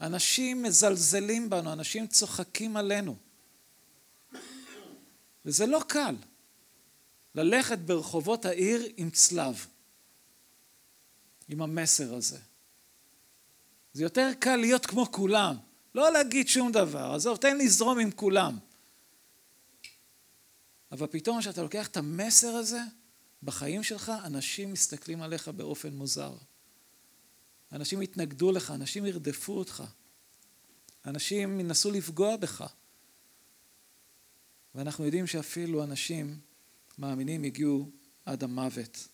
אנשים 0.01 0.63
מזלזלים 0.63 1.51
בנו, 1.51 1.73
אנשים 1.73 2.07
צוחקים 2.07 2.77
עלינו. 2.77 3.17
וזה 5.45 5.67
לא 5.67 5.83
קל. 5.89 6.17
ללכת 7.35 7.79
ברחובות 7.79 8.45
העיר 8.45 8.93
עם 8.97 9.11
צלב, 9.11 9.67
עם 11.49 11.63
המסר 11.63 12.15
הזה. 12.15 12.39
זה 13.93 14.03
יותר 14.03 14.31
קל 14.41 14.57
להיות 14.57 14.87
כמו 14.87 15.13
כולם, 15.13 15.57
לא 15.95 16.13
להגיד 16.13 16.49
שום 16.49 16.73
דבר, 16.73 17.15
עזוב, 17.15 17.37
תן 17.37 17.59
לזרום 17.59 17.99
עם 17.99 18.11
כולם. 18.11 18.59
אבל 20.93 21.07
פתאום 21.07 21.41
כשאתה 21.41 21.63
לוקח 21.63 21.87
את 21.87 21.97
המסר 21.97 22.49
הזה 22.49 22.81
בחיים 23.43 23.83
שלך, 23.83 24.13
אנשים 24.25 24.73
מסתכלים 24.73 25.23
עליך 25.23 25.49
באופן 25.49 25.93
מוזר. 25.95 26.35
אנשים 27.73 28.03
יתנגדו 28.03 28.53
לך, 28.53 28.71
אנשים 28.71 29.07
ירדפו 29.07 29.53
אותך, 29.59 29.85
אנשים 31.07 31.61
ינסו 31.61 31.91
לפגוע 31.91 32.37
בך. 32.37 32.65
ואנחנו 34.75 35.05
יודעים 35.05 35.27
שאפילו 35.27 35.85
אנשים 35.85 36.41
מאמינים 36.99 37.43
הגיעו 37.45 37.91
עד 38.25 38.45
המוות. 38.45 39.09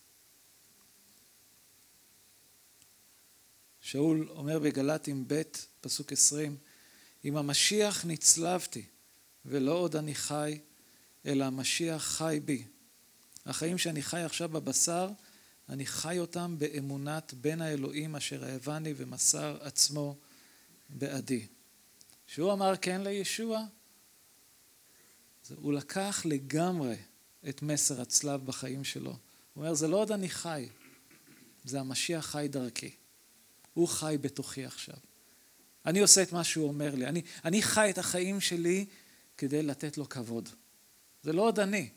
שאול 3.81 4.29
אומר 4.29 4.59
בגלתים 4.59 5.23
ב', 5.27 5.41
פסוק 5.81 6.11
עשרים, 6.11 6.57
עם 7.23 7.37
המשיח 7.37 8.05
נצלבתי, 8.05 8.85
ולא 9.45 9.71
עוד 9.71 9.95
אני 9.95 10.15
חי, 10.15 10.59
אלא 11.25 11.45
המשיח 11.45 12.03
חי 12.03 12.39
בי. 12.45 12.63
החיים 13.45 13.77
שאני 13.77 14.01
חי 14.01 14.21
עכשיו 14.21 14.49
בבשר, 14.49 15.09
אני 15.69 15.85
חי 15.85 16.19
אותם 16.19 16.55
באמונת 16.57 17.33
בן 17.33 17.61
האלוהים 17.61 18.15
אשר 18.15 18.49
אהבני 18.49 18.93
ומסר 18.97 19.57
עצמו 19.61 20.17
בעדי. 20.89 21.47
כשהוא 22.27 22.53
אמר 22.53 22.73
כן 22.81 23.01
לישוע, 23.01 23.65
הוא 25.55 25.73
לקח 25.73 26.21
לגמרי 26.25 26.95
את 27.49 27.61
מסר 27.61 28.01
הצלב 28.01 28.45
בחיים 28.45 28.83
שלו. 28.83 29.11
הוא 29.11 29.17
אומר, 29.55 29.73
זה 29.73 29.87
לא 29.87 29.97
עוד 29.97 30.11
אני 30.11 30.29
חי, 30.29 30.69
זה 31.63 31.79
המשיח 31.79 32.25
חי 32.25 32.47
דרכי. 32.49 32.91
הוא 33.73 33.87
חי 33.87 34.17
בתוכי 34.21 34.65
עכשיו. 34.65 34.95
אני 35.85 35.99
עושה 35.99 36.23
את 36.23 36.33
מה 36.33 36.43
שהוא 36.43 36.67
אומר 36.67 36.95
לי. 36.95 37.07
אני, 37.07 37.21
אני 37.45 37.61
חי 37.61 37.89
את 37.89 37.97
החיים 37.97 38.41
שלי 38.41 38.85
כדי 39.37 39.63
לתת 39.63 39.97
לו 39.97 40.09
כבוד. 40.09 40.49
זה 41.23 41.33
לא 41.33 41.41
עוד 41.41 41.59
אני. 41.59 41.89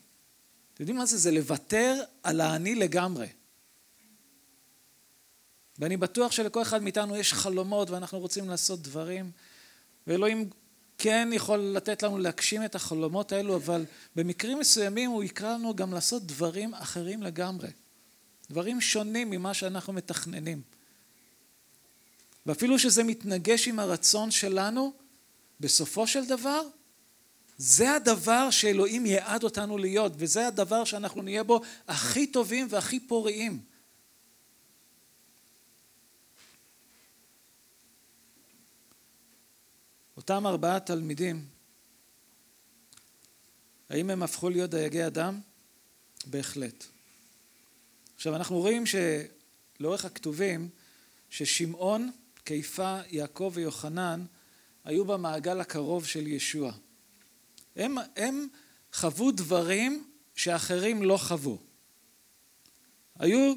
אתם 0.73 0.83
יודעים 0.83 0.97
מה 0.97 1.05
זה? 1.05 1.17
זה 1.17 1.31
לוותר 1.31 2.03
על 2.23 2.41
האני 2.41 2.75
לגמרי. 2.75 3.27
ואני 5.79 5.97
בטוח 5.97 6.31
שלכל 6.31 6.61
אחד 6.61 6.83
מאיתנו 6.83 7.15
יש 7.15 7.33
חלומות 7.33 7.89
ואנחנו 7.89 8.19
רוצים 8.19 8.49
לעשות 8.49 8.81
דברים, 8.81 9.31
ואלוהים 10.07 10.49
כן 10.97 11.29
יכול 11.33 11.59
לתת 11.59 12.03
לנו 12.03 12.17
להגשים 12.17 12.65
את 12.65 12.75
החלומות 12.75 13.31
האלו, 13.31 13.55
אבל 13.55 13.85
במקרים 14.15 14.59
מסוימים 14.59 15.11
הוא 15.11 15.23
יקרא 15.23 15.53
לנו 15.53 15.75
גם 15.75 15.93
לעשות 15.93 16.23
דברים 16.23 16.73
אחרים 16.73 17.23
לגמרי. 17.23 17.69
דברים 18.49 18.81
שונים 18.81 19.29
ממה 19.29 19.53
שאנחנו 19.53 19.93
מתכננים. 19.93 20.61
ואפילו 22.45 22.79
שזה 22.79 23.03
מתנגש 23.03 23.67
עם 23.67 23.79
הרצון 23.79 24.31
שלנו, 24.31 24.93
בסופו 25.59 26.07
של 26.07 26.25
דבר, 26.25 26.61
זה 27.57 27.95
הדבר 27.95 28.49
שאלוהים 28.49 29.05
יעד 29.05 29.43
אותנו 29.43 29.77
להיות, 29.77 30.11
וזה 30.15 30.47
הדבר 30.47 30.83
שאנחנו 30.83 31.21
נהיה 31.21 31.43
בו 31.43 31.61
הכי 31.87 32.27
טובים 32.27 32.67
והכי 32.69 32.99
פוריים. 32.99 33.74
אותם 40.17 40.47
ארבעה 40.47 40.79
תלמידים, 40.79 41.45
האם 43.89 44.09
הם 44.09 44.23
הפכו 44.23 44.49
להיות 44.49 44.69
דייגי 44.69 45.07
אדם? 45.07 45.39
בהחלט. 46.25 46.85
עכשיו 48.15 48.35
אנחנו 48.35 48.59
רואים 48.59 48.83
שלאורך 48.85 50.05
הכתובים 50.05 50.69
ששמעון, 51.29 52.11
קיפה, 52.43 52.99
יעקב 53.09 53.51
ויוחנן 53.53 54.25
היו 54.83 55.05
במעגל 55.05 55.59
הקרוב 55.59 56.05
של 56.05 56.27
ישוע. 56.27 56.71
הם, 57.75 57.95
הם 58.15 58.47
חוו 58.93 59.31
דברים 59.31 60.11
שאחרים 60.35 61.03
לא 61.03 61.17
חוו. 61.17 61.57
היו 63.19 63.53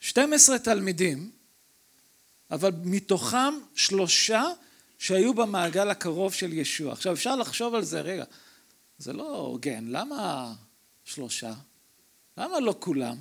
12 0.00 0.58
תלמידים, 0.58 1.30
אבל 2.50 2.70
מתוכם 2.84 3.54
שלושה 3.74 4.44
שהיו 4.98 5.34
במעגל 5.34 5.90
הקרוב 5.90 6.34
של 6.34 6.52
ישוע. 6.52 6.92
עכשיו 6.92 7.12
אפשר 7.12 7.36
לחשוב 7.36 7.74
על 7.74 7.84
זה, 7.84 8.00
רגע, 8.00 8.24
זה 8.98 9.12
לא 9.12 9.36
הוגן, 9.36 9.84
למה 9.88 10.54
שלושה? 11.04 11.54
למה 12.36 12.60
לא 12.60 12.74
כולם? 12.80 13.16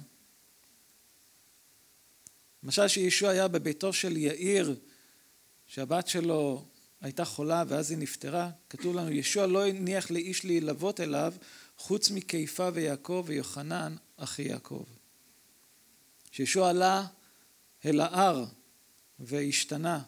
למשל 2.63 2.87
שישוע 2.87 3.29
היה 3.29 3.47
בביתו 3.47 3.93
של 3.93 4.17
יאיר, 4.17 4.75
שהבת 5.67 6.07
שלו 6.07 6.65
הייתה 7.01 7.25
חולה 7.25 7.63
ואז 7.67 7.91
היא 7.91 7.97
נפטרה, 7.97 8.49
כתוב 8.69 8.95
לנו, 8.95 9.11
ישוע 9.11 9.47
לא 9.47 9.67
הניח 9.67 10.11
לאיש 10.11 10.45
להילוות 10.45 10.99
אליו 10.99 11.33
חוץ 11.77 12.11
מקיפה 12.11 12.69
ויעקב 12.73 13.23
ויוחנן 13.27 13.95
אחי 14.17 14.41
יעקב. 14.41 14.83
כשישוע 16.31 16.69
עלה 16.69 17.05
אל 17.85 17.99
ההר 17.99 18.45
והשתנה, 19.19 20.01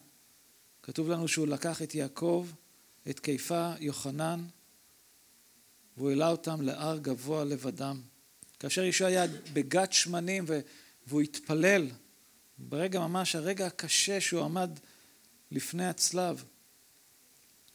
כתוב 0.90 1.10
לנו 1.10 1.28
שהוא 1.28 1.48
לקח 1.48 1.82
את 1.82 1.96
יעקב, 1.96 2.48
את 3.10 3.20
קיפה, 3.20 3.72
יוחנן, 3.80 4.46
והוא 5.98 6.10
העלה 6.10 6.30
אותם 6.30 6.62
להר 6.62 6.98
גבוה 6.98 7.44
לבדם. 7.44 8.02
כאשר 8.60 8.84
ישוע 8.84 9.08
היה 9.08 9.26
בגת 9.54 9.94
שמנים 9.94 10.46
והוא 11.08 11.22
התפלל, 11.22 11.88
ברגע 12.58 13.00
ממש, 13.00 13.36
הרגע 13.36 13.68
הקשה 13.68 14.22
שהוא 14.22 14.44
עמד 14.44 14.70
לפני 15.52 15.88
הצלב, 15.88 16.44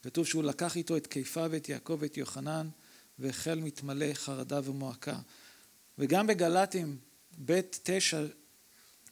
כתוב 0.02 0.26
שהוא 0.26 0.42
לקח 0.42 0.76
איתו 0.76 0.96
את 0.96 1.06
קיפה 1.06 1.46
ואת 1.50 1.68
יעקב 1.68 1.96
ואת 2.00 2.16
יוחנן 2.16 2.68
והחל 3.18 3.60
מתמלא 3.60 4.14
חרדה 4.14 4.60
ומועקה. 4.64 5.18
וגם 5.98 6.26
בגלתים 6.26 6.98
ב' 7.44 7.60
תשע 7.82 8.24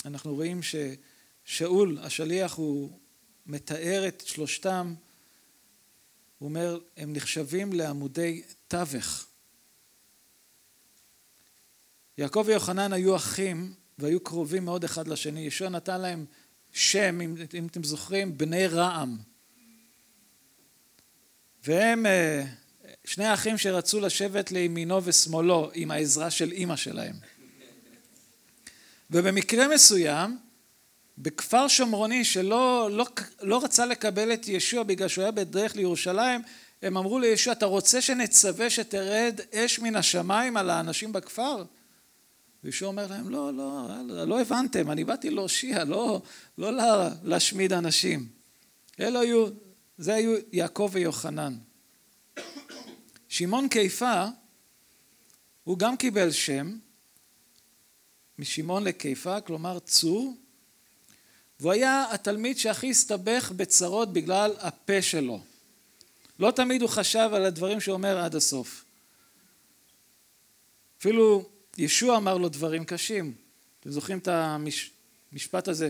אנחנו 0.04 0.34
רואים 0.34 0.60
ששאול 0.62 1.98
השליח 1.98 2.54
הוא 2.54 2.98
מתאר 3.46 4.08
את 4.08 4.22
שלושתם, 4.26 4.94
הוא 6.38 6.48
אומר, 6.48 6.80
הם 6.96 7.12
נחשבים 7.12 7.72
לעמודי 7.72 8.42
תווך. 8.68 9.26
יעקב 12.18 12.44
ויוחנן 12.46 12.92
היו 12.92 13.16
אחים 13.16 13.74
והיו 13.98 14.20
קרובים 14.20 14.64
מאוד 14.64 14.84
אחד 14.84 15.08
לשני. 15.08 15.40
ישוע 15.40 15.68
נתן 15.68 16.00
להם 16.00 16.24
שם, 16.72 17.20
אם, 17.20 17.34
אם 17.54 17.66
אתם 17.66 17.84
זוכרים, 17.84 18.38
בני 18.38 18.66
רעם. 18.66 19.18
והם 21.64 22.06
אה, 22.06 22.44
שני 23.04 23.24
האחים 23.24 23.58
שרצו 23.58 24.00
לשבת 24.00 24.52
לימינו 24.52 25.04
ושמאלו 25.04 25.70
עם 25.74 25.90
העזרה 25.90 26.30
של 26.30 26.52
אימא 26.52 26.76
שלהם. 26.76 27.16
ובמקרה 29.10 29.68
מסוים, 29.68 30.38
בכפר 31.18 31.68
שומרוני 31.68 32.24
שלא 32.24 32.88
לא, 32.92 33.06
לא 33.42 33.64
רצה 33.64 33.86
לקבל 33.86 34.32
את 34.32 34.48
ישוע 34.48 34.82
בגלל 34.82 35.08
שהוא 35.08 35.22
היה 35.22 35.30
בדרך 35.30 35.76
לירושלים, 35.76 36.42
הם 36.82 36.96
אמרו 36.96 37.18
לישוע, 37.18 37.52
אתה 37.52 37.66
רוצה 37.66 38.00
שנצווה 38.00 38.70
שתרד 38.70 39.40
אש 39.54 39.78
מן 39.78 39.96
השמיים 39.96 40.56
על 40.56 40.70
האנשים 40.70 41.12
בכפר? 41.12 41.64
וישוע 42.64 42.88
אומר 42.88 43.06
להם, 43.06 43.28
לא, 43.28 43.54
לא, 43.54 43.88
לא 44.24 44.40
הבנתם, 44.40 44.90
אני 44.90 45.04
באתי 45.04 45.30
להושיע, 45.30 45.84
לא, 45.84 46.22
לא 46.58 46.70
להשמיד 47.22 47.72
אנשים. 47.72 48.28
אלו 49.00 49.20
היו, 49.20 49.48
זה 49.98 50.14
היו 50.14 50.36
יעקב 50.52 50.90
ויוחנן. 50.92 51.56
שמעון 53.28 53.68
קיפה, 53.68 54.24
הוא 55.64 55.78
גם 55.78 55.96
קיבל 55.96 56.30
שם 56.30 56.78
משמעון 58.38 58.84
לקיפה, 58.84 59.40
כלומר 59.40 59.78
צור, 59.78 60.34
והוא 61.62 61.72
היה 61.72 62.04
התלמיד 62.10 62.58
שהכי 62.58 62.90
הסתבך 62.90 63.52
בצרות 63.56 64.12
בגלל 64.12 64.52
הפה 64.58 65.02
שלו. 65.02 65.40
לא 66.38 66.50
תמיד 66.50 66.82
הוא 66.82 66.90
חשב 66.90 67.30
על 67.32 67.44
הדברים 67.44 67.80
שהוא 67.80 67.94
אומר 67.94 68.18
עד 68.18 68.34
הסוף. 68.34 68.84
אפילו 70.98 71.48
ישוע 71.78 72.16
אמר 72.16 72.36
לו 72.36 72.48
דברים 72.48 72.84
קשים. 72.84 73.34
אתם 73.80 73.90
זוכרים 73.90 74.18
את 74.18 74.28
המשפט 74.28 75.68
הזה? 75.68 75.88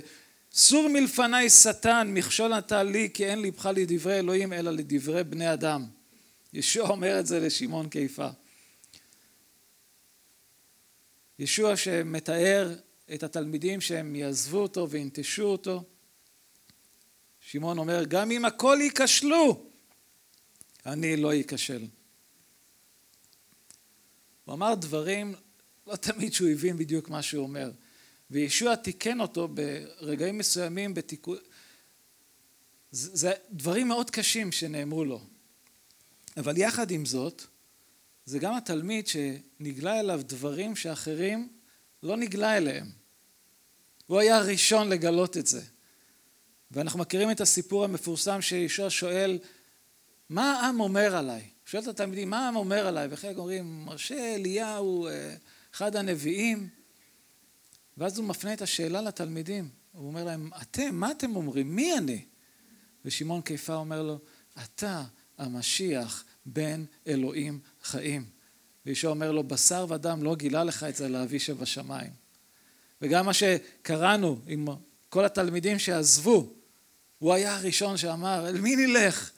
סור 0.52 0.88
מלפניי 0.88 1.50
שטן, 1.50 2.08
מכשול 2.10 2.56
נטע 2.58 2.82
לי, 2.82 3.10
כי 3.14 3.26
אין 3.26 3.42
ליבך 3.42 3.66
לדברי 3.76 4.18
אלוהים, 4.18 4.52
אלא 4.52 4.70
לדברי 4.70 5.24
בני 5.24 5.52
אדם. 5.52 5.86
ישוע 6.52 6.88
אומר 6.88 7.20
את 7.20 7.26
זה 7.26 7.40
לשמעון 7.40 7.88
קיפה. 7.88 8.28
ישוע 11.38 11.76
שמתאר 11.76 12.74
את 13.14 13.22
התלמידים 13.22 13.80
שהם 13.80 14.16
יעזבו 14.16 14.58
אותו 14.58 14.90
וינטשו 14.90 15.42
אותו. 15.42 15.84
שמעון 17.40 17.78
אומר, 17.78 18.04
גם 18.04 18.30
אם 18.30 18.44
הכל 18.44 18.78
ייכשלו, 18.80 19.66
אני 20.86 21.16
לא 21.16 21.40
אכשל. 21.40 21.86
הוא 24.44 24.54
אמר 24.54 24.74
דברים, 24.74 25.34
לא 25.86 25.96
תמיד 25.96 26.32
שהוא 26.32 26.48
הבין 26.48 26.76
בדיוק 26.76 27.08
מה 27.08 27.22
שהוא 27.22 27.42
אומר. 27.42 27.70
וישוע 28.30 28.74
תיקן 28.74 29.20
אותו 29.20 29.48
ברגעים 29.48 30.38
מסוימים 30.38 30.94
בתיקון... 30.94 31.38
זה 32.92 33.32
דברים 33.50 33.88
מאוד 33.88 34.10
קשים 34.10 34.52
שנאמרו 34.52 35.04
לו. 35.04 35.20
אבל 36.36 36.56
יחד 36.56 36.90
עם 36.90 37.06
זאת, 37.06 37.42
זה 38.24 38.38
גם 38.38 38.54
התלמיד 38.54 39.06
שנגלה 39.06 40.00
אליו 40.00 40.20
דברים 40.24 40.76
שאחרים 40.76 41.48
לא 42.02 42.16
נגלה 42.16 42.56
אליהם. 42.56 43.01
הוא 44.12 44.20
היה 44.20 44.36
הראשון 44.36 44.88
לגלות 44.88 45.36
את 45.36 45.46
זה. 45.46 45.62
ואנחנו 46.70 46.98
מכירים 46.98 47.30
את 47.30 47.40
הסיפור 47.40 47.84
המפורסם 47.84 48.42
שישוע 48.42 48.90
שואל, 48.90 49.38
מה 50.28 50.52
העם 50.52 50.80
אומר 50.80 51.16
עליי? 51.16 51.48
שואל 51.66 51.82
את 51.82 51.88
התלמידים, 51.88 52.30
מה 52.30 52.44
העם 52.44 52.56
אומר 52.56 52.86
עליי? 52.86 53.08
וחלק 53.10 53.36
אומרים, 53.36 53.84
מרשה 53.84 54.34
אליהו, 54.34 55.08
אה, 55.08 55.34
אחד 55.74 55.96
הנביאים. 55.96 56.68
ואז 57.98 58.18
הוא 58.18 58.26
מפנה 58.26 58.52
את 58.52 58.62
השאלה 58.62 59.00
לתלמידים. 59.00 59.68
הוא 59.92 60.06
אומר 60.06 60.24
להם, 60.24 60.50
אתם, 60.62 60.94
מה 60.94 61.10
אתם 61.10 61.36
אומרים? 61.36 61.76
מי 61.76 61.98
אני? 61.98 62.24
ושמעון 63.04 63.42
קיפה 63.42 63.74
אומר 63.74 64.02
לו, 64.02 64.18
אתה 64.64 65.04
המשיח 65.38 66.24
בן 66.46 66.84
אלוהים 67.06 67.60
חיים. 67.82 68.24
וישוע 68.86 69.10
אומר 69.10 69.32
לו, 69.32 69.42
בשר 69.42 69.86
ודם 69.88 70.22
לא 70.22 70.36
גילה 70.36 70.64
לך 70.64 70.84
את 70.84 70.96
זה 70.96 71.08
לאבי 71.08 71.38
שבשמיים. 71.38 72.21
וגם 73.02 73.26
מה 73.26 73.32
שקראנו 73.34 74.40
עם 74.46 74.68
כל 75.08 75.24
התלמידים 75.24 75.78
שעזבו, 75.78 76.52
הוא 77.18 77.32
היה 77.32 77.56
הראשון 77.56 77.96
שאמר, 77.96 78.48
אל 78.48 78.60
מי 78.60 78.76
נלך? 78.76 79.30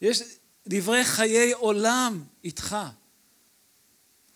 יש 0.00 0.22
דברי 0.66 1.04
חיי 1.04 1.52
עולם 1.52 2.24
איתך. 2.44 2.76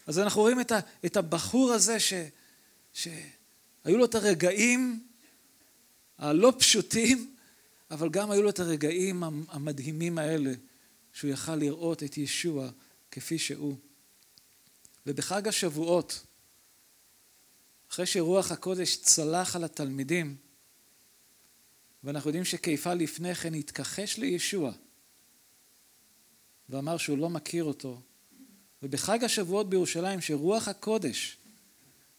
אז 0.06 0.18
אנחנו 0.18 0.40
רואים 0.40 0.60
את, 0.60 0.72
ה, 0.72 0.78
את 1.06 1.16
הבחור 1.16 1.72
הזה 1.72 2.00
ש, 2.00 2.12
שהיו 2.92 3.98
לו 3.98 4.04
את 4.04 4.14
הרגעים 4.14 5.06
הלא 6.18 6.52
פשוטים, 6.58 7.34
אבל 7.90 8.08
גם 8.08 8.30
היו 8.30 8.42
לו 8.42 8.50
את 8.50 8.60
הרגעים 8.60 9.22
המדהימים 9.48 10.18
האלה, 10.18 10.52
שהוא 11.12 11.30
יכל 11.30 11.56
לראות 11.56 12.02
את 12.02 12.18
ישוע 12.18 12.70
כפי 13.10 13.38
שהוא. 13.38 13.76
ובחג 15.06 15.48
השבועות, 15.48 16.26
אחרי 17.92 18.06
שרוח 18.06 18.52
הקודש 18.52 18.96
צלח 18.96 19.56
על 19.56 19.64
התלמידים, 19.64 20.36
ואנחנו 22.04 22.28
יודעים 22.28 22.44
שכיפה 22.44 22.94
לפני 22.94 23.34
כן 23.34 23.54
התכחש 23.54 24.18
לישוע 24.18 24.72
ואמר 26.68 26.96
שהוא 26.96 27.18
לא 27.18 27.30
מכיר 27.30 27.64
אותו, 27.64 28.00
ובחג 28.82 29.24
השבועות 29.24 29.70
בירושלים 29.70 30.20
שרוח 30.20 30.68
הקודש 30.68 31.36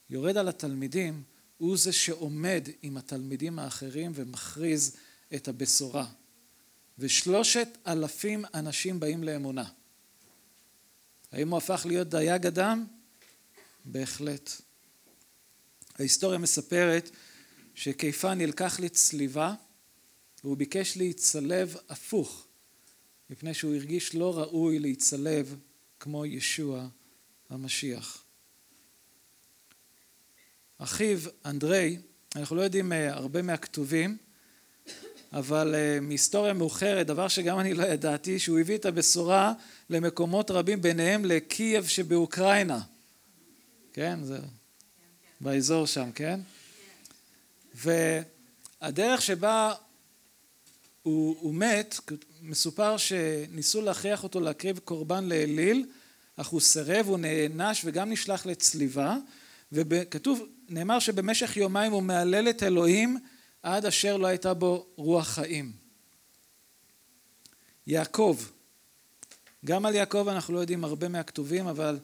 יורד 0.10 0.38
על 0.38 0.48
התלמידים, 0.48 1.24
הוא 1.58 1.78
זה 1.78 1.92
שעומד 1.92 2.68
עם 2.82 2.98
התלמידים 2.98 3.60
האחרים 3.60 4.12
ומכריז 4.16 4.98
את 5.36 5.48
הבשורה. 5.48 6.08
ושלושת 7.00 7.68
אלפים 7.88 8.46
אנשים 8.54 9.00
באים 9.00 9.24
לאמונה. 9.24 9.70
האם 11.32 11.50
הוא 11.50 11.58
הפך 11.58 11.86
להיות 11.86 12.10
דייג 12.10 12.46
אדם? 12.46 12.86
בהחלט. 13.86 14.52
ההיסטוריה 16.00 16.38
מספרת 16.38 17.10
שכיפה 17.76 18.34
נלקח 18.34 18.80
לצליבה 18.80 19.54
והוא 20.44 20.58
ביקש 20.58 20.98
להצלב 20.98 21.76
הפוך 21.90 22.48
מפני 23.30 23.54
שהוא 23.54 23.76
הרגיש 23.76 24.16
לא 24.16 24.40
ראוי 24.40 24.80
להצלב 24.80 25.56
כמו 26.00 26.26
ישוע 26.26 26.88
המשיח. 27.50 28.24
אחיו 30.78 31.20
אנדרי, 31.46 31.98
אנחנו 32.36 32.56
לא 32.56 32.62
יודעים 32.62 32.94
אה, 32.94 33.14
הרבה 33.14 33.42
מהכתובים, 33.42 34.18
אבל 35.34 35.76
אה, 35.76 36.00
מהיסטוריה 36.00 36.54
מאוחרת, 36.54 37.08
דבר 37.08 37.28
שגם 37.28 37.60
אני 37.60 37.74
לא 37.74 37.84
ידעתי, 37.84 38.40
שהוא 38.40 38.60
הביא 38.60 38.76
את 38.76 38.86
הבשורה 38.86 39.54
למקומות 39.90 40.52
רבים, 40.52 40.82
ביניהם 40.82 41.26
לקייב 41.26 41.88
שבאוקראינה. 41.88 42.82
כן? 43.94 44.24
זה 44.24 44.40
באזור 45.44 45.88
שם, 45.88 46.12
כן? 46.12 46.40
והדרך 47.76 49.22
שבה 49.22 49.74
הוא, 51.04 51.36
הוא 51.40 51.54
מת, 51.54 52.00
מסופר 52.42 52.98
שניסו 52.98 53.82
להכריח 53.82 54.24
אותו 54.24 54.40
להקריב 54.40 54.80
קורבן 54.80 55.26
לאליל, 55.26 55.86
אך 56.36 56.48
הוא 56.48 56.62
סירב, 56.62 57.08
הוא 57.08 57.18
נענש 57.18 57.82
וגם 57.86 58.10
נשלח 58.10 58.46
לצליבה, 58.46 59.18
וכתוב, 59.72 60.42
נאמר 60.70 61.00
שבמשך 61.00 61.58
יומיים 61.58 61.92
הוא 61.92 62.04
מהלל 62.04 62.50
את 62.50 62.64
אלוהים 62.64 63.18
עד 63.64 63.86
אשר 63.86 64.18
לא 64.18 64.28
הייתה 64.28 64.54
בו 64.54 64.86
רוח 64.96 65.28
חיים. 65.28 65.72
יעקב, 67.88 68.38
גם 69.66 69.86
על 69.86 69.96
יעקב 69.96 70.28
אנחנו 70.28 70.54
לא 70.54 70.60
יודעים 70.60 70.84
הרבה 70.84 71.08
מהכתובים, 71.08 71.68
אבל 71.68 72.00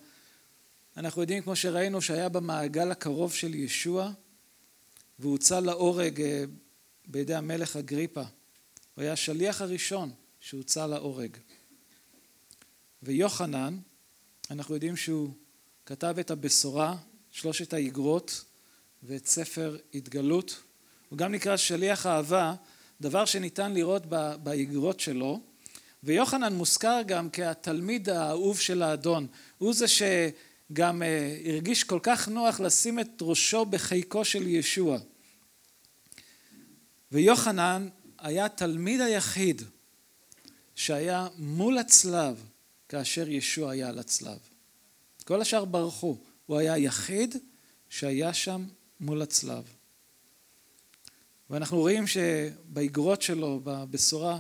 אנחנו 1.00 1.22
יודעים 1.22 1.44
כמו 1.44 1.56
שראינו 1.56 2.02
שהיה 2.02 2.30
במעגל 2.30 2.92
הקרוב 2.92 3.34
של 3.34 3.56
ישוע 3.56 4.12
והוצא 5.20 5.60
להורג 5.60 6.22
אה, 6.22 6.44
בידי 7.08 7.36
המלך 7.36 7.76
אגריפה. 7.76 8.24
הוא 8.96 9.02
היה 9.02 9.14
השליח 9.14 9.62
הראשון 9.62 10.12
שהוצא 10.40 10.86
להורג. 10.86 11.38
ויוחנן, 13.04 13.78
אנחנו 14.52 14.74
יודעים 14.74 14.98
שהוא 14.98 15.30
כתב 15.86 16.16
את 16.20 16.32
הבשורה, 16.32 16.98
שלושת 17.32 17.74
האיגרות 17.74 18.46
ואת 19.04 19.28
ספר 19.28 19.78
התגלות. 19.94 20.64
הוא 21.10 21.18
גם 21.18 21.32
נקרא 21.32 21.58
שליח 21.58 22.06
אהבה, 22.06 22.56
דבר 23.02 23.26
שניתן 23.26 23.74
לראות 23.74 24.06
באיגרות 24.44 25.00
שלו. 25.00 25.42
ויוחנן 26.04 26.54
מוזכר 26.54 27.02
גם 27.08 27.30
כהתלמיד 27.30 28.10
האהוב 28.10 28.60
של 28.60 28.82
האדון. 28.82 29.28
הוא 29.58 29.74
זה 29.74 29.88
שגם 29.88 30.49
אה, 30.78 31.38
הרגיש 31.46 31.84
כל 31.84 32.00
כך 32.04 32.28
נוח 32.28 32.60
לשים 32.60 33.00
את 33.00 33.10
ראשו 33.22 33.66
בחיקו 33.66 34.26
של 34.26 34.48
ישוע. 34.48 34.98
ויוחנן 37.12 37.90
היה 38.20 38.50
תלמיד 38.50 39.02
היחיד 39.02 39.62
שהיה 40.76 41.28
מול 41.38 41.78
הצלב 41.78 42.44
כאשר 42.90 43.30
ישוע 43.30 43.72
היה 43.72 43.90
על 43.90 44.00
הצלב. 44.00 44.38
כל 45.24 45.42
השאר 45.42 45.66
ברחו, 45.66 46.18
הוא 46.46 46.58
היה 46.58 46.74
היחיד 46.74 47.36
שהיה 47.90 48.34
שם 48.34 48.66
מול 49.00 49.22
הצלב. 49.22 49.64
ואנחנו 51.50 51.78
רואים 51.78 52.08
שבאגרות 52.08 53.22
שלו, 53.22 53.62
בבשורה, 53.64 54.40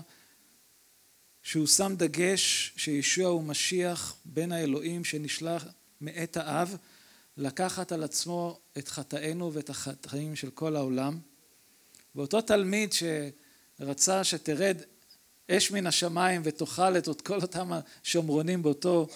שהוא 1.43 1.67
שם 1.67 1.93
דגש 1.97 2.73
שישוע 2.77 3.27
הוא 3.27 3.43
משיח 3.43 4.15
בין 4.25 4.51
האלוהים 4.51 5.03
שנשלח 5.03 5.65
מאת 6.01 6.37
האב 6.37 6.77
לקחת 7.37 7.91
על 7.91 8.03
עצמו 8.03 8.59
את 8.77 8.87
חטאינו 8.87 9.53
ואת 9.53 9.69
החטאים 9.69 10.35
של 10.35 10.49
כל 10.49 10.75
העולם. 10.75 11.19
ואותו 12.15 12.41
תלמיד 12.41 12.93
שרצה 12.93 14.23
שתרד 14.23 14.77
אש 15.51 15.71
מן 15.71 15.87
השמיים 15.87 16.41
ותאכל 16.45 16.97
את 16.97 17.21
כל 17.21 17.41
אותם 17.41 17.71
השומרונים 18.03 18.61
באותו 18.61 19.07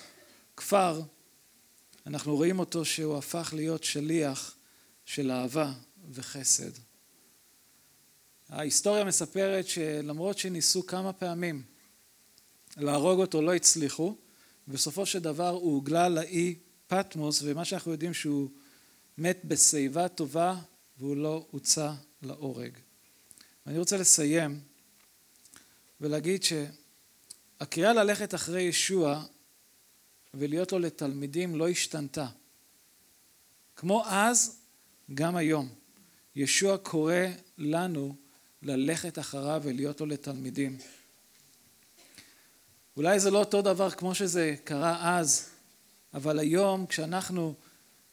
כפר, 0.58 1.02
אנחנו 2.08 2.36
רואים 2.36 2.60
אותו 2.60 2.86
שהוא 2.86 3.18
הפך 3.18 3.54
להיות 3.56 3.84
שליח 3.84 4.56
של 5.06 5.32
אהבה 5.32 5.74
וחסד. 6.12 6.72
ההיסטוריה 8.50 9.04
מספרת 9.04 9.68
שלמרות 9.68 10.38
שניסו 10.38 10.88
כמה 10.88 11.14
פעמים 11.14 11.64
להרוג 12.78 13.20
אותו 13.20 13.42
לא 13.42 13.54
הצליחו, 13.54 14.16
בסופו 14.68 15.06
של 15.06 15.20
דבר 15.20 15.50
הוא 15.50 15.74
הוגלה 15.74 16.10
לאי 16.10 16.56
פטמוס 16.94 17.42
ומה 17.44 17.66
שאנחנו 17.66 17.92
יודעים 17.92 18.14
שהוא 18.14 18.50
מת 19.18 19.46
בשיבה 19.46 20.08
טובה 20.08 20.56
והוא 20.98 21.18
לא 21.18 21.46
הוצא 21.52 21.92
להורג. 22.22 22.72
אני 23.68 23.78
רוצה 23.78 23.98
לסיים 23.98 24.60
ולהגיד 26.02 26.44
שהקריאה 26.44 27.94
ללכת 27.94 28.36
אחרי 28.36 28.62
ישוע 28.62 29.24
ולהיות 30.34 30.72
לו 30.72 30.80
לתלמידים 30.80 31.56
לא 31.56 31.70
השתנתה. 31.70 32.28
כמו 33.76 34.06
אז, 34.08 34.58
גם 35.14 35.36
היום. 35.36 35.70
ישוע 36.36 36.78
קורא 36.78 37.16
לנו 37.58 38.16
ללכת 38.62 39.20
אחריו 39.20 39.62
ולהיות 39.66 40.02
לו 40.02 40.06
לתלמידים. 40.06 40.78
אולי 42.98 43.20
זה 43.20 43.32
לא 43.32 43.40
אותו 43.40 43.62
דבר 43.62 43.92
כמו 43.92 44.16
שזה 44.16 44.56
קרה 44.64 45.20
אז, 45.20 45.53
אבל 46.14 46.40
היום 46.40 46.86
כשאנחנו 46.86 47.54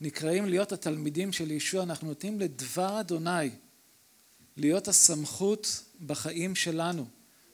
נקראים 0.00 0.46
להיות 0.46 0.72
התלמידים 0.72 1.32
של 1.32 1.50
ישוע, 1.50 1.82
אנחנו 1.82 2.08
נותנים 2.08 2.40
לדבר 2.40 3.00
אדוני 3.00 3.50
להיות 4.56 4.88
הסמכות 4.88 5.84
בחיים 6.06 6.54
שלנו, 6.54 7.06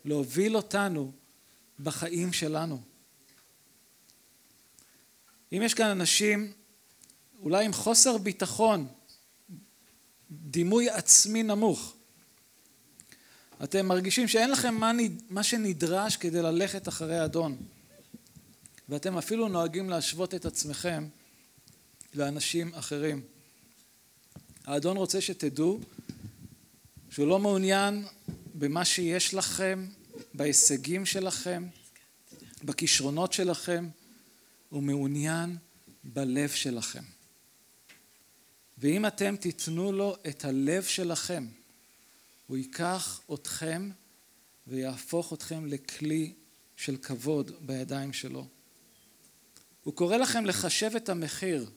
להוביל 0.04 0.56
אותנו 0.56 1.12
בחיים 1.80 2.32
שלנו. 2.32 2.80
אם 5.52 5.62
יש 5.62 5.74
כאן 5.74 5.86
אנשים 5.86 6.52
אולי 7.42 7.64
עם 7.64 7.72
חוסר 7.72 8.18
ביטחון, 8.18 8.86
דימוי 10.30 10.90
עצמי 10.90 11.42
נמוך, 11.42 11.94
אתם 13.64 13.86
מרגישים 13.86 14.28
שאין 14.28 14.50
לכם 14.50 14.74
מה, 14.74 14.92
מה 15.30 15.42
שנדרש 15.42 16.16
כדי 16.16 16.42
ללכת 16.42 16.88
אחרי 16.88 17.24
אדון 17.24 17.56
ואתם 18.88 19.18
אפילו 19.18 19.48
נוהגים 19.48 19.90
להשוות 19.90 20.34
את 20.34 20.44
עצמכם 20.44 21.08
לאנשים 22.14 22.74
אחרים. 22.74 23.22
האדון 24.64 24.96
רוצה 24.96 25.20
שתדעו 25.20 25.80
שהוא 27.10 27.28
לא 27.28 27.38
מעוניין 27.38 28.06
במה 28.54 28.84
שיש 28.84 29.34
לכם, 29.34 29.86
בהישגים 30.34 31.06
שלכם, 31.06 31.66
בכישרונות 32.64 33.32
שלכם, 33.32 33.88
הוא 34.68 34.82
מעוניין 34.82 35.56
בלב 36.04 36.50
שלכם. 36.50 37.02
ואם 38.78 39.06
אתם 39.06 39.36
תיתנו 39.36 39.92
לו 39.92 40.16
את 40.28 40.44
הלב 40.44 40.82
שלכם, 40.84 41.46
הוא 42.46 42.56
ייקח 42.56 43.20
אתכם 43.34 43.90
ויהפוך 44.66 45.32
אתכם 45.32 45.66
לכלי 45.66 46.32
של 46.76 46.96
כבוד 46.96 47.52
בידיים 47.60 48.12
שלו. 48.12 48.46
הוא 49.86 49.94
קורא 49.94 50.16
לכם 50.16 50.46
לחשב 50.46 50.90
את 50.96 51.08
המחיר 51.08 51.70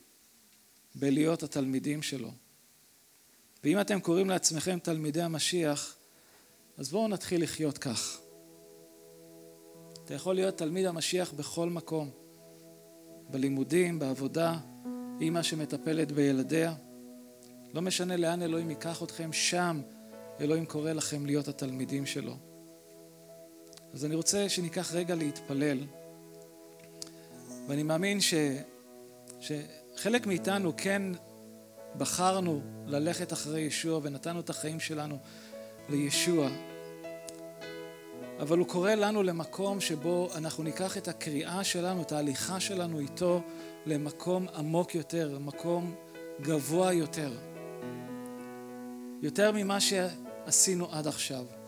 בלהיות 0.96 1.44
התלמידים 1.44 2.02
שלו. 2.02 2.32
ואם 3.64 3.82
אתם 3.82 4.00
קוראים 4.00 4.30
לעצמכם 4.30 4.80
תלמידי 4.84 5.22
המשיח, 5.22 5.96
אז 6.78 6.92
בואו 6.92 7.08
נתחיל 7.08 7.44
לחיות 7.44 7.78
כך. 7.78 8.20
אתה 10.06 10.14
יכול 10.14 10.36
להיות 10.36 10.58
תלמיד 10.58 10.86
המשיח 10.86 11.34
בכל 11.34 11.70
מקום, 11.70 12.10
בלימודים, 13.30 14.00
בעבודה, 14.00 14.58
אימא 15.22 15.44
שמטפלת 15.44 16.12
בילדיה. 16.12 16.74
לא 17.74 17.82
משנה 17.82 18.18
לאן 18.18 18.42
אלוהים 18.42 18.70
ייקח 18.70 19.04
אתכם, 19.04 19.34
שם 19.34 19.82
אלוהים 20.40 20.66
קורא 20.66 20.92
לכם 20.92 21.26
להיות 21.26 21.48
התלמידים 21.48 22.06
שלו. 22.06 22.38
אז 23.94 24.06
אני 24.06 24.16
רוצה 24.16 24.50
שניקח 24.50 24.94
רגע 24.94 25.16
להתפלל, 25.16 25.84
ואני 27.70 27.84
מאמין 27.84 28.22
ש, 28.22 28.34
שחלק 29.40 30.28
מאיתנו 30.28 30.74
כן 30.78 31.02
בחרנו 31.98 32.62
ללכת 32.86 33.34
אחרי 33.34 33.62
ישוע 33.62 34.00
ונתנו 34.04 34.40
את 34.40 34.50
החיים 34.50 34.80
שלנו 34.80 35.18
לישוע, 35.90 36.50
אבל 38.40 38.58
הוא 38.58 38.68
קורא 38.68 38.92
לנו 38.92 39.24
למקום 39.24 39.82
שבו 39.82 40.30
אנחנו 40.36 40.64
ניקח 40.64 40.98
את 40.98 41.08
הקריאה 41.08 41.64
שלנו, 41.64 42.02
את 42.02 42.12
ההליכה 42.12 42.60
שלנו 42.60 43.00
איתו 43.00 43.42
למקום 43.86 44.48
עמוק 44.56 44.96
יותר, 44.96 45.40
מקום 45.40 45.96
גבוה 46.42 46.94
יותר. 46.94 47.32
יותר 49.22 49.52
ממה 49.52 49.78
שעשינו 49.80 50.88
עד 50.92 51.08
עכשיו. 51.08 51.59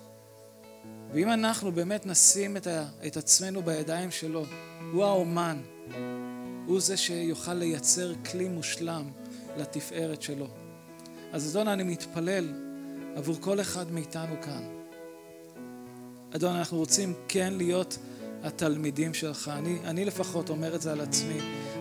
ואם 1.13 1.31
אנחנו 1.31 1.71
באמת 1.71 2.05
נשים 2.05 2.57
את, 2.57 2.67
ה, 2.67 2.85
את 3.07 3.17
עצמנו 3.17 3.63
בידיים 3.63 4.11
שלו, 4.11 4.45
הוא 4.91 5.03
האומן, 5.03 5.61
הוא 6.65 6.79
זה 6.79 6.97
שיוכל 6.97 7.53
לייצר 7.53 8.13
כלי 8.31 8.47
מושלם 8.49 9.11
לתפארת 9.57 10.21
שלו. 10.21 10.47
אז 11.31 11.51
אדון, 11.51 11.67
אני 11.67 11.83
מתפלל 11.83 12.53
עבור 13.15 13.35
כל 13.39 13.61
אחד 13.61 13.91
מאיתנו 13.91 14.35
כאן. 14.41 14.63
אדון, 16.35 16.55
אנחנו 16.55 16.77
רוצים 16.77 17.13
כן 17.27 17.53
להיות 17.53 17.97
התלמידים 18.43 19.13
שלך. 19.13 19.51
אני, 19.55 19.79
אני 19.83 20.05
לפחות 20.05 20.49
אומר 20.49 20.75
את 20.75 20.81
זה 20.81 20.91
על 20.91 21.01
עצמי. 21.01 21.37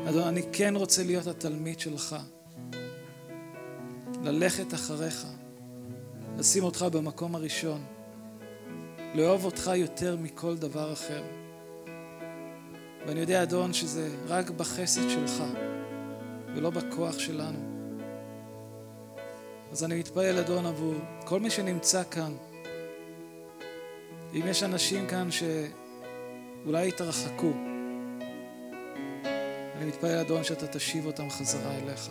אדון, 0.09 0.29
אני 0.29 0.43
כן 0.53 0.77
רוצה 0.77 1.05
להיות 1.05 1.27
התלמיד 1.27 1.81
שלך. 1.81 2.17
ללכת 4.23 4.75
אחריך. 4.75 5.27
לשים 6.39 6.65
אותך 6.65 6.83
במקום 6.93 7.35
הראשון, 7.35 7.85
לאהוב 9.15 9.45
אותך 9.45 9.71
יותר 9.75 10.17
מכל 10.17 10.57
דבר 10.57 10.93
אחר. 10.93 11.23
ואני 13.07 13.21
יודע, 13.21 13.43
אדון, 13.43 13.73
שזה 13.73 14.09
רק 14.27 14.51
בחסד 14.51 15.09
שלך 15.09 15.43
ולא 16.55 16.71
בכוח 16.71 17.19
שלנו. 17.19 17.59
אז 19.73 19.85
אני 19.85 19.99
מתפלל, 19.99 20.39
אדון, 20.39 20.67
עבור 20.67 20.95
כל 21.25 21.41
מי 21.41 21.51
שנמצא 21.51 22.03
כאן. 22.11 22.33
אם 24.35 24.43
יש 24.47 24.63
אנשים 24.63 25.07
כאן 25.07 25.29
שאולי 25.31 26.89
התרחקו, 26.89 27.53
אני 29.77 29.89
מתפלל, 29.89 30.19
אדון, 30.19 30.45
שאתה 30.45 30.67
תשיב 30.67 31.07
אותם 31.07 31.31
חזרה 31.31 31.79
אליך. 31.83 32.11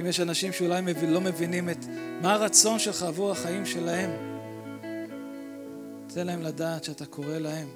אם 0.00 0.06
יש 0.06 0.20
אנשים 0.20 0.52
שאולי 0.52 0.82
לא 1.08 1.20
מבינים 1.20 1.70
את 1.70 1.84
מה 2.22 2.34
הרצון 2.34 2.78
שלך 2.78 3.02
עבור 3.02 3.30
החיים 3.30 3.66
שלהם, 3.66 4.33
תן 6.14 6.26
להם 6.26 6.42
לדעת 6.42 6.84
שאתה 6.84 7.06
קורא 7.06 7.38
להם 7.38 7.68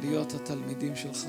להיות 0.00 0.34
התלמידים 0.34 0.96
שלך. 0.96 1.26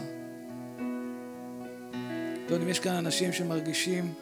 אדון, 2.48 2.62
אם 2.62 2.70
יש 2.70 2.80
כאן 2.80 2.94
אנשים 2.94 3.34
שמרגישים 3.34 4.14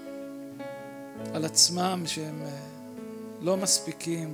על 1.34 1.46
עצמם 1.46 2.04
שהם 2.06 2.42
אה, 2.42 2.50
לא 3.42 3.58
מספיקים 3.58 4.34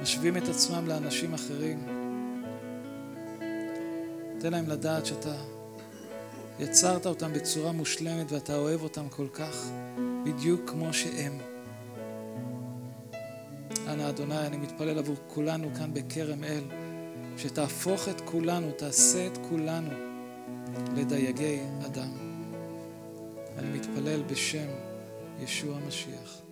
ומשווים 0.00 0.36
את 0.36 0.48
עצמם 0.48 0.86
לאנשים 0.86 1.34
אחרים, 1.34 1.86
תן 4.40 4.52
להם 4.52 4.68
לדעת 4.68 5.06
שאתה 5.06 5.34
יצרת 6.58 7.06
אותם 7.06 7.32
בצורה 7.32 7.72
מושלמת 7.72 8.32
ואתה 8.32 8.56
אוהב 8.56 8.82
אותם 8.82 9.08
כל 9.08 9.28
כך, 9.28 9.70
בדיוק 10.24 10.70
כמו 10.70 10.92
שהם. 10.92 11.53
אנא 13.94 14.08
אדוני, 14.08 14.46
אני 14.46 14.56
מתפלל 14.56 14.98
עבור 14.98 15.16
כולנו 15.26 15.68
כאן 15.78 15.94
בכרם 15.94 16.44
אל, 16.44 16.64
שתהפוך 17.36 18.08
את 18.08 18.20
כולנו, 18.20 18.70
תעשה 18.70 19.26
את 19.26 19.38
כולנו 19.48 19.90
לדייגי 20.96 21.60
אדם. 21.86 22.10
אני 23.58 23.78
מתפלל 23.78 24.22
בשם 24.22 24.66
ישוע 25.40 25.76
המשיח. 25.76 26.43